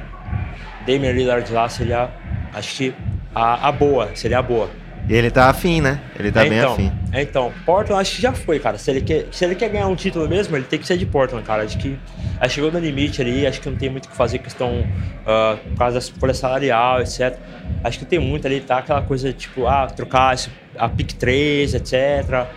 Damian 0.87 1.11
Lillard 1.11 1.51
lá 1.53 1.69
seria, 1.69 2.09
acho 2.55 2.75
que 2.75 2.95
a, 3.35 3.67
a 3.67 3.71
boa, 3.71 4.09
seria 4.15 4.39
a 4.39 4.41
boa. 4.41 4.80
E 5.11 5.13
ele 5.13 5.29
tá 5.29 5.49
afim, 5.49 5.81
né? 5.81 5.99
Ele 6.17 6.31
tá 6.31 6.45
é, 6.45 6.49
bem 6.49 6.59
então, 6.59 6.71
afim. 6.71 6.91
É, 7.11 7.21
então, 7.21 7.51
Portland 7.65 8.01
acho 8.01 8.15
que 8.15 8.21
já 8.21 8.31
foi, 8.31 8.59
cara. 8.59 8.77
Se 8.77 8.89
ele, 8.89 9.01
quer, 9.01 9.27
se 9.29 9.43
ele 9.43 9.55
quer 9.55 9.67
ganhar 9.67 9.87
um 9.87 9.95
título 9.95 10.25
mesmo, 10.25 10.55
ele 10.55 10.63
tem 10.63 10.79
que 10.79 10.87
ser 10.87 10.95
de 10.95 11.05
Portland, 11.05 11.45
cara. 11.45 11.63
Acho 11.63 11.77
que 11.77 11.99
acho 12.39 12.55
chegou 12.55 12.71
no 12.71 12.79
limite 12.79 13.21
ali, 13.21 13.45
acho 13.45 13.59
que 13.59 13.69
não 13.69 13.75
tem 13.75 13.89
muito 13.89 14.05
o 14.05 14.09
que 14.09 14.15
fazer 14.15 14.37
questão 14.37 14.69
uh, 14.79 15.57
por 15.57 15.77
causa 15.77 15.99
da 15.99 16.17
folha 16.17 16.33
salarial, 16.33 17.01
etc. 17.01 17.37
Acho 17.83 17.99
que 17.99 18.05
tem 18.05 18.19
muito 18.19 18.47
ali, 18.47 18.61
tá? 18.61 18.77
Aquela 18.77 19.01
coisa 19.01 19.33
tipo, 19.33 19.67
ah, 19.67 19.87
trocar 19.87 20.33
a 20.77 20.87
pick 20.87 21.11
3, 21.11 21.73
etc. 21.73 22.47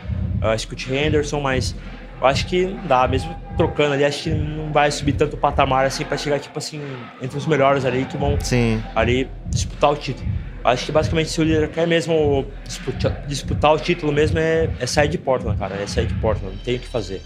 Uh, 0.41 0.91
o 0.91 0.95
Henderson, 0.95 1.41
mas 1.41 1.75
eu 2.21 2.27
acho 2.29 2.47
que 2.47 2.67
não 2.67 2.87
dá, 2.87 3.09
mesmo 3.09 3.35
trocando 3.57 3.95
ali, 3.95 4.05
acho 4.05 4.23
que 4.23 4.31
não 4.31 4.73
vai 4.73 4.93
subir 4.93 5.15
tanto 5.15 5.35
o 5.35 5.37
patamar 5.37 5.87
assim 5.87 6.05
pra 6.05 6.17
chegar, 6.17 6.39
tipo 6.39 6.57
assim, 6.57 6.81
entre 7.21 7.37
os 7.37 7.49
melhores 7.49 7.85
ali 7.85 8.05
que 8.05 8.17
vão 8.17 8.39
Sim. 8.41 8.81
ali 8.95 9.29
disputar 9.51 9.91
o 9.91 9.97
título. 9.97 10.45
Acho 10.65 10.87
que 10.87 10.93
basicamente 10.93 11.29
se 11.29 11.39
o 11.41 11.45
líder 11.45 11.69
quer 11.69 11.87
mesmo 11.87 12.47
disputar, 12.65 13.27
disputar 13.27 13.75
o 13.75 13.79
título 13.79 14.11
mesmo 14.11 14.39
é, 14.39 14.71
é, 14.81 14.87
sair 14.87 15.09
de 15.09 15.19
Portland, 15.19 15.59
cara. 15.59 15.77
É 15.77 15.87
sair 15.87 16.07
de 16.07 16.15
Portland, 16.15 16.57
não 16.57 16.65
tem 16.65 16.77
o 16.77 16.79
que 16.79 16.89
fazer. 16.89 17.21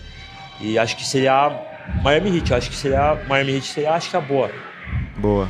E 0.61 0.76
acho 0.76 0.97
que 0.97 1.07
seria 1.07 1.57
Miami 2.03 2.36
Heat, 2.36 2.53
acho 2.53 2.68
que 2.68 2.74
seria 2.74 3.16
Miami 3.28 3.55
Heat 3.55 3.66
seria 3.66 3.93
acho 3.93 4.11
que 4.11 4.16
a 4.16 4.20
boa. 4.20 4.51
Boa. 5.16 5.49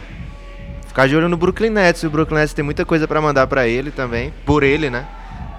Ficar 0.87 1.09
de 1.09 1.17
olho 1.17 1.31
no 1.31 1.37
Brooklyn 1.39 1.71
Nets, 1.71 2.03
o 2.03 2.11
Brooklyn 2.11 2.41
Nets 2.41 2.53
tem 2.53 2.63
muita 2.63 2.85
coisa 2.85 3.09
para 3.09 3.23
mandar 3.23 3.47
para 3.47 3.67
ele 3.67 3.91
também, 3.91 4.35
por 4.45 4.63
ele, 4.63 4.91
né? 4.91 5.07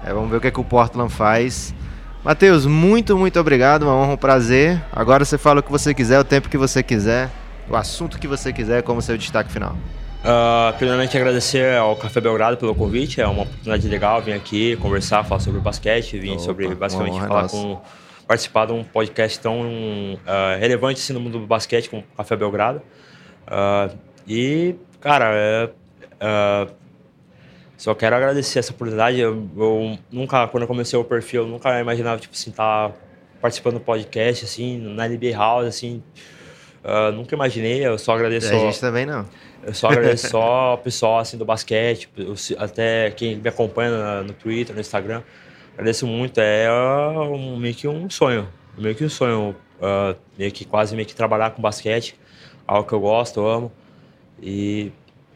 É, 0.04 0.12
vamos 0.12 0.30
ver 0.30 0.36
o 0.36 0.40
que, 0.40 0.46
é 0.46 0.50
que 0.52 0.60
o 0.60 0.64
Portland 0.64 1.12
faz. 1.12 1.74
Matheus, 2.22 2.64
muito, 2.64 3.18
muito 3.18 3.40
obrigado, 3.40 3.82
uma 3.84 3.94
honra, 3.94 4.12
um 4.12 4.16
prazer. 4.16 4.80
Agora 4.92 5.24
você 5.24 5.36
fala 5.36 5.60
o 5.60 5.62
que 5.62 5.70
você 5.70 5.92
quiser, 5.92 6.20
o 6.20 6.24
tempo 6.24 6.48
que 6.48 6.58
você 6.58 6.80
quiser, 6.80 7.28
o 7.68 7.74
assunto 7.74 8.20
que 8.20 8.28
você 8.28 8.52
quiser, 8.52 8.84
como 8.84 9.02
seu 9.02 9.18
destaque 9.18 9.50
final. 9.50 9.76
Uh, 10.20 10.76
primeiramente 10.76 11.16
agradecer 11.16 11.76
ao 11.76 11.96
Café 11.96 12.20
Belgrado 12.20 12.58
pelo 12.58 12.74
convite, 12.74 13.22
é 13.22 13.26
uma 13.26 13.44
oportunidade 13.44 13.88
legal 13.88 14.20
vir 14.20 14.34
aqui 14.34 14.76
conversar, 14.76 15.24
falar 15.24 15.40
sobre 15.40 15.60
basquete, 15.60 16.18
vir 16.18 16.32
Opa, 16.32 16.40
sobre 16.40 16.74
basicamente 16.74 17.18
falar 17.18 17.42
nossa. 17.42 17.56
com 17.56 17.80
participar 18.28 18.66
de 18.66 18.72
um 18.72 18.84
podcast 18.84 19.40
tão 19.40 19.62
uh, 19.62 20.58
relevante 20.60 21.00
assim, 21.00 21.14
no 21.14 21.20
mundo 21.20 21.38
do 21.38 21.46
basquete 21.46 21.88
como 21.88 22.02
o 22.02 22.16
Café 22.16 22.36
Belgrado. 22.36 22.82
Uh, 23.48 23.96
e, 24.28 24.76
cara, 25.00 25.72
uh, 26.20 26.72
só 27.78 27.94
quero 27.94 28.14
agradecer 28.14 28.58
essa 28.58 28.72
oportunidade. 28.72 29.18
Eu, 29.18 29.48
eu, 29.56 29.98
nunca, 30.12 30.46
quando 30.48 30.62
eu 30.62 30.68
comecei 30.68 30.98
o 30.98 31.02
perfil, 31.02 31.42
eu 31.42 31.48
nunca 31.48 31.80
imaginava, 31.80 32.20
tipo 32.20 32.34
assim, 32.34 32.50
estar 32.50 32.90
tá 32.90 32.94
participando 33.40 33.74
do 33.74 33.80
podcast, 33.80 34.44
assim, 34.44 34.78
na 34.78 35.08
NBA 35.08 35.32
House, 35.34 35.66
assim. 35.66 36.02
Uh, 36.82 37.12
nunca 37.12 37.34
imaginei, 37.34 37.86
eu 37.86 37.98
só 37.98 38.14
agradeço. 38.14 38.48
A 38.54 38.58
gente 38.58 38.80
também 38.80 39.04
não. 39.04 39.26
Eu 39.62 39.74
só 39.74 39.88
agradeço 39.88 40.28
só 40.30 40.74
o 40.74 40.78
pessoal, 40.78 41.18
assim, 41.18 41.36
do 41.36 41.44
basquete, 41.44 42.08
até 42.58 43.10
quem 43.10 43.36
me 43.36 43.48
acompanha 43.48 44.22
no 44.22 44.32
Twitter, 44.32 44.74
no 44.74 44.80
Instagram. 44.80 45.22
Agradeço 45.74 46.06
muito, 46.06 46.38
é 46.38 46.70
um, 46.70 47.56
meio 47.56 47.74
que 47.74 47.86
um 47.86 48.08
sonho, 48.08 48.48
meio 48.76 48.94
que 48.94 49.04
um 49.04 49.08
sonho, 49.08 49.54
uh, 49.80 50.16
meio 50.38 50.50
que 50.52 50.64
quase 50.64 50.94
meio 50.96 51.06
que 51.06 51.14
trabalhar 51.14 51.50
com 51.50 51.62
basquete, 51.62 52.14
algo 52.66 52.88
que 52.88 52.94
eu 52.94 53.00
gosto, 53.00 53.40
eu 53.40 53.48
amo. 53.48 53.72
E 54.42 54.90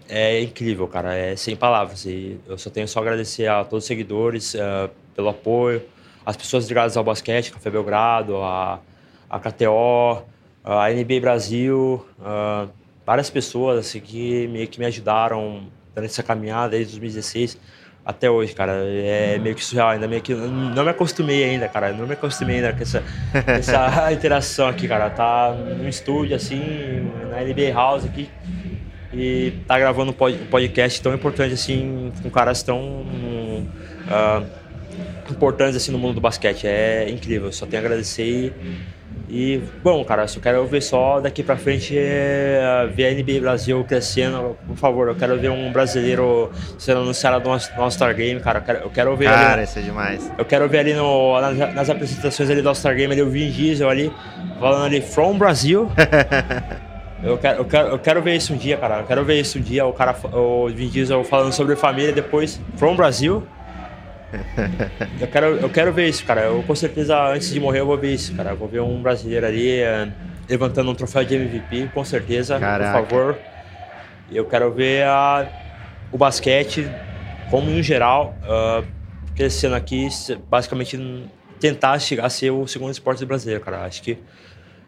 é 0.09 0.41
incrível, 0.41 0.89
cara, 0.89 1.15
é 1.15 1.37
sem 1.37 1.55
palavras. 1.55 2.05
E 2.07 2.39
eu 2.47 2.57
só 2.57 2.71
tenho 2.71 2.89
só 2.89 3.01
agradecer 3.01 3.47
a 3.47 3.65
todos 3.65 3.85
os 3.85 3.89
seguidores 3.89 4.55
uh, 4.55 4.91
pelo 5.15 5.29
apoio, 5.29 5.83
as 6.25 6.37
pessoas 6.37 6.67
ligadas 6.67 6.97
ao 6.97 7.05
basquete, 7.05 7.53
Café 7.53 7.71
Belgrado, 7.71 8.37
a, 8.39 8.81
a 9.29 9.39
KTO, 9.39 10.23
a 10.65 10.91
NBA 10.91 11.21
Brasil, 11.21 12.05
uh, 12.19 12.69
várias 13.05 13.29
pessoas 13.29 13.79
assim, 13.79 14.01
que, 14.01 14.49
me, 14.49 14.67
que 14.67 14.79
me 14.79 14.87
ajudaram 14.87 15.65
durante 15.95 16.11
essa 16.11 16.23
caminhada 16.23 16.71
desde 16.71 16.93
2016 16.93 17.59
até 18.05 18.31
hoje, 18.31 18.55
cara. 18.55 18.73
É 18.73 19.39
meio 19.39 19.55
que 19.55 19.65
surreal, 19.65 19.91
ainda 19.91 20.09
meio 20.09 20.23
que. 20.23 20.35
Não 20.35 20.85
me 20.85 20.91
acostumei 20.91 21.45
ainda, 21.45 21.69
cara. 21.69 21.93
Não 21.93 22.07
me 22.07 22.15
acostumei 22.15 22.57
ainda 22.57 22.73
com 22.73 22.83
essa, 22.83 23.03
essa 23.47 24.11
interação 24.13 24.69
aqui, 24.69 24.89
cara. 24.89 25.09
Tá 25.11 25.53
no 25.53 25.89
estúdio, 25.89 26.37
assim, 26.37 26.61
na 27.31 27.41
NBA 27.41 27.73
House 27.73 28.05
aqui 28.05 28.29
e 29.17 29.53
tá 29.67 29.79
gravando 29.79 30.11
um 30.13 30.47
podcast 30.47 31.01
tão 31.01 31.15
importante 31.15 31.55
assim, 31.55 32.13
com 32.23 32.31
caras 32.31 32.63
tão 32.63 32.81
uh, 32.81 34.45
importantes 35.31 35.77
assim 35.77 35.93
no 35.93 35.99
mundo 35.99 36.15
do 36.17 36.21
basquete. 36.21 36.67
É 36.67 37.09
incrível, 37.09 37.53
só 37.53 37.67
tenho 37.67 37.83
a 37.83 37.87
agradecer 37.87 38.25
e, 38.25 38.53
e 39.29 39.63
bom, 39.83 40.05
cara, 40.05 40.27
só 40.29 40.39
quero 40.39 40.67
ver 40.67 40.83
só 40.83 41.21
daqui 41.21 41.43
para 41.43 41.57
frente 41.57 41.95
é, 41.97 42.89
ver 42.95 43.07
a 43.07 43.15
NBA 43.15 43.41
Brasil 43.41 43.83
crescendo. 43.85 44.57
Por 44.67 44.77
favor, 44.77 45.09
eu 45.09 45.15
quero 45.15 45.39
ver 45.39 45.51
um 45.51 45.73
brasileiro 45.73 46.51
sendo 46.79 47.01
anunciado 47.01 47.49
no 47.49 47.83
All-Star 47.83 48.15
Game, 48.15 48.41
cara. 48.41 48.59
Eu 48.59 48.63
quero, 48.63 48.79
eu 48.81 48.91
quero 48.91 49.17
ver 49.17 49.25
Cara, 49.27 49.55
ali, 49.55 49.65
isso 49.65 49.79
é 49.79 49.83
demais. 49.83 50.31
Eu 50.37 50.45
quero 50.45 50.69
ver 50.69 50.79
ali 50.79 50.95
no, 50.95 51.41
nas, 51.41 51.75
nas 51.75 51.91
apresentações 51.91 52.51
ali 52.51 52.61
do 52.61 52.69
All-Star 52.69 52.95
Game 52.95 53.13
ali 53.13 53.23
o 53.23 53.31
Vin 53.31 53.51
Diesel 53.51 53.89
ali 53.89 54.13
falando 54.61 54.85
ali 54.85 55.01
From 55.01 55.39
Brasil. 55.39 55.91
Eu 57.23 57.39
quero, 57.39 57.61
eu, 57.61 57.65
quero, 57.65 57.89
eu 57.89 57.99
quero 57.99 58.23
ver 58.23 58.37
isso 58.37 58.53
um 58.53 58.57
dia, 58.59 58.77
cara. 58.77 58.99
Eu 58.99 59.07
quero 59.07 59.25
ver 59.25 59.41
isso 59.41 59.59
um 59.59 59.63
dia, 59.63 59.87
o 59.87 59.95
cara, 59.95 60.15
o 60.31 60.69
Vin 60.69 60.89
Diesel 60.89 61.25
falando 61.25 61.55
sobre 61.55 61.75
família, 61.75 62.13
depois 62.13 62.61
From 62.77 62.95
Brasil. 62.95 63.43
eu, 65.21 65.27
quero, 65.29 65.47
eu 65.57 65.71
quero 65.71 65.93
ver 65.93 66.09
isso, 66.09 66.25
cara. 66.25 66.43
Eu 66.43 66.63
com 66.63 66.75
certeza, 66.75 67.29
antes 67.29 67.51
de 67.51 67.61
morrer, 67.61 67.81
eu 67.81 67.87
vou 67.87 67.99
ver 67.99 68.15
isso, 68.15 68.35
cara. 68.35 68.51
Eu 68.51 68.57
vou 68.57 68.69
ver 68.69 68.81
um 68.81 69.03
brasileiro 69.03 69.47
ali 69.47 69.81
uh, 69.83 70.13
levantando 70.49 70.91
um 70.91 70.95
troféu 70.95 71.25
de 71.25 71.35
MVP, 71.35 71.91
com 71.93 72.05
certeza, 72.05 72.59
Caraca. 72.59 73.01
por 73.01 73.09
favor. 73.09 73.39
Eu 74.31 74.45
quero 74.45 74.73
ver 74.73 75.05
a, 75.05 75.47
o 76.11 76.19
basquete, 76.19 76.91
como 77.51 77.71
em 77.71 77.83
geral, 77.83 78.37
uh, 78.43 78.87
crescendo 79.35 79.75
aqui, 79.75 80.09
basicamente 80.49 80.99
tentar 81.61 81.99
chegar 81.99 82.27
a 82.27 82.31
ser 82.31 82.51
o 82.51 82.67
segundo 82.67 82.91
esporte 82.91 83.25
brasileiro, 83.25 83.61
cara. 83.63 83.85
Acho 83.85 84.03
que 84.03 84.19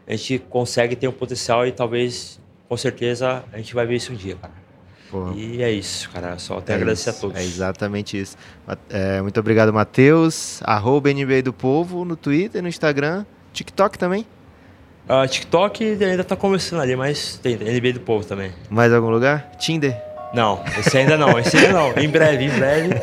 a 0.07 0.13
gente 0.13 0.39
consegue 0.39 0.95
ter 0.95 1.09
um 1.09 1.13
potencial 1.13 1.67
e 1.67 1.73
talvez, 1.73 2.41
com 2.69 2.77
certeza, 2.77 3.45
a 3.53 3.57
gente 3.57 3.75
vai 3.75 3.87
ver 3.87 3.97
isso 3.97 4.13
um 4.13 4.17
dia, 4.17 4.37
cara. 4.37 4.53
Porra. 5.11 5.35
E 5.35 5.63
é 5.63 5.71
isso, 5.71 6.11
cara. 6.11 6.39
Só 6.39 6.61
tenho 6.61 6.79
é 6.79 6.81
agradecer 6.81 7.11
isso, 7.11 7.19
a 7.19 7.21
todos. 7.21 7.39
É 7.39 7.45
exatamente 7.45 8.21
isso. 8.21 8.37
É, 8.91 9.21
muito 9.23 9.39
obrigado, 9.39 9.73
Matheus. 9.73 10.61
Arroba 10.65 11.13
NBA 11.13 11.43
do 11.43 11.53
Povo 11.53 12.05
no 12.05 12.17
Twitter, 12.17 12.63
no 12.63 12.69
Instagram. 12.69 13.25
TikTok 13.53 13.99
também? 13.99 14.27
Uh, 15.09 15.27
TikTok 15.29 15.85
ainda 16.03 16.25
tá 16.25 16.35
começando 16.35 16.81
ali, 16.81 16.97
mas 16.97 17.39
tem 17.41 17.57
NBA 17.57 17.93
do 17.93 18.01
Povo 18.01 18.25
também. 18.25 18.53
Mais 18.69 18.93
algum 18.93 19.09
lugar? 19.09 19.53
Tinder? 19.59 19.97
Não, 20.35 20.63
esse 20.79 20.99
ainda 20.99 21.17
não, 21.17 21.39
esse 21.39 21.57
ainda 21.57 21.73
não. 21.73 21.97
Em 21.97 22.09
breve, 22.09 22.45
em 22.45 22.51
breve, 22.51 22.95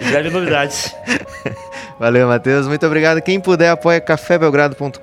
em 0.00 0.10
breve 0.10 0.30
novidades. 0.30 0.94
Valeu, 1.98 2.26
Matheus. 2.26 2.66
Muito 2.66 2.84
obrigado. 2.84 3.22
Quem 3.22 3.40
puder, 3.40 3.70
apoia 3.70 4.00
cafébelgrado.com.br. 4.00 4.98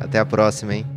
Até 0.00 0.18
a 0.18 0.26
próxima, 0.26 0.74
hein? 0.74 0.95